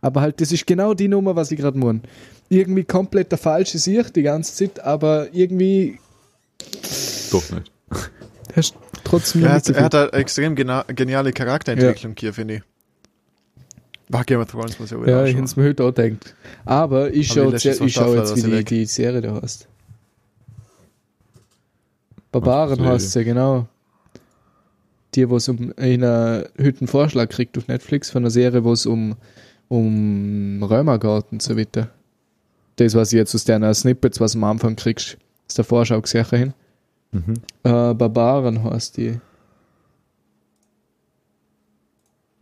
Aber 0.00 0.20
halt, 0.20 0.40
das 0.40 0.52
ist 0.52 0.66
genau 0.66 0.94
die 0.94 1.08
Nummer, 1.08 1.36
was 1.36 1.50
ich 1.50 1.58
gerade 1.58 1.78
meine. 1.78 2.00
Irgendwie 2.48 2.84
komplett 2.84 3.32
der 3.32 3.38
falsche 3.38 3.78
Sieg 3.78 4.12
die 4.14 4.22
ganze 4.22 4.54
Zeit, 4.54 4.80
aber 4.80 5.28
irgendwie 5.32 5.98
Doch 7.30 7.42
nicht. 7.50 7.72
hast 8.54 8.74
trotzdem 9.04 9.44
Er 9.44 9.52
hat, 9.54 9.68
er 9.68 9.84
hat 9.84 9.94
eine 9.94 10.12
extrem 10.12 10.54
geniale 10.54 11.32
Charakterentwicklung 11.32 12.14
hier, 12.18 12.32
finde 12.32 12.56
ich. 12.56 12.62
War 14.08 14.24
Game 14.24 14.40
of 14.40 14.50
Thrones 14.50 14.78
muss 14.78 14.92
ich 14.92 14.96
auch 14.96 15.02
wieder 15.02 15.22
Ja, 15.22 15.24
ich 15.24 15.34
hätte 15.34 15.44
es 15.44 15.56
mir 15.56 15.64
heute 15.64 15.84
auch 15.84 15.92
gedacht. 15.92 16.34
Aber 16.64 17.12
ich 17.12 17.26
schaue 17.26 17.52
jetzt, 17.52 17.64
ich 17.64 17.92
schau 17.92 18.14
jetzt 18.14 18.36
wie 18.36 18.50
die, 18.50 18.64
die 18.64 18.86
Serie 18.86 19.20
da 19.20 19.40
heißt. 19.42 19.66
Barbaren 22.30 22.84
heißt 22.84 23.12
sie, 23.12 23.24
genau. 23.24 23.66
Die, 25.14 25.28
wo 25.28 25.36
es 25.36 25.48
um 25.48 25.72
in 25.72 26.04
einer 26.04 26.48
Hütten 26.56 26.86
Vorschlag 26.86 27.30
kriegt 27.30 27.56
auf 27.56 27.66
Netflix 27.68 28.10
von 28.10 28.22
einer 28.22 28.30
Serie, 28.30 28.62
wo 28.62 28.72
es 28.72 28.86
um, 28.86 29.16
um 29.68 30.62
Römer 30.62 30.98
geht 30.98 31.24
und 31.32 31.42
so 31.42 31.56
weiter. 31.56 31.90
Das, 32.76 32.94
was 32.94 33.12
ich 33.12 33.16
jetzt 33.16 33.34
aus 33.34 33.44
deiner 33.44 33.72
Snippets, 33.74 34.20
was 34.20 34.32
du 34.32 34.38
am 34.38 34.44
Anfang 34.44 34.76
kriegst, 34.76 35.16
ist 35.48 35.56
der 35.58 35.64
Vorschau 35.64 36.00
gesehen 36.00 36.26
hin. 36.30 36.54
Mhm. 37.12 37.34
Äh, 37.62 37.94
Barbaren 37.94 38.62
heißt 38.64 38.96
die. 38.98 39.18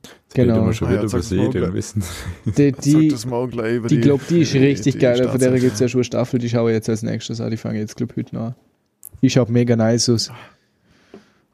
Jetzt 0.02 0.34
Genau. 0.34 0.72
schon 0.72 0.88
Ah 0.88 0.90
ja, 0.90 0.96
wieder 0.96 1.04
über 1.06 1.18
gleich. 1.68 1.74
wissen. 1.74 2.02
Die, 2.56 2.72
die, 2.72 3.08
über 3.76 3.86
die 3.86 4.00
glaube, 4.00 4.24
die 4.28 4.40
ist 4.40 4.52
richtig 4.54 4.98
geil. 4.98 5.28
Von 5.28 5.38
der 5.38 5.52
gibt 5.60 5.74
es 5.74 5.78
ja 5.80 5.86
schon 5.86 6.00
eine 6.00 6.04
Staffel, 6.04 6.40
die 6.40 6.48
schaue 6.48 6.72
ich 6.72 6.74
jetzt 6.74 6.88
als 6.88 7.02
nächstes 7.04 7.40
an. 7.40 7.50
Die 7.52 7.56
fange 7.56 7.76
ich 7.76 7.82
jetzt, 7.82 7.96
glaube 7.96 8.12
ich, 8.16 8.24
heute 8.24 8.34
noch 8.34 8.46
an. 8.46 8.54
Die 9.22 9.30
schaut 9.30 9.48
mega 9.48 9.76
nice 9.76 10.08
aus. 10.08 10.32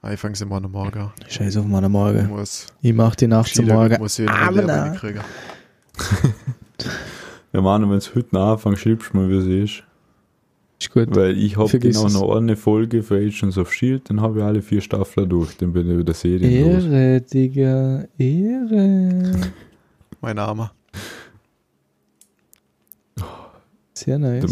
Ah, 0.01 0.15
ich 0.15 0.19
fange 0.21 0.35
sie 0.35 0.47
Morgen 0.73 0.99
an. 0.99 1.11
Scheiß 1.29 1.59
auf 1.59 1.67
Ich 1.67 1.71
Morgen. 1.91 2.29
muss 2.29 2.67
Ich 2.81 2.95
mach 2.95 3.15
die 3.17 3.27
Nacht 3.27 3.55
zum 3.55 3.67
Morgen. 3.67 3.99
muss 4.01 4.19
ich 4.19 4.27
einen 4.31 4.67
na. 4.67 4.85
Lehrer 4.87 4.97
kriegen. 4.97 5.21
Ja, 7.53 7.61
Mann, 7.61 7.89
wenn 7.91 7.99
es 7.99 8.15
heute 8.15 8.29
noch 8.33 8.53
anfängt, 8.53 8.79
schreibst 8.79 9.13
du 9.13 9.19
mir, 9.19 9.29
wie 9.29 9.39
es 9.39 9.71
ist. 9.71 9.83
Ist 10.79 10.93
gut. 10.93 11.15
Weil 11.15 11.37
ich 11.37 11.57
habe 11.57 11.79
genau 11.79 12.07
es. 12.07 12.15
noch 12.15 12.37
eine 12.37 12.57
Folge 12.57 13.03
für 13.03 13.17
Agents 13.17 13.59
of 13.59 13.73
Shield, 13.73 14.09
dann 14.09 14.21
habe 14.21 14.39
ich 14.39 14.45
alle 14.45 14.63
vier 14.63 14.81
Staffeln 14.81 15.29
durch, 15.29 15.57
dann 15.57 15.73
bin 15.73 15.91
ich 15.91 15.99
wieder 15.99 16.15
serienlos. 16.15 16.85
Ehre, 16.85 17.21
Digga. 17.21 18.05
Ehre. 18.17 19.33
Mein 20.21 20.37
Name. 20.37 20.71
Sehr 23.95 24.19
nice. 24.19 24.47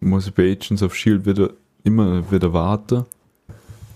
Dann 0.00 0.08
muss 0.08 0.26
ich 0.26 0.34
bei 0.34 0.52
Agents 0.52 0.82
of 0.82 0.94
Shield 0.94 1.26
wieder 1.26 1.50
immer 1.82 2.30
wieder 2.30 2.52
warten. 2.52 3.04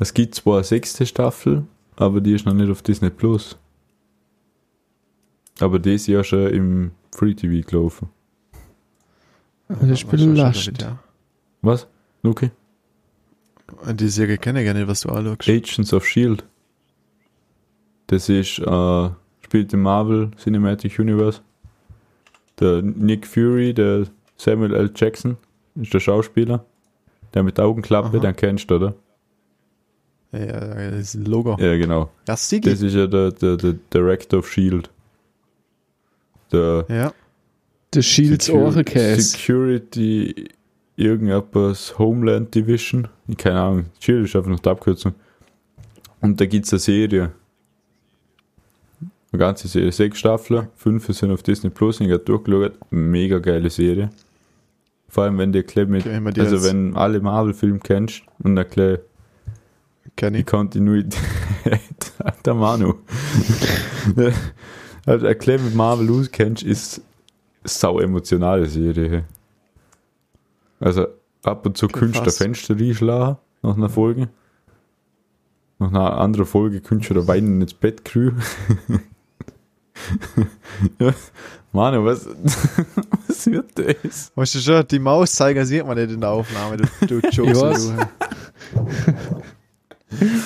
Es 0.01 0.13
gibt 0.13 0.35
zwar 0.35 0.57
eine 0.57 0.65
sechste 0.65 1.07
Staffel, 1.07 1.65
aber 1.97 2.21
die 2.21 2.33
ist 2.35 2.45
noch 2.45 2.53
nicht 2.53 2.69
auf 2.69 2.83
Disney 2.83 3.11
Plus. 3.11 3.57
Aber 5.61 5.79
die 5.79 5.95
ist 5.95 6.07
ja 6.07 6.25
schon 6.25 6.49
im 6.49 6.91
Free 7.15 7.35
TV 7.35 7.67
gelaufen. 7.67 8.09
Das 9.69 10.01
du 10.01 10.17
da 10.17 10.17
belastend. 10.17 10.87
Was? 11.63 11.87
Okay. 12.23 12.51
Und 13.87 14.01
Die 14.01 14.09
Serie 14.09 14.39
kenne 14.39 14.61
ich 14.61 14.67
gar 14.67 14.75
nicht, 14.75 14.89
was 14.89 15.01
du 15.03 15.09
anschaust. 15.11 15.49
Agents 15.49 15.93
of 15.93 16.07
Shield. 16.07 16.45
Das 18.09 18.29
ist, 18.29 18.59
äh, 18.59 19.11
spielt 19.41 19.73
im 19.73 19.83
Marvel 19.83 20.31
Cinematic 20.37 20.99
Universe. 20.99 21.41
Der 22.61 22.83
Nick 22.83 23.27
Fury, 23.27 23.73
der 23.73 24.07
Samuel 24.37 24.75
L. 24.75 24.91
Jackson, 24.95 25.37
ist 25.75 25.95
der 25.95 26.01
Schauspieler. 26.01 26.65
Der 27.33 27.43
mit 27.43 27.59
der 27.59 27.65
Augenklappe, 27.65 28.09
Aha. 28.09 28.19
den 28.19 28.37
kennst 28.37 28.71
du, 28.71 28.77
oder? 28.77 28.95
Ja, 30.33 30.41
ja, 30.41 30.91
das 30.91 31.01
ist 31.01 31.15
ein 31.15 31.25
Logo. 31.25 31.57
Ja, 31.59 31.77
genau. 31.77 32.11
Sigi. 32.29 32.69
Das 32.69 32.83
ist 32.83 32.95
ja 32.95 33.07
der, 33.07 33.33
der, 33.33 33.57
der 33.57 33.75
Director 33.93 34.41
of 34.41 34.49
Shield. 34.51 34.91
Der 36.55 36.87
Ja, 36.89 37.13
Der 37.93 38.03
Shields 38.03 38.49
Secu- 38.49 38.77
Ohrcase. 38.77 39.21
Security 39.21 40.49
irgendetwas 40.97 41.99
Homeland 41.99 42.55
Division. 42.55 43.09
Ich 43.29 43.37
keine 43.37 43.61
Ahnung. 43.61 43.85
Shield 44.01 44.25
ist 44.27 44.37
einfach 44.37 44.51
noch 44.51 44.61
die 44.61 44.69
Abkürzung. 44.69 45.15
Und 46.21 46.41
da 46.41 46.47
gibt 46.47 46.67
es 46.67 46.73
eine 46.73 46.79
Serie. 46.81 47.33
Eine 49.33 49.39
ganze 49.39 49.67
Serie. 49.69 49.91
Sechs 49.93 50.19
Staffeln. 50.21 50.69
Fünf 50.77 51.07
sind 51.09 51.31
auf 51.33 51.43
Disney 51.43 51.71
Plus. 51.71 52.01
Ich 52.01 52.09
habe 52.11 52.21
durchgeschaut. 52.21 52.79
Mega 52.91 53.39
geile 53.41 53.69
Serie. 53.71 54.11
Vor 55.09 55.25
allem, 55.25 55.39
wenn 55.39 55.53
du 55.53 55.59
erklärt 55.59 55.89
mit, 55.89 56.07
Okay, 56.07 56.21
also 56.41 56.57
jetzt- 56.57 56.65
wenn 56.67 56.97
alle 56.97 57.21
Marvel-Filme 57.21 57.81
kennst 57.81 58.23
und 58.43 58.57
erklärt 58.57 59.03
kenne 60.17 60.37
die 60.39 60.41
ich. 60.41 60.47
Kontinuität. 60.47 61.17
der 62.45 62.55
Manu. 62.55 62.95
also 65.07 65.27
erklär 65.27 65.61
mit 65.61 65.75
Marvel 65.75 66.11
auskennst, 66.11 66.63
ist 66.63 67.01
sau 67.65 67.99
emotionale 68.01 68.67
Serie. 68.67 69.25
Also 70.81 71.07
ab 71.43 71.67
und 71.67 71.77
zu 71.77 71.89
fast. 71.89 72.39
Fenster 72.39 72.79
reinschlagen 72.79 73.39
nach 73.63 73.77
einer 73.77 73.89
Folge. 73.89 74.29
Nach 75.79 75.89
einer 75.89 76.19
anderen 76.19 76.47
Folge 76.47 76.81
da 76.81 77.27
weinen 77.27 77.61
ins 77.61 77.75
Bett 77.75 78.05
kriegen. 78.05 78.41
ja. 80.99 81.15
Manu, 81.73 82.05
was, 82.05 82.27
was 83.27 83.47
wird 83.47 83.73
das? 83.77 84.31
Weißt 84.37 84.55
du 84.55 84.59
schon, 84.61 84.87
die 84.87 85.01
Mauszeiger 85.01 85.67
sieht 85.67 85.85
man 85.85 85.99
nicht 85.99 86.13
in 86.13 86.21
der 86.21 86.31
Aufnahme, 86.31 86.77
du, 86.77 87.21
du 87.21 87.29
Jokes. 87.31 87.93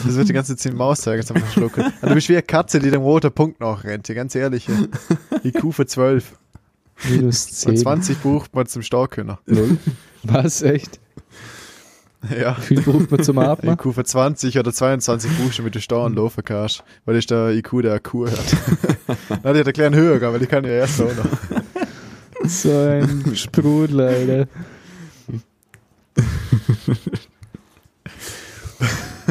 Das 0.05 0.17
wird 0.17 0.29
die 0.29 0.33
ganze 0.33 0.57
Zeit 0.57 0.73
den 0.73 0.79
Mauszeiger 0.79 1.25
zum 1.25 1.37
Verschlucken. 1.37 1.85
Und 2.01 2.09
du 2.11 2.15
bist 2.15 2.29
wie 2.29 2.35
eine 2.35 2.43
Katze, 2.43 2.79
die 2.79 2.91
dem 2.91 3.03
roten 3.03 3.33
Punkt 3.33 3.61
nachrennt, 3.61 4.07
ganz 4.09 4.35
ehrlich. 4.35 4.67
IQ 5.45 5.73
für 5.73 5.87
12. 5.87 6.33
Minus 7.09 7.47
Und 7.67 7.77
10. 7.77 7.77
20 7.79 8.23
braucht 8.23 8.55
man 8.55 8.67
zum 8.67 8.83
Starkköner. 8.83 9.39
Lol. 9.47 9.79
Was? 10.25 10.63
Echt? 10.63 10.99
Ja. 12.37 12.57
Wie 12.67 12.77
viel 12.77 12.83
braucht 12.83 13.11
man 13.11 13.23
zum 13.23 13.39
Atmen? 13.39 13.75
IQ 13.75 13.95
für 13.95 14.05
20 14.05 14.59
oder 14.59 14.73
22 14.73 15.31
brauchst 15.39 15.59
du, 15.59 15.63
damit 15.63 15.77
du 15.77 15.81
Steuern 15.81 16.15
laufen 16.15 16.45
kannst. 16.45 16.83
Weil 17.05 17.15
das 17.15 17.23
ist 17.23 17.31
der 17.31 17.51
IQ, 17.51 17.83
der 17.83 18.01
Kur 18.01 18.31
hat. 18.31 18.57
Na, 19.45 19.53
die 19.53 19.61
hat 19.61 19.67
einen 19.67 19.73
kleinen 19.73 19.95
höher, 19.95 20.21
weil 20.21 20.41
die 20.41 20.47
kann 20.47 20.65
ja 20.65 20.71
erst 20.71 21.01
auch 21.01 21.15
noch. 21.15 22.49
So 22.49 22.71
ein 22.73 23.37
Sprudel, 23.37 24.01
Alter. 24.01 24.49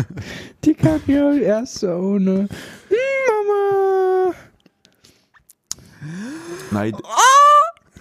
Die 0.65 0.73
kann 0.73 1.01
ja 1.07 1.33
erst 1.33 1.83
ohne. 1.83 2.47
Mama! 2.89 4.33
Nein. 6.71 6.95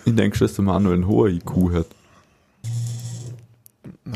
Ich 0.04 0.14
denke 0.14 0.36
schon, 0.36 0.46
dass 0.46 0.56
der 0.56 0.64
Manu 0.64 0.92
einen 0.92 1.06
hohen 1.06 1.36
IQ 1.36 1.72
hat. 1.72 1.86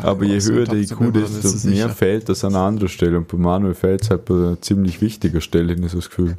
Aber 0.03 0.25
je 0.25 0.41
höher 0.41 0.65
der 0.65 0.79
IQ, 0.79 1.13
desto 1.13 1.69
mehr 1.69 1.89
fällt 1.89 2.29
das 2.29 2.45
an 2.45 2.55
einer 2.55 2.65
anderen 2.65 2.89
Stelle. 2.89 3.19
Und 3.19 3.29
bei 3.29 3.37
Manuel 3.37 3.75
fällt 3.75 4.03
es 4.03 4.11
halt 4.11 4.25
bei 4.25 4.35
einer 4.35 4.61
ziemlich 4.61 5.01
wichtiger 5.01 5.41
Stelle, 5.41 5.77
so 5.89 5.97
das 5.97 6.09
Gefühl. 6.09 6.37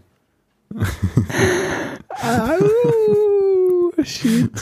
Au, 2.21 4.03
shit. 4.03 4.51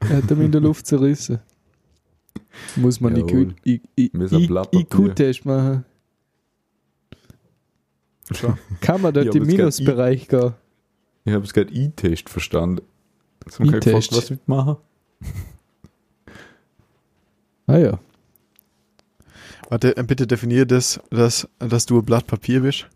Er 0.00 0.18
hat 0.18 0.30
ihm 0.30 0.40
in 0.42 0.52
der 0.52 0.60
Luft 0.60 0.86
zerrissen. 0.86 1.40
Muss 2.76 3.00
man 3.00 3.16
I- 3.16 3.50
I- 3.64 3.80
I-. 3.98 4.10
IQ-Test 4.72 5.44
machen. 5.44 5.84
Schon. 8.30 8.58
Kann 8.80 9.00
man 9.00 9.14
dort 9.14 9.34
im 9.34 9.46
Minusbereich 9.46 10.28
gehen? 10.28 10.52
Ich 11.24 11.32
habe 11.32 11.44
es 11.44 11.52
gerade 11.52 11.72
E-Test 11.72 12.28
verstanden. 12.28 12.82
Wir 13.58 13.74
E-Test. 13.74 14.10
gefragt, 14.10 14.12
was 14.12 14.30
mitmachen? 14.30 14.76
Ah 17.66 17.78
ja. 17.78 17.98
Warte, 19.68 19.96
äh, 19.96 20.02
bitte 20.02 20.26
definier 20.26 20.64
das, 20.66 21.00
dass, 21.10 21.48
dass 21.58 21.86
du 21.86 21.98
ein 21.98 22.04
Blatt 22.04 22.26
Papier 22.26 22.60
bist. 22.60 22.86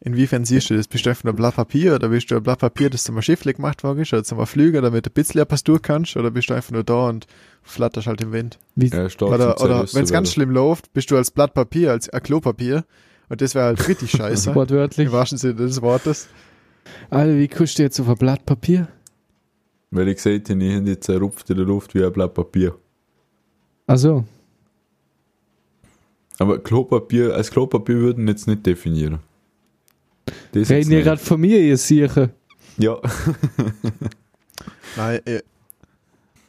Inwiefern 0.00 0.44
siehst 0.44 0.70
du 0.70 0.76
das? 0.76 0.86
Bist 0.86 1.06
du 1.06 1.10
einfach 1.10 1.24
nur 1.24 1.32
ein 1.32 1.36
Blatt 1.36 1.56
Papier 1.56 1.94
oder 1.94 2.08
bist 2.10 2.30
du 2.30 2.36
ein 2.36 2.42
Blatt 2.42 2.60
Papier, 2.60 2.88
das 2.90 3.04
zum 3.04 3.20
Schiffle 3.20 3.52
gemacht 3.54 3.82
worden 3.82 4.00
ist 4.00 4.12
oder 4.12 4.22
zum 4.24 4.44
Flüger, 4.46 4.80
damit 4.82 5.06
du 5.06 5.10
ein 5.10 5.14
bisschen 5.14 5.40
etwas 5.40 5.64
durch 5.64 5.82
kannst 5.82 6.16
oder 6.16 6.30
bist 6.30 6.50
du 6.50 6.54
einfach 6.54 6.70
nur 6.72 6.84
da 6.84 7.08
und 7.08 7.26
flatterst 7.68 8.06
halt 8.06 8.20
im 8.20 8.32
Wind? 8.32 8.58
Wie, 8.74 8.88
Ja, 8.88 9.06
Oder, 9.20 9.60
oder 9.60 9.86
wenn 9.92 10.04
es 10.04 10.12
ganz 10.12 10.32
schlimm 10.32 10.50
läuft, 10.50 10.92
bist 10.92 11.10
du 11.10 11.16
als 11.16 11.30
Blatt 11.30 11.54
Papier, 11.54 11.90
als 11.92 12.08
ein 12.08 12.22
Klopapier 12.22 12.84
und 13.28 13.40
das 13.40 13.54
wäre 13.54 13.66
halt 13.66 13.88
richtig 13.88 14.10
scheiße. 14.16 14.54
wortwörtlich. 14.54 15.06
Im 15.06 15.12
wahrsten 15.12 15.38
Sinne 15.38 15.54
des 15.54 15.80
Wortes. 15.82 16.28
Alter, 17.10 17.36
wie 17.36 17.48
kostet 17.48 17.78
jetzt 17.80 18.00
auf 18.00 18.08
ein 18.08 18.16
Blatt 18.16 18.46
Papier? 18.46 18.88
Weil 19.90 20.08
ich 20.08 20.16
gesagt 20.16 20.50
habe, 20.50 20.64
ich 20.64 20.74
habe 20.74 20.88
jetzt 20.88 21.04
zerrupft 21.04 21.48
in 21.50 21.56
der 21.56 21.66
Luft 21.66 21.94
wie 21.94 22.04
ein 22.04 22.12
Blatt 22.12 22.34
Papier. 22.34 22.74
Also, 23.86 24.24
Aber 26.38 26.58
Klopapier, 26.62 27.34
als 27.34 27.50
Klopapier 27.50 27.96
würden 27.96 28.26
wir 28.26 28.32
jetzt 28.32 28.46
nicht 28.46 28.64
definieren. 28.66 29.18
Das 30.52 30.68
reden 30.68 30.90
ihr 30.90 30.96
nicht. 30.98 31.04
gerade 31.06 31.20
von 31.20 31.40
mir, 31.40 31.58
ihr 31.58 31.76
Siechen? 31.78 32.30
Ja. 32.76 32.98
Nein, 34.96 35.20
äh, 35.24 35.40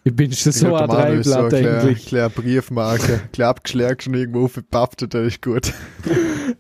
Ich 0.10 0.16
bin 0.16 0.32
schon 0.34 0.50
ich 0.50 0.56
so 0.58 0.68
glaub, 0.70 0.90
ein 0.90 1.24
so 1.24 1.32
Dreiblatt 1.34 1.50
kleine- 1.50 1.80
eigentlich. 1.82 2.06
kleine 2.08 2.30
Briefmarke. 2.32 3.22
Klar 3.34 3.50
abgeschlägt 3.52 4.04
schon 4.04 4.16
irgendwo 4.16 4.46
aufgepappt, 4.46 5.14
das 5.14 5.28
ist 5.28 5.42
gut. 5.42 5.72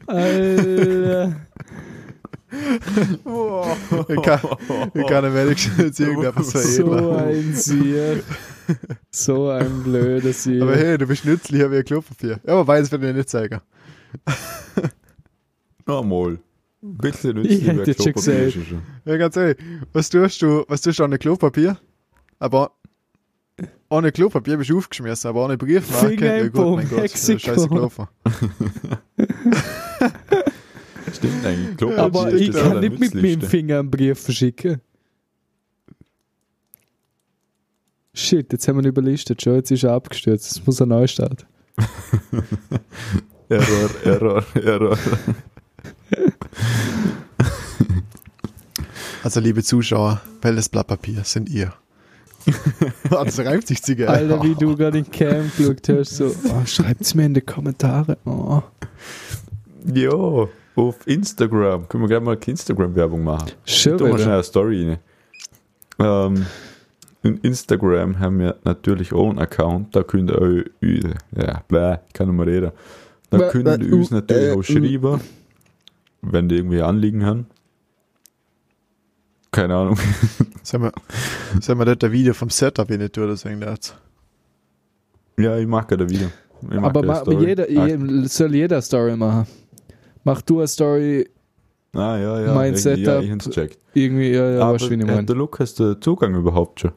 Alter. 0.06 1.36
Ich 2.52 4.22
kann, 4.24 4.40
ich 4.96 5.06
kann 5.08 5.24
am 5.26 5.36
wenigsten 5.36 5.80
jetzt 5.84 6.00
irgendetwas 6.00 6.52
so 6.76 6.88
veredeln. 6.88 7.16
ein 7.16 7.54
Sieg. 7.54 8.24
So 9.12 9.50
ein 9.50 9.84
blöder 9.84 10.34
Sieg. 10.34 10.60
Aber 10.64 10.76
hey, 10.76 10.98
du 10.98 11.06
bist 11.06 11.26
nützlicher 11.26 11.72
wie 11.72 11.78
ein 11.78 11.86
Klopapier. 11.86 12.40
Ja, 12.48 12.54
aber 12.54 12.66
weiß, 12.68 12.92
wenn 12.92 13.04
ich 13.04 13.16
nicht 13.16 13.30
zeigen. 13.30 13.62
Normal. 15.86 16.40
Ein 16.82 16.98
bisschen 16.98 17.38
Ich 17.46 17.62
nützlich. 17.62 17.88
hätte 17.98 18.04
schon 18.04 18.14
gesagt. 18.14 18.58
Ja, 19.06 19.18
ganz 19.18 19.36
ehrlich, 19.36 19.58
was 19.94 20.10
tust 20.10 20.42
du, 20.42 20.64
was 20.68 20.82
tust 20.82 20.98
du 20.98 21.04
an 21.04 21.20
Klopapier? 21.20 21.78
Aber 22.40 22.72
ohne 23.90 24.12
Klopapier 24.12 24.58
bist 24.58 24.70
du 24.70 24.78
aufgeschmissen, 24.78 25.30
aber 25.30 25.46
ohne 25.46 25.58
Briefmarke, 25.58 26.10
Finger 26.10 26.36
ja 26.36 26.44
im 26.44 26.52
gut, 26.52 26.76
mein 26.76 26.90
Gott, 26.90 27.10
scheiße 27.10 27.68
gelaufen. 27.68 28.08
Stimmt 31.14 31.46
eigentlich. 31.46 31.78
Klopapier 31.78 32.04
Aber 32.04 32.30
ist 32.30 32.42
ich 32.42 32.52
kann 32.52 32.80
nicht 32.80 33.00
mit 33.00 33.16
meinem. 33.16 33.42
Finger 33.42 33.80
einen 33.80 33.90
Brief 33.90 34.20
verschicken. 34.20 34.82
Shit, 38.14 38.52
jetzt 38.52 38.68
haben 38.68 38.76
wir 38.78 38.84
ihn 38.84 38.90
überlistet 38.90 39.42
schon, 39.42 39.56
jetzt 39.56 39.72
ist 39.72 39.84
er 39.84 39.94
abgestürzt. 39.94 40.52
Es 40.52 40.66
muss 40.66 40.82
ein 40.82 40.90
Neustart. 40.90 41.48
Error, 43.50 43.90
Error, 44.04 44.46
Error. 44.56 44.98
Also, 49.22 49.42
liebe 49.42 49.64
Zuschauer, 49.64 50.22
welches 50.42 50.70
Blatt 50.70 50.88
Papier 50.88 51.26
sind 51.26 51.50
ihr? 51.50 51.74
Ah, 53.12 53.24
das 53.24 53.40
reimt 53.40 53.68
sich 53.68 53.82
zu 53.82 53.96
geil. 53.96 54.08
Alter, 54.08 54.44
wie 54.44 54.56
du 54.56 54.76
gerade 54.76 55.00
in 55.00 55.10
Cam 55.10 55.52
geschaut 55.58 55.90
hast, 55.90 56.16
so, 56.16 56.28
oh, 56.28 56.66
schreibt's 56.66 57.16
mir 57.16 57.26
in 57.26 57.34
die 57.34 57.42
Kommentare. 57.42 58.18
Oh. 58.26 58.62
Ja, 59.94 60.48
auf 60.76 61.08
Instagram. 61.08 61.88
Können 61.90 62.04
wir 62.04 62.08
gleich 62.08 62.22
mal 62.22 62.36
eine 62.36 62.42
Instagram-Werbung 62.46 63.24
machen. 63.24 63.50
Tun 63.66 64.00
wir 64.00 64.08
wieder. 64.08 64.18
schnell 64.20 64.34
eine 64.34 64.44
Story 64.44 64.90
rein. 64.90 65.00
Ähm, 66.00 66.46
in 67.24 67.38
Instagram 67.38 68.20
haben 68.20 68.40
wir 68.40 68.56
natürlich 68.64 69.12
auch 69.14 69.30
einen 69.30 69.40
Account. 69.40 69.96
Da 69.96 70.04
könnt 70.04 70.32
ihr 70.32 70.40
euch, 70.40 70.66
ja, 71.36 71.64
bläh, 71.68 71.98
ich 72.08 72.14
kann 72.14 72.28
nicht 72.28 72.38
mehr 72.38 72.48
reden. 72.48 72.72
Da 73.30 73.50
könnt 73.50 73.84
ihr 73.84 73.94
uns 73.94 74.12
natürlich 74.12 74.50
äh, 74.50 74.54
auch 74.54 74.64
schreiben, 74.64 75.22
wenn 76.22 76.48
die 76.48 76.56
irgendwie 76.56 76.82
Anliegen 76.82 77.26
haben. 77.26 77.48
Keine 79.52 79.76
Ahnung. 79.76 79.98
Sollen 80.64 80.84
wir, 80.84 80.92
sollen 81.62 81.80
wir 81.80 81.86
dort 81.86 82.04
ein 82.04 82.12
Video 82.12 82.34
vom 82.34 82.50
Setup 82.50 82.90
nicht 82.90 83.14
tun 83.14 83.24
oder 83.26 83.36
so 83.38 83.50
irgendwas? 83.50 83.96
ja, 85.40 85.58
ich 85.58 85.66
mag 85.68 85.88
gerade 85.88 86.10
wieder. 86.10 86.30
Ich 86.62 86.68
mag 86.70 86.84
Aber 86.86 87.00
eine 87.00 87.08
ma, 87.08 87.16
Story. 87.22 87.46
jeder, 87.48 87.64
Ah, 87.64 87.88
je, 87.88 88.26
soll 88.28 88.54
jeder 88.54 88.76
eine 88.78 88.82
Story 88.84 89.16
machen. 89.16 89.48
Mach 90.24 90.42
du 90.42 90.58
eine 90.60 90.68
Story, 90.68 91.30
ah, 91.94 92.18
ja, 92.18 92.42
ja. 92.42 92.54
mein 92.54 92.76
Setup- 92.76 93.00
Ja, 93.06 93.20
ich 93.22 93.32
hab's 93.32 93.46
gecheckt. 93.46 93.80
irgendwie, 93.94 94.32
ja, 94.32 94.50
ja, 94.52 94.62
Aber 94.62 94.78
du, 94.78 94.90
wie 94.90 94.94
äh, 94.96 95.24
der 95.24 95.36
Lukas, 95.36 95.74
der 95.76 96.00
Zugang 96.02 96.36
überhaupt 96.36 96.82
schon. 96.82 96.92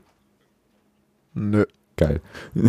Nö. 1.34 1.64
Geil. 1.96 2.20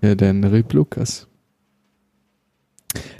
Ja, 0.00 0.14
dann 0.14 0.44
Rip 0.44 0.72
Lukas. 0.72 1.26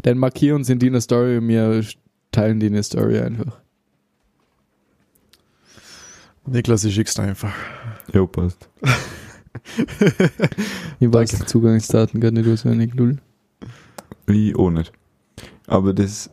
Dann 0.02 0.18
markier 0.18 0.54
uns 0.54 0.68
in 0.70 0.78
deiner 0.78 1.00
Story 1.00 1.38
und 1.38 1.48
wir 1.48 1.84
teilen 2.30 2.60
deine 2.60 2.82
Story 2.82 3.18
einfach. 3.18 3.60
Niklas, 6.50 6.84
ich 6.84 6.94
schick's 6.94 7.18
einfach. 7.18 7.52
Jo, 8.12 8.26
passt. 8.26 8.68
Ich 11.00 11.12
weiß 11.12 11.30
die 11.30 11.44
Zugangsdaten 11.46 12.20
gar 12.20 12.30
nicht 12.30 12.48
auswendig, 12.48 12.94
null. 12.94 13.18
Ich 14.26 14.56
auch 14.56 14.70
nicht. 14.70 14.92
Aber 15.66 15.92
das, 15.92 16.30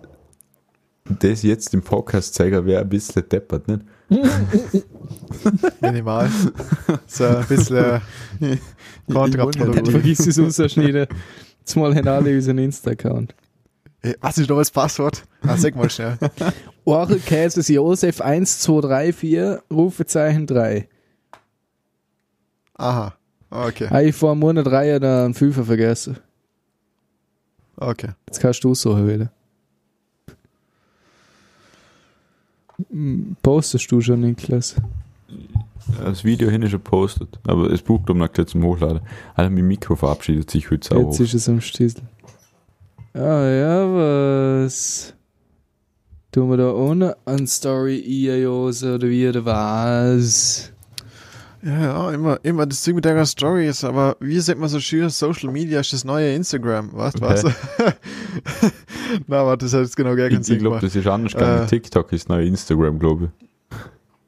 das 1.06 1.44
jetzt 1.44 1.74
im 1.74 1.82
Podcast 1.82 2.34
zeigen 2.36 2.66
wäre 2.66 2.82
ein 2.82 2.90
bisschen 2.90 3.28
deppert, 3.28 3.68
nicht? 3.68 3.82
Minimal. 5.82 6.30
So 7.08 7.26
ein 7.26 7.46
bisschen 7.46 8.02
Ich 8.40 8.60
kontraproduktiv. 9.14 9.92
Vergiss 9.92 10.28
es 10.28 10.40
ausschneiden. 10.40 11.08
Jetzt 11.60 11.76
mal 11.76 11.96
haben 11.96 12.08
alle 12.08 12.36
unseren 12.36 12.60
Insta-Account. 12.60 13.36
Was 14.22 14.38
ist 14.38 14.50
noch 14.50 14.58
das 14.58 14.72
Passwort? 14.72 15.24
Ah, 15.42 15.58
sag 15.58 15.76
mal 15.76 15.90
schnell. 15.90 16.18
Orgel 16.86 17.20
Käses 17.20 17.68
Josef 17.68 18.22
1234, 18.22 19.62
Rufezeichen 19.72 20.46
3. 20.48 20.88
Aha. 22.76 23.14
Okay, 23.50 23.88
Ah, 23.90 24.02
ich 24.02 24.16
vor 24.16 24.32
einem 24.32 24.42
Monat 24.42 24.68
Reihe 24.68 25.00
da 25.00 25.26
einen 25.26 25.34
Fünfer 25.34 25.64
vergessen. 25.64 26.18
okay. 27.78 28.10
Jetzt 28.28 28.40
kannst 28.42 28.64
du 28.64 28.74
so 28.76 29.08
wieder. 29.08 29.32
Hm, 32.90 33.36
Postest 33.42 33.90
du 33.92 34.02
schon, 34.02 34.20
Niklas? 34.22 34.76
Das 36.04 36.24
Video 36.24 36.50
hin 36.50 36.62
ist 36.64 36.72
schon 36.72 36.84
gepostet, 36.84 37.40
aber 37.48 37.72
es 37.72 37.82
braucht 37.82 38.10
um 38.10 38.18
noch 38.18 38.32
gleich 38.32 38.48
zum 38.48 38.64
Hochladen. 38.64 39.02
Alter, 39.36 39.50
mein 39.52 39.68
Mikro 39.68 39.96
verabschiedet 39.96 40.50
sich 40.50 40.70
heute 40.72 40.88
sauer. 40.88 41.06
Jetzt 41.06 41.20
ist 41.20 41.34
es 41.36 41.48
am 41.48 41.62
Stissel. 41.62 42.02
Ah 43.18 43.48
ja, 43.48 43.86
was? 44.66 45.14
Tun 46.32 46.50
wir 46.50 46.58
da 46.58 46.72
ohne 46.74 47.16
an 47.26 47.48
Story 47.48 47.98
IAOs 48.00 48.84
oder 48.84 49.08
wie 49.08 49.30
oder 49.30 49.46
was? 49.46 50.72
Ja, 51.64 51.82
ja, 51.82 52.12
immer, 52.12 52.38
immer 52.44 52.66
das 52.66 52.84
Ding 52.84 52.96
mit 52.96 53.06
der 53.06 53.26
Story 53.26 53.68
ist, 53.68 53.84
aber 53.86 54.18
wie 54.20 54.40
sagt 54.40 54.60
man 54.60 54.68
so 54.70 54.80
schön, 54.80 55.10
Social 55.10 55.50
Media 55.52 55.80
ist 55.80 55.94
das 55.94 56.04
neue 56.04 56.36
Instagram, 56.36 56.92
weißt 56.94 57.20
du 57.20 57.26
Okay. 57.26 57.44
was? 57.44 57.94
Na, 59.28 59.38
aber 59.42 59.58
das 59.58 59.74
hat 59.74 59.82
jetzt 59.82 59.96
genau 59.96 60.16
gar 60.16 60.28
keinen 60.30 60.42
Ich, 60.42 60.48
Sinn 60.48 60.58
ich 60.58 60.62
glaube, 60.62 60.80
das 60.82 60.94
ist 60.96 61.08
anders. 61.08 61.34
Äh. 61.36 61.66
TikTok 61.68 62.12
ist 62.12 62.28
neu 62.30 62.46
Instagram, 62.46 63.00
glaube 63.00 63.32
ich. 63.72 63.78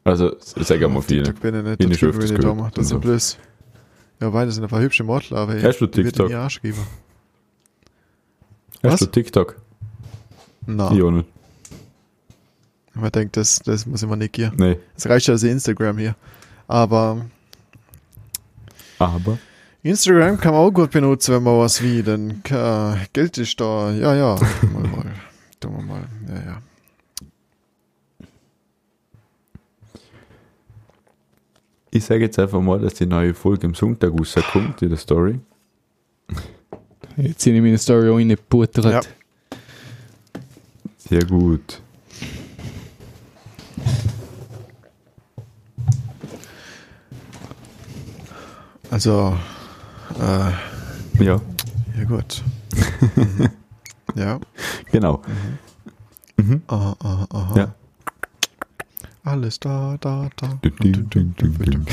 Also, 0.05 0.31
sag 0.39 0.79
mal 0.79 0.95
Auf 0.97 1.05
viele. 1.05 1.23
TikTok 1.23 1.41
bin 1.41 1.55
ich 1.55 1.63
nicht, 1.63 1.77
Bin 1.77 1.89
das 1.89 1.95
ich 1.97 2.01
bin 2.01 2.09
öfters 2.09 2.25
ich 2.25 2.31
nicht 2.31 2.41
gehört. 2.41 2.77
das 2.77 2.87
sind 2.87 2.97
Also. 2.97 3.07
bloß, 3.09 3.37
ja, 4.21 4.33
weil 4.33 4.45
das 4.45 4.55
sind 4.55 4.63
ein 4.63 4.69
paar 4.69 4.81
hübsche 4.81 5.03
Model, 5.03 5.37
aber 5.37 5.61
Hast 5.61 5.81
du 5.81 5.87
TikTok? 5.87 6.33
Arsch 6.33 6.61
geben. 6.61 6.77
Hast 8.83 8.93
Was? 8.93 8.99
du 8.99 9.05
TikTok? 9.07 9.59
Na, 10.65 10.91
Ich 10.91 11.01
auch 11.01 11.11
nicht. 11.11 11.27
man 12.93 13.11
denkt, 13.11 13.37
das, 13.37 13.59
das 13.59 13.85
muss 13.85 14.03
immer 14.03 14.15
nicht 14.15 14.35
hier. 14.35 14.51
Nee. 14.55 14.77
Es 14.95 15.07
reicht 15.07 15.27
ja 15.27 15.33
also 15.33 15.47
Instagram 15.47 15.97
hier. 15.97 16.15
Aber 16.67 17.25
Aber. 18.99 19.37
Instagram 19.83 20.37
kann 20.39 20.51
man 20.53 20.61
auch 20.61 20.71
gut 20.71 20.91
benutzen, 20.91 21.35
wenn 21.35 21.43
man 21.43 21.59
was 21.59 21.81
wie, 21.81 22.03
dann 22.03 22.41
äh, 22.49 22.95
Geld 23.13 23.37
ist 23.37 23.59
da, 23.61 23.91
ja, 23.91 24.13
ja, 24.15 24.35
mal, 24.73 24.83
mal, 24.83 25.11
tun 25.59 25.77
wir 25.77 25.83
mal, 25.83 26.07
ja, 26.27 26.35
ja. 26.51 26.61
Ich 31.89 32.03
sage 32.05 32.21
jetzt 32.25 32.37
einfach 32.37 32.59
mal, 32.61 32.79
dass 32.79 32.95
die 32.95 33.05
neue 33.05 33.33
Folge 33.33 33.67
am 33.67 33.73
Sonntag 33.73 34.11
rauskommt, 34.11 34.81
in 34.81 34.89
der 34.89 34.97
Story. 34.97 35.39
Jetzt 37.17 37.41
sind 37.41 37.55
ich 37.55 37.61
meine 37.61 37.77
Story 37.79 38.09
auch 38.09 38.15
reingebuttert. 38.17 38.85
Ja. 38.85 39.01
Sehr 40.97 41.25
gut. 41.25 41.81
Also, 48.89 49.37
äh, 50.19 51.23
Ja, 51.23 51.41
ja 51.97 52.03
gut. 52.07 52.43
mhm. 53.15 53.49
Ja, 54.15 54.39
genau. 54.91 55.21
Mhm. 56.37 56.61
aha, 56.67 56.95
aha, 56.99 57.27
aha. 57.31 57.55
Ja. 57.55 57.75
Alles 59.23 59.59
da, 59.59 59.97
da, 59.99 60.29
da. 60.37 60.59
Ding, 60.63 61.09
ding, 61.09 61.35
ding. 61.35 61.85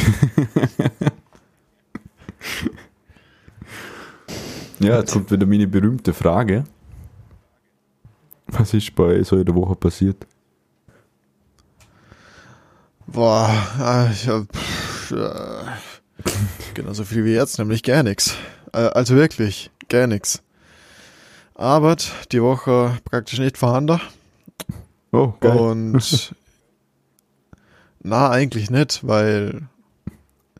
Ja, 4.84 4.98
jetzt 4.98 5.12
kommt 5.12 5.30
wieder 5.30 5.46
meine 5.46 5.66
berühmte 5.66 6.12
Frage. 6.12 6.64
Was 8.48 8.74
ist 8.74 8.94
bei 8.94 9.22
so 9.22 9.36
in 9.36 9.44
der 9.44 9.54
Woche 9.54 9.74
passiert? 9.74 10.26
Boah, 13.06 13.50
äh, 13.80 14.12
ich 14.12 14.28
hab, 14.28 14.44
äh, 15.10 16.32
genauso 16.74 17.04
viel 17.04 17.24
wie 17.24 17.34
jetzt, 17.34 17.58
nämlich 17.58 17.82
gar 17.82 18.02
nichts. 18.02 18.36
Äh, 18.72 18.78
also 18.78 19.14
wirklich, 19.16 19.70
gar 19.88 20.06
nichts. 20.06 20.42
Arbeit, 21.54 22.12
die 22.32 22.42
Woche 22.42 22.98
praktisch 23.04 23.38
nicht 23.38 23.56
vorhanden. 23.56 24.00
Oh, 25.12 25.32
geil. 25.40 25.56
Und 25.56 26.34
na, 28.02 28.30
eigentlich 28.30 28.70
nicht, 28.70 29.06
weil 29.06 29.68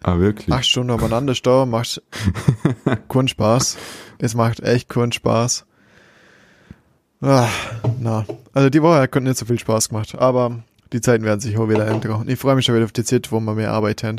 ah, 0.03 0.19
wirklich? 0.19 0.55
acht 0.55 0.67
Stunden 0.67 0.93
aufeinander 0.93 1.35
stehen 1.35 1.69
macht 1.69 2.01
keinen 3.09 3.29
Spaß. 3.29 3.77
Es 4.19 4.35
macht 4.35 4.61
echt 4.61 4.89
keinen 4.89 5.13
Spaß. 5.13 5.67
Ah, 7.21 7.49
na, 8.01 8.27
also 8.53 8.69
die 8.69 8.83
Woche 8.83 9.01
hat 9.01 9.15
nicht 9.15 9.39
so 9.39 9.47
viel 9.47 9.59
Spaß 9.59 9.89
gemacht, 9.89 10.15
aber 10.15 10.63
die 10.93 11.01
Zeiten 11.01 11.25
werden 11.25 11.41
sich 11.41 11.57
auch 11.57 11.69
wieder 11.69 11.87
ändern. 11.87 12.21
Und 12.21 12.31
ich 12.31 12.39
freue 12.39 12.55
mich 12.55 12.67
schon 12.67 12.75
wieder 12.75 12.85
auf 12.85 12.93
die 12.93 13.05
Zeit, 13.05 13.33
wo 13.33 13.41
wir 13.41 13.55
mehr 13.55 13.73
Arbeit 13.73 14.03
haben. 14.03 14.19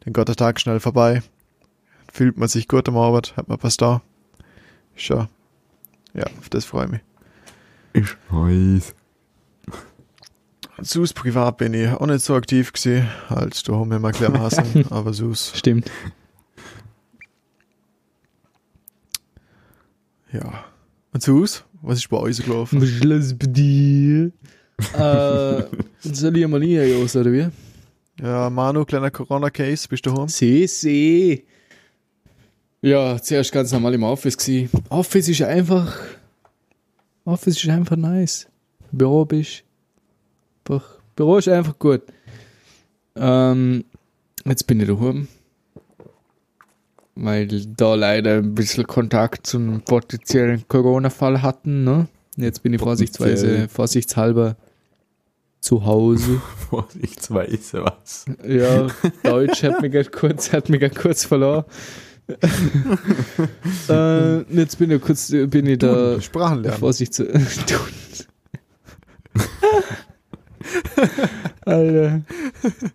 Dann 0.00 0.12
geht 0.12 0.28
der 0.28 0.36
Tag 0.36 0.58
schnell 0.60 0.80
vorbei. 0.80 1.22
Fühlt 2.10 2.36
man 2.36 2.48
sich 2.48 2.68
gut 2.68 2.88
am 2.88 2.96
Arbeit, 2.96 3.36
hat 3.36 3.48
man 3.48 3.58
was 3.62 3.76
da. 3.76 4.02
Schon. 4.96 5.28
Ja, 6.14 6.24
auf 6.38 6.48
das 6.50 6.64
freue 6.64 6.86
ich 6.86 6.90
mich. 6.90 7.00
Ich 7.92 8.16
weiß. 8.30 8.94
Sus 10.80 11.12
privat 11.12 11.58
bin 11.58 11.74
ich 11.74 11.88
auch 11.90 12.06
nicht 12.06 12.24
so 12.24 12.34
aktiv 12.34 12.72
gewesen, 12.72 13.08
als 13.28 13.62
du 13.62 13.72
wir 13.72 13.98
mal 13.98 14.12
gleichermaßen, 14.12 14.86
aber 14.90 15.12
Sus, 15.12 15.52
Stimmt. 15.54 15.90
Ja. 20.32 20.64
Und 21.12 21.22
Sus, 21.22 21.64
was 21.82 21.98
ist 21.98 22.08
bei 22.08 22.16
euch 22.16 22.36
so 22.36 22.42
gelaufen? 22.42 22.84
Schluss 22.86 23.34
bei 23.34 23.46
dir. 23.46 24.32
äh, 24.94 25.62
soll 26.00 26.36
ich 26.36 26.46
mal 26.46 26.62
hier, 26.62 26.88
Jos, 26.88 27.14
oder 27.16 27.32
wie? 27.32 27.48
Ja, 28.20 28.50
Manu, 28.50 28.84
kleiner 28.84 29.10
Corona-Case, 29.10 29.88
bist 29.88 30.06
du 30.06 30.12
home? 30.12 30.28
See, 30.28 30.66
see. 30.66 31.44
Ja, 32.80 33.20
zuerst 33.20 33.52
ganz 33.52 33.72
normal 33.72 33.94
im 33.94 34.02
Office 34.02 34.36
gsi. 34.36 34.68
Office 34.88 35.28
ist 35.28 35.42
einfach. 35.42 35.96
Office 37.24 37.62
ist 37.62 37.68
einfach 37.68 37.96
nice. 37.96 38.48
Büro 38.90 39.24
bist. 39.24 39.62
Einfach, 40.68 40.98
Büro 41.14 41.38
ist 41.38 41.48
einfach 41.48 41.78
gut. 41.78 42.02
Ähm, 43.14 43.84
jetzt 44.44 44.66
bin 44.66 44.80
ich 44.80 44.88
daheim. 44.88 45.28
Weil 47.14 47.46
da 47.46 47.94
leider 47.94 48.38
ein 48.38 48.54
bisschen 48.54 48.86
Kontakt 48.86 49.46
zu 49.46 49.58
einem 49.58 49.82
potenziellen 49.82 50.66
Corona-Fall 50.66 51.42
hatten, 51.42 51.84
ne? 51.84 52.08
Jetzt 52.36 52.62
bin 52.62 52.72
ich 52.72 52.80
vorsichtsweise, 52.80 53.68
vorsichtshalber 53.68 54.56
zu 55.60 55.84
Hause. 55.84 56.40
Vorsichtsweise 56.70 57.84
was. 57.84 58.24
Ja, 58.46 58.88
Deutsch 59.22 59.62
hat 59.62 59.80
mich 59.80 59.92
grad 59.92 60.10
kurz, 60.12 60.52
hat 60.52 60.68
mich 60.68 60.80
grad 60.80 60.96
kurz 60.96 61.24
verloren. 61.24 61.64
äh, 63.88 64.40
jetzt 64.54 64.78
bin 64.78 64.90
ich 64.90 65.00
kurz, 65.00 65.30
bin 65.30 65.66
ich 65.66 65.78
da 65.78 66.20
Sprachen 66.20 66.62
lernen. 66.62 66.78
Vorsicht 66.78 67.14
zu 67.14 67.26
tun. 67.66 67.78
Alter. 71.64 72.22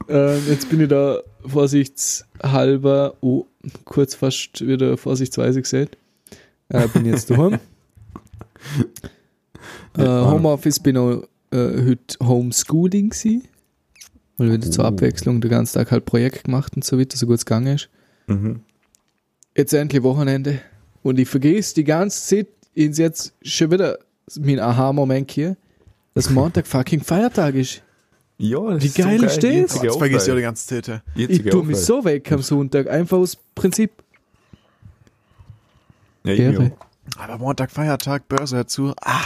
äh, 0.09 0.37
jetzt 0.49 0.69
bin 0.69 0.81
ich 0.81 0.89
da 0.89 1.19
vorsichtshalber, 1.45 3.15
oh, 3.21 3.45
kurz 3.85 4.15
fast 4.15 4.65
wieder 4.65 4.97
vorsichtsweise 4.97 5.61
gesagt. 5.61 5.97
Äh, 6.69 6.87
bin 6.89 7.05
jetzt 7.05 7.29
daheim. 7.29 7.53
äh, 9.97 10.03
Homeoffice 10.03 10.79
bin 10.79 10.97
auch 10.97 11.23
äh, 11.51 11.85
heute 11.85 12.25
Homeschooling 12.25 13.09
gsi. 13.09 13.43
Weil 14.37 14.53
wieder 14.53 14.69
zur 14.69 14.83
Oh. 14.83 14.87
Abwechslung 14.87 15.41
den 15.41 15.49
ganzen 15.49 15.75
Tag 15.75 15.91
halt 15.91 16.05
Projekt 16.05 16.45
gemacht 16.45 16.73
und 16.75 16.83
so 16.83 16.99
weiter, 16.99 17.17
so 17.17 17.25
gut 17.25 17.37
es 17.37 17.45
gegangen 17.45 17.75
ist. 17.75 17.89
Mhm. 18.27 18.61
Jetzt 19.55 19.73
endlich 19.73 20.03
Wochenende. 20.03 20.61
Und 21.01 21.17
ich 21.17 21.27
vergesse 21.27 21.73
die 21.73 21.83
ganze 21.83 22.27
Zeit, 22.27 22.47
ist 22.75 22.99
jetzt 22.99 23.33
schon 23.41 23.71
wieder 23.71 23.97
mein 24.39 24.59
Aha-Moment 24.59 25.31
hier, 25.31 25.57
dass 26.13 26.29
Montag 26.29 26.67
fucking 26.67 27.01
Feiertag 27.01 27.55
ist. 27.55 27.81
Ja, 28.39 28.59
das 28.73 28.83
Wie 28.83 28.87
ist 28.87 28.95
so 28.97 29.03
geil 29.03 29.23
ist 29.23 29.37
das? 29.37 29.43
Jetzige 29.43 29.85
Jetzt 29.87 29.97
vergisst 29.97 30.27
du 30.27 30.31
ja 30.31 30.35
die 30.35 30.41
ganze 30.43 30.67
Zeit. 30.67 30.87
ja. 30.87 31.01
Ich 31.15 31.43
tue 31.43 31.63
mich 31.65 31.77
so 31.77 32.03
weg 32.05 32.31
am 32.31 32.41
Sonntag, 32.41 32.87
einfach 32.87 33.17
aus 33.17 33.37
Prinzip. 33.55 33.91
Ja, 36.23 36.33
ich. 36.33 36.59
Aber 37.17 37.37
Montag, 37.37 37.71
Feiertag, 37.71 38.27
Börse 38.27 38.57
dazu. 38.57 38.93
Ah, 39.01 39.23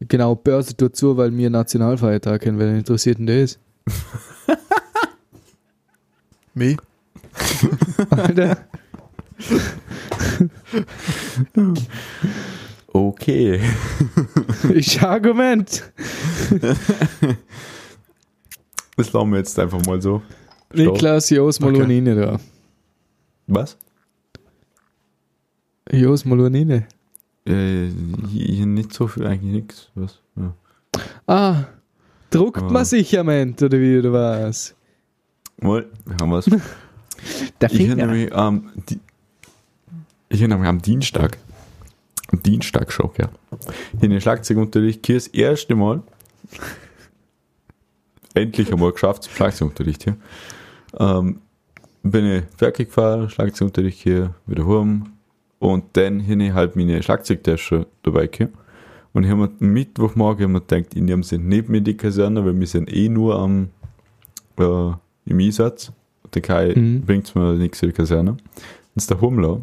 Genau, 0.00 0.34
Börse 0.34 0.76
tut 0.76 0.94
zu, 0.94 1.16
weil 1.16 1.34
wir 1.36 1.48
Nationalfeiertag 1.48 2.44
haben. 2.46 2.58
Wen 2.58 2.76
interessiert 2.76 3.18
denn 3.18 3.26
das? 3.26 3.58
mich. 6.54 6.76
Alter. 8.10 8.58
Okay. 12.92 13.60
Ich 14.74 15.02
Argument. 15.02 15.92
Das 18.96 19.12
lassen 19.12 19.30
wir 19.30 19.38
jetzt 19.38 19.58
einfach 19.58 19.84
mal 19.86 20.00
so. 20.00 20.22
Niklas 20.72 21.30
Jos 21.30 21.60
Molonine 21.60 22.14
da. 22.14 22.40
Was? 23.46 23.76
Jos 25.92 26.24
Molonine. 26.24 26.86
Äh, 27.46 27.88
hier 28.28 28.66
nicht 28.66 28.92
so 28.92 29.06
viel, 29.06 29.26
eigentlich 29.26 29.52
nichts. 29.52 29.90
Was? 29.94 30.18
Ja. 30.36 30.54
Ah, 31.26 31.64
druckt 32.30 32.62
Ah. 32.62 32.70
man 32.70 32.84
sich 32.84 33.12
ja, 33.12 33.22
Ment, 33.22 33.62
oder 33.62 33.78
wie, 33.78 33.98
oder 33.98 34.12
was? 34.12 34.74
Mal, 35.60 35.86
haben 36.20 36.30
wir's. 36.30 36.46
Der 37.60 37.70
Ich 37.72 37.80
erinnere 37.80 38.08
mich 38.08 38.34
am, 38.34 38.70
die, 38.90 38.98
ich 40.28 40.40
erinnere 40.40 40.58
mich 40.58 40.68
am 40.68 40.82
Dienstag. 40.82 41.38
Am 42.32 42.42
Dienstag 42.42 42.90
schon, 42.92 43.10
ja. 43.18 43.28
In 44.00 44.10
den 44.10 44.20
Schlagzeugunterricht 44.20 45.06
hier 45.06 45.14
das 45.16 45.28
erste 45.28 45.74
Mal. 45.76 46.02
Endlich 48.36 48.72
einmal 48.72 48.92
geschafft, 48.92 49.28
Schlagzeugunterricht 49.32 50.04
hier. 50.04 50.16
Ähm, 50.98 51.40
bin 52.02 52.24
ich 52.26 52.42
fertig 52.56 52.88
gefahren, 52.88 53.28
Schlagzeugunterricht 53.30 53.98
hier, 54.00 54.34
wieder 54.46 54.66
heim. 54.66 55.06
Und 55.58 55.84
dann 55.94 56.22
habe 56.28 56.44
ich 56.44 56.52
halt 56.52 56.76
meine 56.76 57.02
Schlagzeugtasche 57.02 57.86
dabei 58.02 58.26
gehabt. 58.26 58.54
Und 59.12 59.24
ich 59.24 59.30
habe 59.30 59.40
mir 59.42 59.50
am 59.60 59.72
Mittwochmorgen 59.72 60.44
hab 60.44 60.52
mir 60.52 60.60
gedacht, 60.60 60.94
ich 60.94 61.02
nehme 61.02 61.22
sie 61.24 61.38
nicht 61.38 61.68
mit 61.68 61.78
in 61.78 61.84
die 61.84 61.96
Kaserne, 61.96 62.44
weil 62.44 62.58
wir 62.58 62.66
sind 62.66 62.92
eh 62.92 63.08
nur 63.08 63.38
am, 63.38 63.70
äh, 64.58 64.90
im 65.24 65.38
Einsatz. 65.40 65.90
Der 66.34 66.42
Kai 66.42 66.74
Mhm. 66.76 67.02
bringt 67.02 67.34
mir 67.34 67.54
nichts 67.54 67.82
in 67.82 67.88
die 67.88 67.94
Kaserne. 67.94 68.36
Ist 68.94 69.08
der 69.10 69.20
Hummler. 69.20 69.60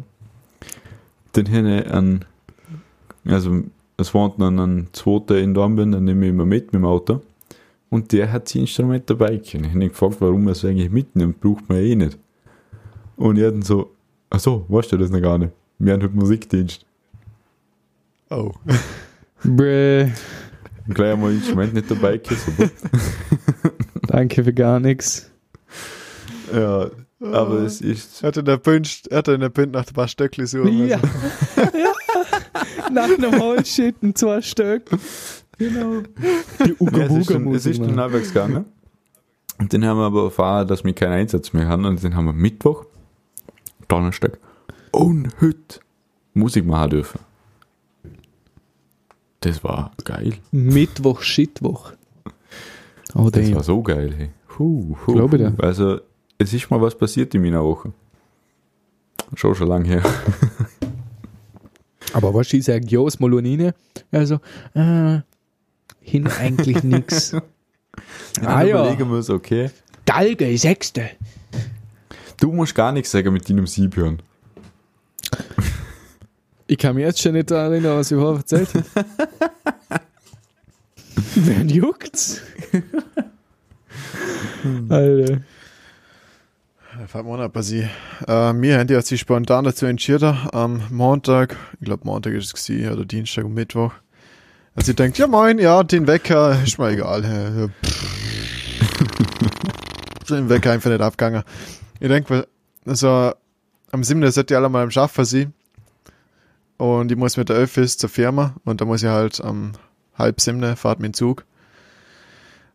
Den 1.36 1.48
habe 1.52 1.80
ich 1.80 1.90
an, 1.90 2.24
also 3.26 3.62
es 3.96 4.12
war 4.14 4.34
dann 4.36 4.58
ein 4.58 4.88
zweiter 4.92 5.38
in 5.38 5.54
Dornbirn, 5.54 5.92
dann 5.92 6.04
nehme 6.04 6.26
ich 6.26 6.30
immer 6.30 6.46
mit 6.46 6.66
mit 6.66 6.74
dem 6.74 6.84
Auto. 6.84 7.20
Und 7.94 8.10
der 8.10 8.32
hat 8.32 8.48
sein 8.48 8.62
Instrument 8.62 9.08
dabei 9.08 9.36
gehabt. 9.36 9.54
Ich 9.54 9.54
habe 9.54 9.84
ihn 9.84 9.88
gefragt, 9.88 10.16
warum 10.18 10.48
er 10.48 10.52
es 10.52 10.64
eigentlich 10.64 10.90
mitnimmt, 10.90 11.40
braucht 11.40 11.68
man 11.68 11.78
eh 11.78 11.94
nicht. 11.94 12.18
Und 13.14 13.38
er 13.38 13.46
hat 13.46 13.54
dann 13.54 13.62
so, 13.62 13.92
ach 14.30 14.40
so, 14.40 14.66
weißt 14.66 14.90
du 14.90 14.96
das 14.96 15.10
noch 15.10 15.20
gar 15.20 15.38
nicht? 15.38 15.52
Wir 15.78 15.92
haben 15.92 16.02
heute 16.02 16.16
Musikdienst. 16.16 16.84
Oh. 18.30 18.50
Bräh, 19.44 20.10
Gleich 20.88 21.12
einmal 21.12 21.30
ein 21.30 21.36
Instrument 21.36 21.72
nicht 21.72 21.88
dabei 21.88 22.18
gehabt. 22.18 22.72
Danke 24.08 24.42
für 24.42 24.52
gar 24.52 24.80
nichts. 24.80 25.30
ja, 26.52 26.90
aber 27.20 27.60
es 27.60 27.80
ist, 27.80 28.24
Er 28.24 28.26
hat 28.26 28.36
in 28.38 28.44
der 28.44 28.56
Bünd, 28.56 29.02
er 29.08 29.18
hat 29.18 29.28
in 29.28 29.40
der 29.40 29.50
Bünd 29.50 29.72
nach 29.72 29.86
ein 29.86 29.94
paar 29.94 30.08
Stöckli 30.08 30.48
so. 30.48 30.64
Ja. 30.64 30.98
Nach 32.90 33.04
einem 33.04 33.40
Holzschit 33.40 34.02
ein 34.02 34.14
zwei 34.14 34.42
Stück. 34.42 34.90
Genau. 35.58 36.02
Die 36.66 36.74
Uga 36.80 36.98
Ja, 36.98 37.04
es 37.04 37.12
ist, 37.12 37.26
Buga 37.28 37.32
schon, 37.40 37.54
es 37.54 37.66
ist 37.66 37.76
schon 37.78 37.94
nachwärts 37.94 38.28
gegangen. 38.28 38.64
Und 39.58 39.72
dann 39.72 39.84
haben 39.84 39.98
wir 39.98 40.06
aber 40.06 40.24
erfahren, 40.24 40.66
dass 40.66 40.84
wir 40.84 40.92
keinen 40.92 41.12
Einsatz 41.12 41.52
mehr 41.52 41.68
haben. 41.68 41.84
Und 41.84 42.02
dann 42.02 42.14
haben 42.16 42.24
wir 42.26 42.32
Mittwoch, 42.32 42.86
Donnerstag 43.88 44.38
und 44.90 45.28
heute 45.40 45.80
Musik 46.34 46.64
machen 46.66 46.90
dürfen. 46.90 47.20
Das 49.40 49.62
war 49.62 49.92
geil. 50.04 50.34
Mittwoch, 50.52 51.20
Shitwoch. 51.20 51.92
Oh, 53.14 53.30
Das 53.30 53.44
damn. 53.44 53.54
war 53.56 53.62
so 53.62 53.82
geil. 53.82 54.12
Hey. 54.16 54.30
Huh, 54.58 54.96
huh, 55.06 55.12
Glaub 55.12 55.32
ich 55.34 55.40
dir. 55.40 55.52
huh. 55.56 55.62
Also, 55.62 56.00
es 56.38 56.52
ist 56.52 56.70
mal 56.70 56.80
was 56.80 56.96
passiert 56.96 57.34
in 57.34 57.42
meiner 57.42 57.62
Woche. 57.62 57.92
Schon 59.34 59.54
schon 59.54 59.68
lange 59.68 59.86
her. 59.88 60.02
Aber 62.12 62.32
was 62.34 62.52
ich 62.52 62.64
sage, 62.64 62.86
Jos 62.86 63.18
Molonine, 63.20 63.74
also, 64.12 64.36
äh, 64.74 65.18
hin 66.04 66.26
eigentlich 66.28 66.82
nix. 66.84 67.30
Dann 68.34 68.46
Ah, 68.46 68.62
ja. 68.62 68.80
überlegen 68.80 69.10
uns, 69.10 69.30
okay. 69.30 69.70
Galge, 70.06 70.56
Sechste. 70.58 71.10
Du 72.40 72.52
musst 72.52 72.74
gar 72.74 72.92
nichts 72.92 73.10
sagen 73.10 73.32
mit 73.32 73.48
deinem 73.48 73.66
Sieb 73.66 73.96
hören. 73.96 74.20
Ich 76.66 76.78
kann 76.78 76.94
mich 76.94 77.04
jetzt 77.04 77.20
schon 77.20 77.34
nicht 77.34 77.50
daran 77.50 77.72
erinnern, 77.72 77.98
was 77.98 78.10
ich 78.10 78.16
überhaupt 78.16 78.50
erzählt 78.50 78.70
habe. 78.72 79.06
Wen 81.34 81.68
juckt's? 81.68 82.40
Alter. 84.88 85.42
Fahrt 87.06 87.26
mal 87.26 87.42
ab, 87.42 87.54
sie. 87.60 87.86
Äh, 88.26 88.52
mir 88.54 88.78
haben 88.78 88.86
die 88.86 88.98
sich 89.02 89.20
spontan 89.20 89.64
dazu 89.66 89.84
entschieden, 89.84 90.38
am 90.52 90.82
Montag, 90.90 91.54
ich 91.80 91.84
glaube 91.84 92.06
Montag 92.06 92.32
ist 92.32 92.46
es 92.46 92.66
gewesen, 92.66 92.90
oder 92.92 93.04
Dienstag 93.04 93.44
und 93.44 93.52
Mittwoch. 93.52 93.92
Also 94.76 94.90
ich 94.90 94.96
denkt, 94.96 95.18
ja 95.18 95.26
moin, 95.26 95.58
ja, 95.58 95.82
den 95.82 96.06
Wecker, 96.06 96.60
ist 96.62 96.78
mir 96.78 96.90
egal. 96.90 97.22
den 100.28 100.48
Wecker 100.48 100.72
einfach 100.72 100.90
nicht 100.90 101.00
abgegangen. 101.00 101.44
Ich 102.00 102.08
denke, 102.08 102.46
also 102.84 103.32
am 103.92 104.02
7. 104.02 104.30
seid 104.30 104.50
ihr 104.50 104.58
alle 104.58 104.68
mal 104.68 104.82
am 104.82 104.90
Schaffen 104.90 105.24
sie. 105.24 105.48
Und 106.76 107.12
ich 107.12 107.16
muss 107.16 107.36
mit 107.36 107.48
der 107.48 107.56
Öffis 107.56 107.96
zur 107.96 108.10
Firma 108.10 108.56
und 108.64 108.80
da 108.80 108.84
muss 108.84 109.02
ich 109.02 109.08
halt 109.08 109.40
am 109.40 109.72
halb 110.18 110.40
siebten 110.40 110.76
fahrt 110.76 110.98
mit 110.98 111.12
dem 111.12 111.14
Zug. 111.14 111.44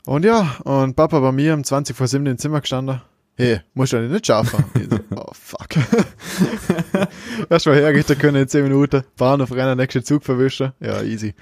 Und 0.06 0.24
ja, 0.24 0.56
und 0.64 0.95
Papa 0.95 1.20
bei 1.20 1.32
mir 1.34 1.54
um 1.54 1.64
20 1.64 1.95
vor 1.95 2.08
7 2.08 2.26
im 2.26 2.38
Zimmer 2.38 2.62
gestanden. 2.62 3.02
Hey, 3.36 3.62
musst 3.74 3.93
du 3.93 4.00
nicht 4.00 4.26
schaffen. 4.26 4.64
Ich 4.76 4.89
so, 4.89 5.00
oh, 5.16 5.32
fuck. 5.34 5.70
Erst 7.50 7.66
mal 7.68 7.76
hergeht, 7.76 8.20
können 8.20 8.41
in 8.41 8.47
10 8.47 8.64
Minuten. 8.64 9.04
Bahnhof 9.18 9.52
rennen, 9.52 9.78
nächsten 9.78 10.04
Zug 10.04 10.24
verwischen. 10.24 10.74
Ja, 10.80 11.02
easy. 11.02 11.36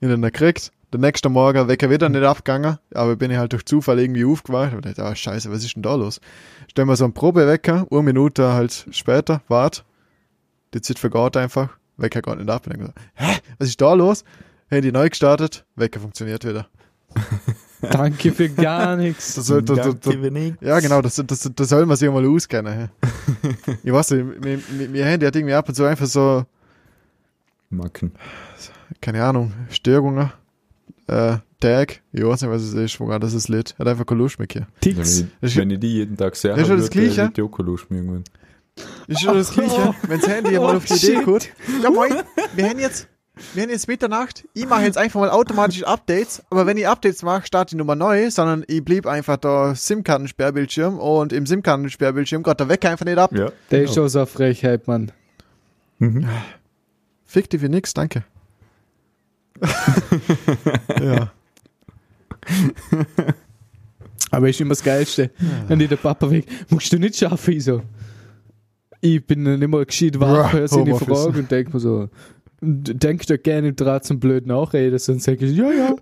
Ich 0.00 0.08
hab 0.08 0.10
dann 0.10 0.22
gekriegt. 0.22 0.72
Der 0.92 1.00
nächste 1.00 1.28
Morgen, 1.28 1.66
Wecker 1.68 1.90
wieder 1.90 2.08
nicht 2.08 2.22
abgegangen, 2.22 2.78
aber 2.94 3.16
bin 3.16 3.30
ich 3.30 3.38
halt 3.38 3.52
durch 3.52 3.64
Zufall 3.64 3.98
irgendwie 3.98 4.24
aufgewacht 4.24 4.72
und 4.72 4.86
dachte, 4.86 5.04
ah, 5.04 5.14
scheiße, 5.14 5.50
was 5.50 5.64
ist 5.64 5.74
denn 5.74 5.82
da 5.82 5.94
los? 5.94 6.20
Stellen 6.68 6.86
wir 6.88 6.96
so 6.96 7.04
einen 7.04 7.12
Probewecker, 7.12 7.86
eine 7.90 8.02
Minute 8.02 8.52
halt 8.52 8.86
später, 8.90 9.42
wart. 9.48 9.84
Die 10.74 10.80
Zeit 10.80 10.98
vergeht 10.98 11.36
einfach, 11.36 11.70
Wecker 11.96 12.22
geht 12.22 12.38
nicht 12.38 12.48
ab. 12.48 12.66
Und 12.66 12.74
ich 12.76 12.82
so, 12.82 12.92
hä, 13.14 13.38
was 13.58 13.68
ist 13.68 13.80
da 13.80 13.94
los? 13.94 14.24
Handy 14.68 14.92
neu 14.92 15.08
gestartet, 15.08 15.64
Wecker 15.74 15.98
funktioniert 15.98 16.44
wieder. 16.44 16.68
Danke 17.80 18.32
für 18.32 18.48
gar 18.48 18.96
nichts. 18.96 19.34
Das, 19.34 19.46
das, 19.46 19.64
das, 19.64 19.76
Danke, 19.76 20.22
wenig. 20.22 20.54
ja, 20.60 20.78
genau, 20.78 21.02
das, 21.02 21.16
das, 21.26 21.50
das 21.54 21.68
soll 21.68 21.86
man 21.86 21.96
sich 21.96 22.10
mal 22.10 22.24
auskennen. 22.26 22.72
hä? 22.72 22.88
ich 23.82 23.92
weiß 23.92 24.12
nicht, 24.12 24.40
mir, 24.44 24.60
mir, 24.78 24.88
mir 24.88 25.04
Handy 25.04 25.26
hat 25.26 25.34
irgendwie 25.34 25.54
ab 25.54 25.68
und 25.68 25.74
zu 25.74 25.84
einfach 25.84 26.06
so, 26.06 26.44
Macken. 27.70 28.12
Keine 29.00 29.22
Ahnung, 29.24 29.52
Störungen, 29.70 30.32
äh, 31.08 31.36
Tag, 31.60 32.02
ich 32.12 32.22
weiß 32.22 32.42
nicht, 32.42 32.50
was 32.50 32.62
es 32.62 32.74
ist, 32.74 33.00
woran 33.00 33.20
das 33.20 33.32
ist 33.32 33.48
Lied. 33.48 33.74
Hat 33.78 33.88
einfach 33.88 34.04
keine 34.04 34.20
Lust 34.20 34.38
mehr. 34.38 34.46
hier. 34.50 34.66
Wenn 34.82 34.94
Ticks. 34.94 35.24
ich, 35.40 35.56
wenn 35.56 35.70
ich 35.70 35.80
die 35.80 35.92
jeden 35.94 36.16
Tag 36.16 36.36
sehe, 36.36 36.50
Das 36.50 36.60
ist 36.60 36.66
schon 36.68 36.76
das 36.78 36.90
Gleiche. 36.90 37.16
wird 37.22 37.36
die 37.38 37.42
auch 37.42 37.48
keine 37.48 37.68
Lust 37.70 37.90
mehr 37.90 38.00
irgendwann. 38.00 38.24
Ist 39.06 39.22
schon 39.22 39.34
das 39.34 39.50
Gleiche, 39.52 39.94
wenn 40.06 40.20
das 40.20 40.28
Handy 40.28 40.50
mal 40.52 40.74
Oh, 40.74 40.76
auf 40.76 40.84
die 40.84 40.92
Idee 40.94 41.06
shit. 41.16 41.24
kommt. 41.24 41.48
Ja, 41.82 41.90
moin, 41.90 42.12
wir 42.54 42.68
haben 42.68 42.78
jetzt, 42.78 43.08
wir 43.54 43.62
haben 43.62 43.70
jetzt 43.70 43.88
Mitternacht. 43.88 44.46
Ich 44.52 44.68
mache 44.68 44.82
jetzt 44.82 44.98
einfach 44.98 45.18
mal 45.20 45.30
automatisch 45.30 45.82
Updates, 45.82 46.42
aber 46.50 46.66
wenn 46.66 46.76
ich 46.76 46.86
Updates 46.86 47.22
mache, 47.22 47.46
starte 47.46 47.70
die 47.70 47.76
Nummer 47.78 47.94
neu, 47.94 48.30
sondern 48.30 48.64
ich 48.68 48.84
blieb 48.84 49.06
einfach 49.06 49.38
da 49.38 49.74
SIM-Kartensperrbildschirm 49.74 50.98
und 50.98 51.32
im 51.32 51.46
SIM-Kartensperrbildschirm 51.46 52.42
geht 52.42 52.60
der 52.60 52.68
Wecker 52.68 52.90
einfach 52.90 53.06
nicht 53.06 53.16
ab. 53.18 53.32
Ja. 53.34 53.50
Der 53.70 53.84
ist 53.84 53.94
schon 53.94 54.08
so 54.10 54.18
eine 54.18 54.26
Frechheit, 54.26 54.86
Mann. 54.86 55.10
Mhm. 56.00 56.28
Fick 57.24 57.48
dich 57.48 57.62
für 57.62 57.70
nix, 57.70 57.94
danke. 57.94 58.24
Ja. 61.02 61.32
Aber 64.30 64.48
ist 64.48 64.60
immer 64.60 64.70
das 64.70 64.82
Geilste. 64.82 65.30
Wenn 65.68 65.78
dir 65.78 65.88
der 65.88 65.96
Papa 65.96 66.30
weg, 66.30 66.46
musst 66.68 66.92
du 66.92 66.98
nicht 66.98 67.16
schaffen, 67.16 67.54
ich 67.54 67.64
so. 67.64 67.82
Ich 69.00 69.24
bin 69.24 69.44
dann 69.44 69.62
immer 69.62 69.84
gescheit 69.84 70.18
wach, 70.18 70.52
höre 70.52 70.68
seine. 70.68 70.94
Frage 70.96 71.38
und 71.38 71.50
denk 71.50 71.72
mir 71.72 71.80
so, 71.80 72.08
denk 72.60 73.26
da 73.26 73.36
gerne 73.36 73.72
dran 73.72 74.02
zum 74.02 74.18
blöd 74.18 74.46
nachreden, 74.46 74.98
sonst 74.98 75.24
sag 75.24 75.40
ich, 75.42 75.56
ja, 75.56 75.70
ja. 75.70 75.94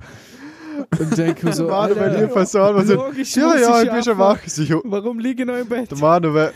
Und 0.99 1.17
denk 1.17 1.43
mir 1.43 1.53
so, 1.53 1.69
Manu, 1.69 1.95
Alter, 1.95 2.19
dir 2.19 2.29
versauen, 2.29 2.77
was 2.77 2.89
logisch 2.89 3.37
Ja, 3.37 3.57
ja, 3.57 3.83
ich 3.83 3.91
bin 3.91 4.03
schon 4.03 4.19
wach. 4.19 4.39
Warum 4.85 5.19
liege 5.19 5.43
ich 5.43 5.49
noch 5.49 5.57
im 5.57 5.69
Bett? 5.69 5.91
der 5.91 5.99
Manu, 5.99 6.49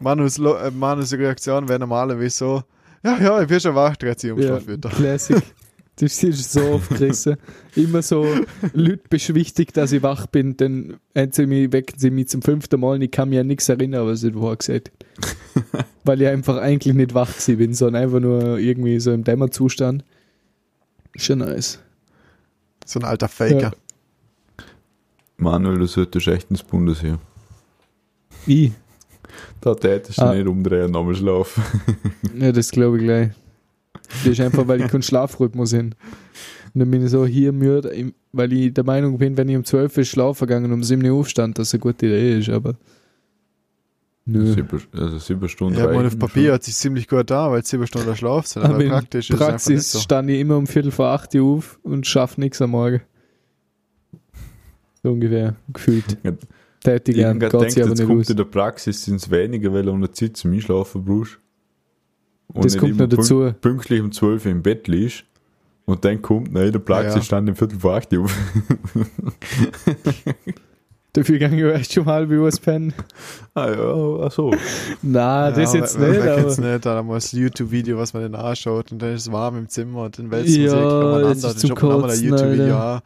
Manus, 0.00 0.38
Manus 0.38 1.12
Reaktion 1.12 1.68
wäre 1.68 1.78
normalerweise 1.78 2.36
so, 2.36 2.62
ja, 3.04 3.18
ja, 3.20 3.42
ich 3.42 3.48
bin 3.48 3.60
schon 3.60 3.74
wach, 3.74 3.96
dreht 3.96 4.20
sich 4.20 4.32
um 4.32 4.40
Ja, 4.40 4.66
wieder. 4.66 4.90
Classic. 4.90 5.42
Das 5.98 6.22
ist 6.22 6.52
so 6.52 6.60
aufgerissen. 6.74 7.36
Immer 7.74 8.02
so 8.02 8.26
Leute 8.74 9.00
beschwichtigt, 9.08 9.78
dass 9.78 9.92
ich 9.92 10.02
wach 10.02 10.26
bin, 10.26 10.54
dann 10.58 10.98
sie 11.30 11.46
mich, 11.46 11.72
wecken 11.72 11.98
sie 11.98 12.10
mich 12.10 12.28
zum 12.28 12.42
fünften 12.42 12.78
Mal 12.78 12.96
und 12.96 13.02
ich 13.02 13.10
kann 13.10 13.30
mich 13.30 13.38
an 13.38 13.46
nichts 13.46 13.66
erinnern, 13.70 14.06
was 14.06 14.22
ich 14.22 14.34
vorher 14.34 14.58
gesagt 14.58 14.90
habe. 14.90 15.86
Weil 16.04 16.20
ich 16.20 16.28
einfach 16.28 16.58
eigentlich 16.58 16.94
nicht 16.94 17.14
wach 17.14 17.32
gewesen 17.32 17.56
bin, 17.56 17.72
sondern 17.72 18.02
einfach 18.02 18.20
nur 18.20 18.58
irgendwie 18.58 19.00
so 19.00 19.10
im 19.10 19.24
Dämmerzustand. 19.24 20.04
Schon 21.16 21.38
nice. 21.38 21.78
So 22.84 23.00
ein 23.00 23.06
alter 23.06 23.28
Faker. 23.28 23.72
Manuel, 25.38 25.78
du 25.78 25.86
solltest 25.86 26.28
echt 26.28 26.50
ins 26.50 26.62
Bundesheer. 26.62 27.18
Ich? 28.46 28.72
Da 29.60 29.74
tätest 29.74 30.18
du 30.18 30.22
Ah. 30.22 30.34
nicht 30.34 30.46
umdrehen 30.46 30.84
und 30.86 30.90
nochmal 30.92 31.14
schlafen. 31.14 31.62
Ja, 32.38 32.52
das 32.52 32.70
glaube 32.70 32.98
ich 32.98 33.04
gleich. 33.04 33.30
Das 34.22 34.26
ist 34.26 34.40
einfach, 34.40 34.66
weil 34.68 34.80
ich 34.82 34.88
keinen 34.90 35.02
Schlafrhythmus 35.02 35.70
hin. 35.72 35.94
Und 36.74 36.80
dann 36.80 36.90
bin 36.90 37.04
ich 37.04 37.10
so 37.10 37.24
hier 37.26 37.52
müde, 37.52 38.12
weil 38.32 38.52
ich 38.52 38.74
der 38.74 38.84
Meinung 38.84 39.16
bin, 39.18 39.36
wenn 39.36 39.48
ich 39.48 39.56
um 39.56 39.64
12 39.64 39.96
Uhr 39.96 40.04
schlafen 40.04 40.46
gegangen 40.46 40.66
und 40.66 40.72
um 40.74 40.82
7 40.84 41.02
Uhr 41.06 41.18
aufstand, 41.18 41.58
dass 41.58 41.68
es 41.68 41.74
eine 41.74 41.80
gute 41.80 42.06
Idee 42.06 42.38
ist, 42.38 42.50
aber. 42.50 42.74
Nö. 44.28 44.52
Sieben, 44.52 44.82
also 44.92 45.18
sieben 45.18 45.48
Stunden 45.48 45.78
Ja, 45.78 45.86
man 45.90 46.04
auf 46.06 46.18
Papier 46.18 46.52
hat 46.52 46.64
sich 46.64 46.74
ziemlich 46.74 47.06
gut 47.08 47.30
da, 47.30 47.50
weil 47.50 47.60
es 47.60 47.68
sieben 47.70 47.86
Stunden 47.86 48.14
Schlaf 48.16 48.46
sind, 48.48 48.64
aber, 48.64 48.74
Aber 48.74 48.82
in 48.84 48.90
praktisch 48.90 49.30
ist 49.30 49.36
es 49.36 49.40
einfach 49.40 49.52
nicht 49.54 49.64
Praxis 49.66 49.92
so. 49.92 49.98
stand 50.00 50.28
ich 50.30 50.40
immer 50.40 50.56
um 50.56 50.66
Viertel 50.66 50.90
vor 50.90 51.06
acht 51.06 51.32
Uhr 51.36 51.58
auf 51.58 51.78
und 51.84 52.06
schaff 52.08 52.36
nichts 52.36 52.60
am 52.60 52.70
Morgen. 52.70 53.00
So 55.02 55.12
ungefähr, 55.12 55.54
gefühlt. 55.72 56.18
Tätig 56.82 57.14
schon. 57.16 57.22
gern, 57.22 57.36
Ich 57.38 57.44
hab 57.44 57.60
geht 57.60 57.70
sich 57.72 57.82
aber 57.82 57.90
jetzt 57.90 57.98
nicht 57.98 58.08
kommt 58.08 58.20
aus. 58.20 58.30
in 58.30 58.36
der 58.36 58.44
Praxis 58.44 59.04
sind 59.04 59.16
es 59.16 59.30
weniger, 59.30 59.72
weil 59.72 59.82
du 59.84 59.92
eine 59.92 60.10
Zeit 60.12 60.36
zum 60.36 60.52
Einschlafen 60.52 61.04
brauchst. 61.04 61.38
Und 62.48 62.64
Das 62.64 62.76
kommt 62.78 62.96
noch 62.96 63.08
dazu. 63.08 63.40
pünkt- 63.40 63.60
Pünktlich 63.60 64.00
um 64.00 64.12
12 64.12 64.44
Uhr 64.46 64.50
im 64.52 64.62
Bett 64.62 64.86
liegst. 64.88 65.24
Und 65.84 66.04
dann 66.04 66.20
kommt, 66.22 66.52
nein, 66.52 66.66
in 66.66 66.72
der 66.72 66.78
Praxis 66.80 67.12
Ja, 67.14 67.18
ja. 67.18 67.22
stand 67.24 67.48
um 67.48 67.54
Viertel 67.56 67.78
vor 67.78 67.94
acht 67.96 68.12
Uhr 68.12 68.24
auf. 68.24 68.36
Dafür 71.16 71.38
gehe 71.38 71.48
ich 71.48 71.54
erst 71.78 71.92
schon 71.94 72.04
Uhr 72.38 72.46
ins 72.46 72.60
Pennen. 72.60 72.92
ah 73.54 73.70
ja, 73.70 74.24
ach 74.26 74.30
so. 74.32 74.50
Nein, 75.02 75.54
das 75.54 75.72
Ja, 75.72 75.80
jetzt 75.80 75.98
wer- 75.98 76.08
nicht, 76.10 76.22
kennt's 76.22 76.58
aber. 76.58 76.68
nicht, 76.72 76.84
da 76.86 76.94
haben 76.96 77.08
wir 77.08 77.14
das 77.14 77.32
YouTube-Video, 77.32 77.96
was 77.98 78.12
man 78.12 78.22
dann 78.30 78.34
anschaut 78.34 78.92
und 78.92 79.00
dann 79.00 79.14
ist 79.14 79.22
es 79.22 79.32
warm 79.32 79.56
im 79.56 79.68
Zimmer 79.68 80.02
und 80.02 80.18
dann 80.18 80.30
wälzt 80.30 80.50
man 80.58 80.68
sich 80.68 80.72
umeinander 80.72 81.20
das 81.28 81.36
ist 81.38 81.44
dann 81.44 81.56
zum 81.56 81.68
schaut 81.70 81.82
man 81.82 81.90
nochmal 81.92 82.10
ein 82.10 82.22
YouTube-Video 82.22 82.76
an 82.76 83.00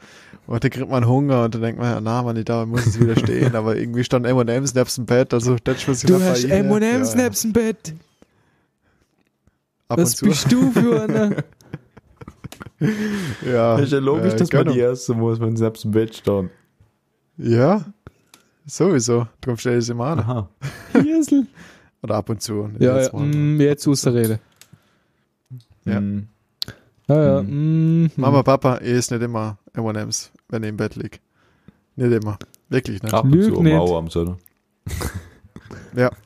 und 0.48 0.64
dann 0.64 0.70
kriegt 0.72 0.90
man 0.90 1.06
Hunger 1.06 1.44
und 1.44 1.54
dann 1.54 1.62
denkt 1.62 1.78
man, 1.80 1.88
ja, 1.92 2.00
na, 2.00 2.22
man, 2.24 2.44
da 2.44 2.66
muss 2.66 2.84
es 2.86 2.98
wieder 2.98 3.14
stehen, 3.16 3.54
aber 3.54 3.76
irgendwie 3.76 4.02
stand 4.02 4.26
M&M's 4.26 4.74
nebst 4.74 4.98
dem 4.98 5.06
Bett, 5.06 5.32
also 5.32 5.56
das 5.62 5.86
muss 5.86 6.02
ich 6.02 6.10
Du 6.10 6.20
hast. 6.20 6.44
M&M's 6.44 7.14
ja, 7.14 7.22
nebst 7.22 7.44
dem 7.44 7.52
Bett. 7.52 7.94
Ab 9.88 9.98
Was 9.98 10.20
bist 10.20 10.50
du 10.50 10.70
für 10.72 11.02
einer? 11.04 11.36
Ja, 13.46 13.76
Das 13.76 13.86
ist 13.86 13.92
ja 13.92 13.98
logisch, 13.98 14.32
äh, 14.32 14.36
dass 14.36 14.52
man 14.52 14.62
Gönnung. 14.64 14.74
die 14.74 14.80
essen 14.80 15.18
muss, 15.18 15.38
wenn 15.40 15.54
sie 15.56 15.60
selbst 15.60 15.84
im 15.84 15.90
Bett 15.92 16.16
stehen. 16.16 16.50
Ja, 17.36 17.84
sowieso. 18.76 19.26
Darum 19.40 19.56
stelle 19.58 19.78
ich 19.78 19.84
es 19.84 19.88
immer 19.88 20.06
an. 20.06 20.18
Aha. 20.20 20.48
Oder 22.02 22.14
ab 22.14 22.30
und 22.30 22.40
zu. 22.40 22.70
Ja, 22.78 22.94
jedes 22.94 23.12
ja, 23.12 23.18
Mal. 23.18 23.26
mm, 23.26 23.60
jetzt 23.60 23.86
ausreden. 23.86 24.38
Ja. 25.84 25.96
Hm. 25.96 26.28
Ja, 27.08 27.24
ja. 27.24 27.42
Mhm. 27.42 28.04
Mm, 28.04 28.10
Mama, 28.16 28.42
Papa, 28.42 28.78
ich 28.82 28.88
esse 28.92 29.14
nicht 29.14 29.24
immer 29.24 29.58
M&M's, 29.74 30.30
wenn 30.48 30.62
ich 30.62 30.68
im 30.68 30.76
Bett 30.76 30.96
liege. 30.96 31.18
Nicht 31.96 32.12
immer. 32.12 32.38
Wirklich 32.68 33.02
nicht. 33.02 33.12
Ab 33.12 33.24
und 33.24 33.32
Lüg 33.32 33.52
zu 33.52 33.58
am 33.58 33.64
nicht. 33.64 33.74
Auabends, 33.74 34.16
oder? 34.16 34.38
Ja. 35.96 36.10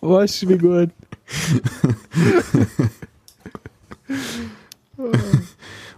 Du, 0.00 0.08
wie 0.08 0.56
gut? 0.56 0.90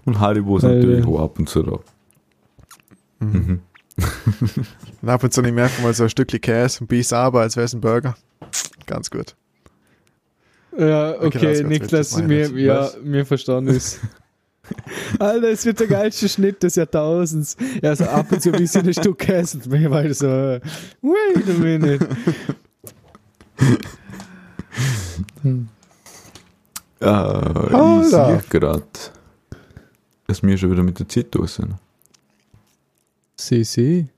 Und 0.04 0.18
Haribo 0.18 0.56
ist 0.56 0.64
natürlich 0.64 1.06
auch 1.06 1.20
ab 1.20 1.38
und 1.38 1.48
zu 1.48 1.62
da. 1.62 1.78
Mhm. 3.20 3.60
Und 5.02 5.08
ab 5.08 5.22
und 5.22 5.32
zu 5.32 5.42
ich 5.42 5.48
einfach 5.48 5.82
mal 5.82 5.94
so 5.94 6.04
ein 6.04 6.10
Stückchen 6.10 6.40
Käse 6.40 6.80
und 6.80 6.88
beiß 6.88 7.12
aber, 7.12 7.40
als 7.40 7.56
wäre 7.56 7.64
es 7.66 7.74
ein 7.74 7.80
Burger. 7.80 8.16
Ganz 8.86 9.10
gut. 9.10 9.34
Ja, 10.76 11.14
Okay, 11.16 11.26
okay, 11.26 11.52
das 11.52 11.62
Niklas, 11.62 12.16
mir, 12.22 12.48
ja, 12.52 12.80
Was? 12.80 12.98
mir 13.02 13.26
verstanden 13.26 13.74
ist. 13.74 14.00
Alter, 15.18 15.50
es 15.50 15.66
wird 15.66 15.80
der 15.80 15.86
geilste 15.88 16.28
Schnitt 16.28 16.62
des 16.62 16.76
Jahrtausends. 16.76 17.56
Ja, 17.82 17.94
so 17.94 18.04
ab 18.04 18.30
und 18.30 18.40
zu 18.40 18.50
ein 18.52 18.58
bisschen 18.58 18.86
ein 18.86 18.94
Stück 18.94 19.18
Käse 19.18 19.58
und 19.58 19.66
mir 19.66 19.90
war 19.90 20.08
so, 20.14 20.26
wait 20.26 21.48
a 21.48 21.58
minute. 21.58 22.08
Äh, 25.44 25.56
ich 27.00 27.74
Alter. 27.74 28.04
sehe 28.26 28.44
gerade, 28.48 28.82
dass 30.26 30.42
wir 30.42 30.56
schon 30.56 30.70
wieder 30.70 30.82
mit 30.82 30.98
der 30.98 31.08
Zeit 31.08 31.34
durch 31.34 31.52
sind. 31.52 31.74
Sie, 33.46 33.64
sie. 33.64 34.08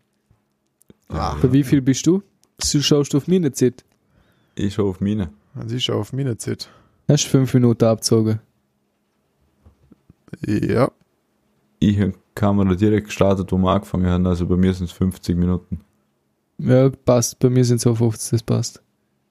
Ah, 1.09 1.37
Bei 1.41 1.53
wie 1.53 1.65
viel 1.65 1.81
bist 1.83 2.07
du? 2.07 2.23
Du 2.73 2.83
schaust 2.83 3.15
auf 3.15 3.27
meine 3.29 3.53
Zeit. 3.53 3.85
Ich 4.55 4.75
schaue 4.75 4.91
auf 4.91 5.01
meine. 5.01 5.31
man 5.55 5.69
sieht 5.69 5.83
schon 5.83 5.97
auf 5.97 6.13
meine 6.13 6.37
Zeit. 6.37 6.69
Hast 7.09 7.25
fünf 7.27 7.53
Minuten 7.55 7.85
abgezogen. 7.85 8.41
Ja. 10.47 10.91
Ich 11.79 11.99
habe 12.01 12.13
die 12.13 12.19
Kamera 12.35 12.75
direkt 12.75 13.07
gestartet, 13.09 13.51
wo 13.53 13.57
wir 13.59 13.71
angefangen 13.71 14.07
haben, 14.07 14.27
also 14.27 14.47
bei 14.47 14.57
mir 14.57 14.73
sind 14.75 14.87
es 14.87 14.93
50 14.93 15.37
Minuten. 15.37 15.81
Ja, 16.59 16.89
passt. 16.91 17.39
Bei 17.39 17.51
mir 17.51 17.65
sind 17.65 17.77
es 17.77 17.87
auf 17.87 17.99
50, 17.99 18.31
das 18.31 18.43
passt. 18.43 18.83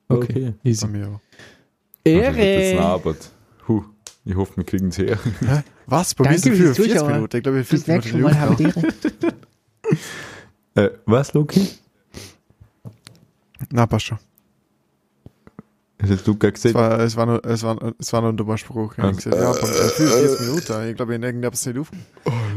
Okay, 0.07 0.53
Bei 0.63 0.69
easy. 0.69 0.87
mir 0.87 1.07
auch. 1.07 1.19
Also 2.05 2.17
wird 2.17 2.35
jetzt 2.35 2.35
eine 2.35 2.41
Ehre! 2.45 2.81
Arbeit. 2.85 3.31
Huh, 3.67 3.83
ich 4.25 4.35
hoffe, 4.35 4.57
wir 4.57 4.63
kriegen 4.65 4.89
es 4.89 4.97
her. 4.97 5.17
Hä? 5.39 5.63
Was? 5.87 6.13
Bei 6.15 6.23
mir 6.25 6.29
Danke 6.31 6.41
sind 6.41 6.55
fürs 6.55 6.75
45 6.77 6.93
Zuschauen. 6.93 7.13
Minuten. 7.13 7.37
Ich 7.37 7.43
glaube, 7.43 7.59
ich 7.61 7.67
50 7.67 7.87
nächstes 7.87 8.13
Minuten 8.13 8.33
Mal, 8.35 8.47
Luft 8.49 8.59
habe 8.59 8.63
noch. 8.63 8.83
Ehre. 8.83 9.33
Äh, 10.75 10.89
was, 11.05 11.33
Loki? 11.33 11.67
Na, 13.71 13.85
passt 13.85 14.05
schon. 14.05 14.17
Das 15.99 16.09
hast 16.09 16.27
du 16.27 16.35
gerade 16.35 16.53
Es 16.53 16.61
gesehen? 16.63 16.73
war, 16.73 16.99
es 16.99 17.15
war, 17.15 17.25
nur, 17.25 17.45
es 17.45 17.63
war, 17.63 17.93
es 17.97 18.11
war 18.11 18.21
nur 18.21 18.31
ein 18.31 18.37
dummer 18.37 18.57
Spruch. 18.57 18.97
Hab 18.97 19.05
Also, 19.05 19.29
ja, 19.29 19.53
von 19.53 19.69
äh, 19.69 19.73
45 19.73 20.39
Minuten. 20.41 20.89
Ich 20.89 20.95
glaube, 20.97 21.15
ich 21.15 21.23
habe 21.23 21.47
es 21.53 21.65
nicht 21.65 21.77
auf. 21.79 21.91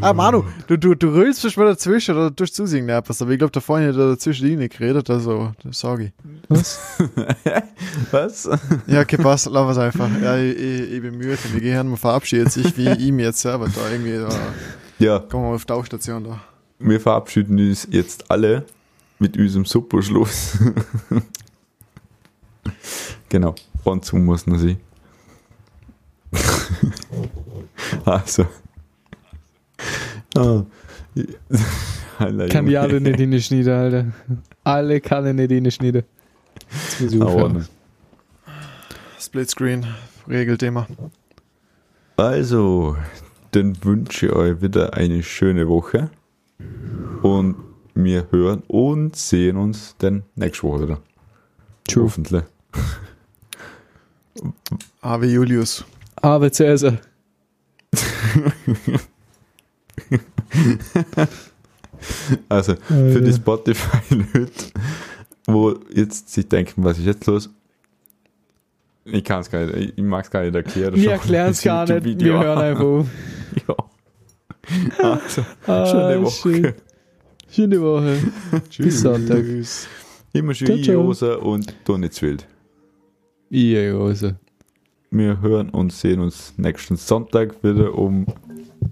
Ah, 0.01 0.13
Manu, 0.13 0.43
du, 0.67 0.77
du, 0.77 0.95
du 0.97 1.09
rüllst 1.15 1.45
mich 1.45 1.57
mal 1.57 1.67
dazwischen 1.67 2.17
oder 2.17 2.35
tust 2.35 2.57
zusingen 2.57 2.89
etwas, 2.89 3.23
aber 3.23 3.31
ich 3.31 3.39
glaube, 3.39 3.53
da 3.53 3.61
vorhin 3.61 3.89
hat 3.89 3.97
er 3.97 4.09
dazwischen 4.11 4.47
die 4.49 4.57
nicht 4.57 4.77
geredet, 4.77 5.09
also, 5.11 5.53
das 5.63 5.79
sage 5.79 6.07
ich. 6.07 6.13
Was? 6.49 6.81
Was? 8.11 8.51
Ja, 8.89 9.03
okay, 9.03 9.17
passt, 9.17 9.47
lass 9.47 9.71
es 9.71 9.79
einfach. 9.79 10.09
Ja, 10.21 10.37
ich, 10.37 10.57
ich, 10.57 10.93
ich 10.95 11.03
bin 11.03 11.17
müde, 11.17 11.39
wir 11.53 11.61
gehen, 11.61 11.89
man 11.89 11.97
verabschiedet 11.97 12.51
sich, 12.51 12.77
wie 12.77 12.89
ich 12.89 13.13
mir 13.13 13.27
jetzt 13.27 13.41
selber 13.41 13.69
da 13.69 13.91
irgendwie, 13.91 14.17
da, 14.19 14.29
Ja, 14.99 15.19
kommen 15.21 15.45
wir 15.45 15.55
auf 15.55 15.65
die 15.65 15.69
Tauchstation 15.69 16.25
da. 16.25 16.41
Wir 16.79 17.01
verabschieden 17.01 17.59
uns 17.59 17.89
jetzt 17.91 18.31
alle 18.31 18.65
mit 19.19 19.37
unserem 19.37 19.65
Superschluss. 19.65 20.59
genau, 23.29 23.55
und 23.85 24.05
zu 24.05 24.17
muss 24.17 24.47
noch 24.47 24.59
sein. 24.59 24.79
also. 28.05 28.47
Allein. 32.19 32.49
Kann 32.49 32.67
die 32.67 32.77
alle 32.77 33.01
nicht 33.01 33.21
reinschneiden, 33.21 33.73
Alter. 33.73 34.07
Alle 34.65 35.01
kann 35.01 35.39
ich 35.39 35.61
nicht 35.61 36.05
Aber 37.15 37.27
aufhören. 37.27 37.53
nicht. 37.55 37.71
Splitscreen, 39.19 39.87
Regelthema. 40.29 40.87
Also, 42.17 42.97
dann 43.53 43.83
wünsche 43.85 44.27
ich 44.27 44.33
euch 44.33 44.63
wieder 44.63 44.95
eine 44.95 45.23
schöne 45.23 45.69
Woche. 45.69 46.11
Und 47.23 47.57
wir 47.95 48.27
hören 48.31 48.63
und 48.69 49.17
sehen 49.17 49.57
uns 49.57 49.95
dann 49.99 50.23
nächste 50.35 50.65
Woche 50.65 50.83
wieder. 50.83 51.01
True. 51.89 52.05
Hoffentlich. 52.05 52.43
Ave 55.01 55.27
Julius. 55.27 55.85
Aber 56.17 56.53
Cäsar. 56.53 56.99
Also, 62.49 62.75
für 62.87 63.21
die 63.23 63.33
Spotify-Leute, 63.33 64.51
wo 65.47 65.75
jetzt 65.93 66.33
sich 66.33 66.49
denken, 66.49 66.85
was 66.85 66.99
ist 66.99 67.07
jetzt 67.07 67.27
los? 67.27 67.51
Ich 69.05 69.25
kann 69.25 69.41
es 69.41 69.51
gar 69.51 69.65
nicht, 69.67 69.95
ich- 69.97 70.05
mag 70.05 70.25
es 70.25 70.31
gar 70.31 70.43
nicht 70.43 70.55
erklären. 70.55 70.95
Wir 70.95 71.13
erklären 71.13 71.51
es 71.51 71.63
gar 71.63 71.87
nicht, 71.89 72.21
wir 72.21 72.33
hören 72.39 72.59
einfach. 72.59 73.05
Ja. 73.69 73.75
Also, 75.03 75.43
Ah, 75.67 75.87
schöne 75.87 76.23
Woche. 76.23 76.33
schön. 76.33 76.73
Schöne 77.51 77.81
Woche. 77.81 78.19
Bis 78.79 79.01
Sonntag. 79.01 79.45
Immer 80.33 80.55
schön. 80.55 80.79
Iosa 80.83 81.37
und 81.37 81.75
du 81.85 81.97
nicht 81.97 82.15
zu 82.15 82.27
wild. 82.27 82.47
Rose. 83.95 84.37
Wir 85.11 85.41
hören 85.41 85.71
und 85.71 85.93
sehen 85.93 86.21
uns 86.21 86.53
nächsten 86.57 86.97
Sonntag 86.97 87.63
wieder 87.63 87.95
um, 87.95 88.27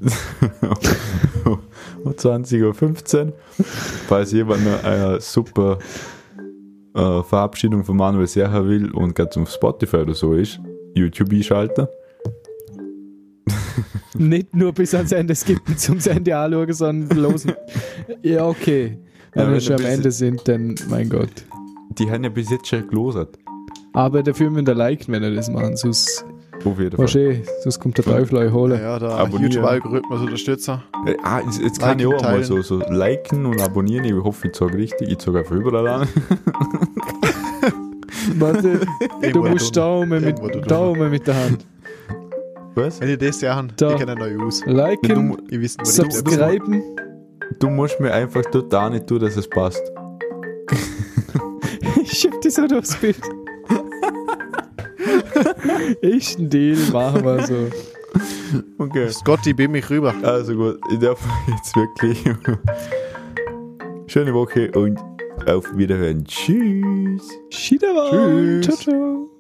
um 1.45 2.13
20.15 2.13 3.27
Uhr. 3.27 3.33
Falls 4.07 4.33
jemand 4.33 4.65
noch 4.65 4.85
eine 4.85 5.21
super 5.21 5.79
äh, 6.95 7.23
Verabschiedung 7.23 7.85
von 7.85 7.97
Manuel 7.97 8.29
Serra 8.29 8.65
will 8.67 8.93
und 8.93 9.15
gerade 9.15 9.31
zum 9.31 9.47
Spotify 9.47 9.97
oder 9.99 10.15
so 10.15 10.35
ist, 10.35 10.61
YouTube 10.95 11.33
einschalten. 11.33 11.89
Nicht 14.19 14.55
nur 14.55 14.73
bis 14.73 14.95
ans 14.95 15.13
Ende 15.13 15.35
skippen 15.35 15.77
zum 15.77 15.99
Ende 16.05 16.37
anschauen, 16.37 16.73
sondern 16.73 17.19
losen. 17.19 17.53
Ja, 18.23 18.47
okay. 18.47 18.99
Wenn 19.33 19.43
Ja, 19.43 19.49
wir 19.49 19.55
wenn 19.55 19.61
schon 19.61 19.77
du 19.77 19.85
am 19.85 19.91
Ende 19.91 20.11
sind, 20.11 20.47
dann 20.49 20.75
mein 20.89 21.09
Gott. 21.09 21.45
Die 21.99 22.11
haben 22.11 22.23
ja 22.25 22.31
bis 22.31 22.51
jetzt 22.51 22.67
schon 22.69 22.87
gelosert. 22.89 23.37
Aber 23.93 24.23
dafür 24.23 24.51
müsst 24.51 24.69
ihr 24.69 24.75
liken, 24.75 25.13
wenn 25.15 25.23
ihr 25.23 25.35
das 25.35 25.49
machen. 25.51 25.77
Sonst, 25.77 26.25
Auf 26.65 26.79
jeden 26.79 26.91
Fall. 26.91 26.99
wahrscheinlich, 26.99 27.47
sonst 27.63 27.79
kommt 27.81 27.97
der 27.99 28.05
Teufel 28.05 28.37
euch 28.39 28.53
holen. 28.53 28.81
Ja, 28.81 28.99
der 28.99 29.11
Abonnieren. 29.11 29.53
YouTube-Algorithmus 29.53 30.21
unterstützer. 30.21 30.83
Äh, 31.07 31.15
Ah, 31.23 31.41
jetzt, 31.45 31.61
jetzt 31.61 31.81
kann 31.81 31.99
ich 31.99 32.07
auch 32.07 32.13
mal 32.13 32.19
teilen. 32.21 32.45
so, 32.45 32.63
so 32.63 32.79
liken 32.89 33.47
und 33.47 33.61
abonnieren. 33.61 34.05
Ich 34.05 34.15
hoffe, 34.15 34.49
ich 34.49 34.57
sage 34.57 34.77
richtig. 34.79 35.11
Ich 35.11 35.21
sage 35.21 35.41
einfach 35.41 35.55
überall 35.55 35.87
an. 35.87 36.09
Warte, 38.39 38.81
du 39.33 39.45
musst 39.45 39.77
da 39.77 39.81
Daumen 39.83 40.23
da 40.23 40.47
mit, 40.47 40.71
Daumen 40.71 41.11
mit 41.11 41.27
der 41.27 41.35
Hand. 41.37 41.67
Was? 42.75 43.01
Wenn 43.01 43.09
ihr 43.11 43.17
das 43.19 43.41
sagen, 43.41 43.73
Da. 43.77 43.93
ich 43.93 43.99
kenne 43.99 44.15
neu 44.17 44.37
aus. 44.45 44.61
Du, 44.61 44.71
Liken, 44.71 45.37
Ihr 45.51 45.61
wisst, 45.61 45.81
ich 45.83 45.89
subscriben. 45.89 46.83
du 47.61 47.69
musst 47.71 48.01
mir 48.01 48.13
einfach 48.13 48.43
total 48.47 48.91
nicht 48.91 49.07
tun, 49.07 49.21
dass 49.21 49.37
es 49.37 49.49
passt. 49.49 49.83
Ich 52.03 52.13
schieb 52.19 52.33
das 52.43 52.59
auch 52.59 52.67
durchs 52.69 52.95
Bild. 52.97 53.17
Ist 56.03 56.39
ein 56.39 56.51
Deal, 56.51 56.77
machen 56.93 57.25
wir 57.25 57.47
so. 57.47 57.55
Okay. 58.79 59.09
Scotty, 59.11 59.53
beam 59.55 59.73
mich 59.73 59.89
rüber. 59.91 60.15
Also 60.23 60.55
gut, 60.55 60.79
ich 60.91 60.99
darf 60.99 61.19
jetzt 61.49 61.75
wirklich 61.75 62.23
schöne 64.07 64.35
Woche 64.35 64.71
und 64.73 64.99
auf 65.47 65.65
Wiederhören. 65.77 66.25
Tschüss. 66.25 67.29
Schiedermann. 67.51 68.61
Tschüss. 68.63 68.79
Ciao, 68.85 68.95
ciao. 68.95 69.34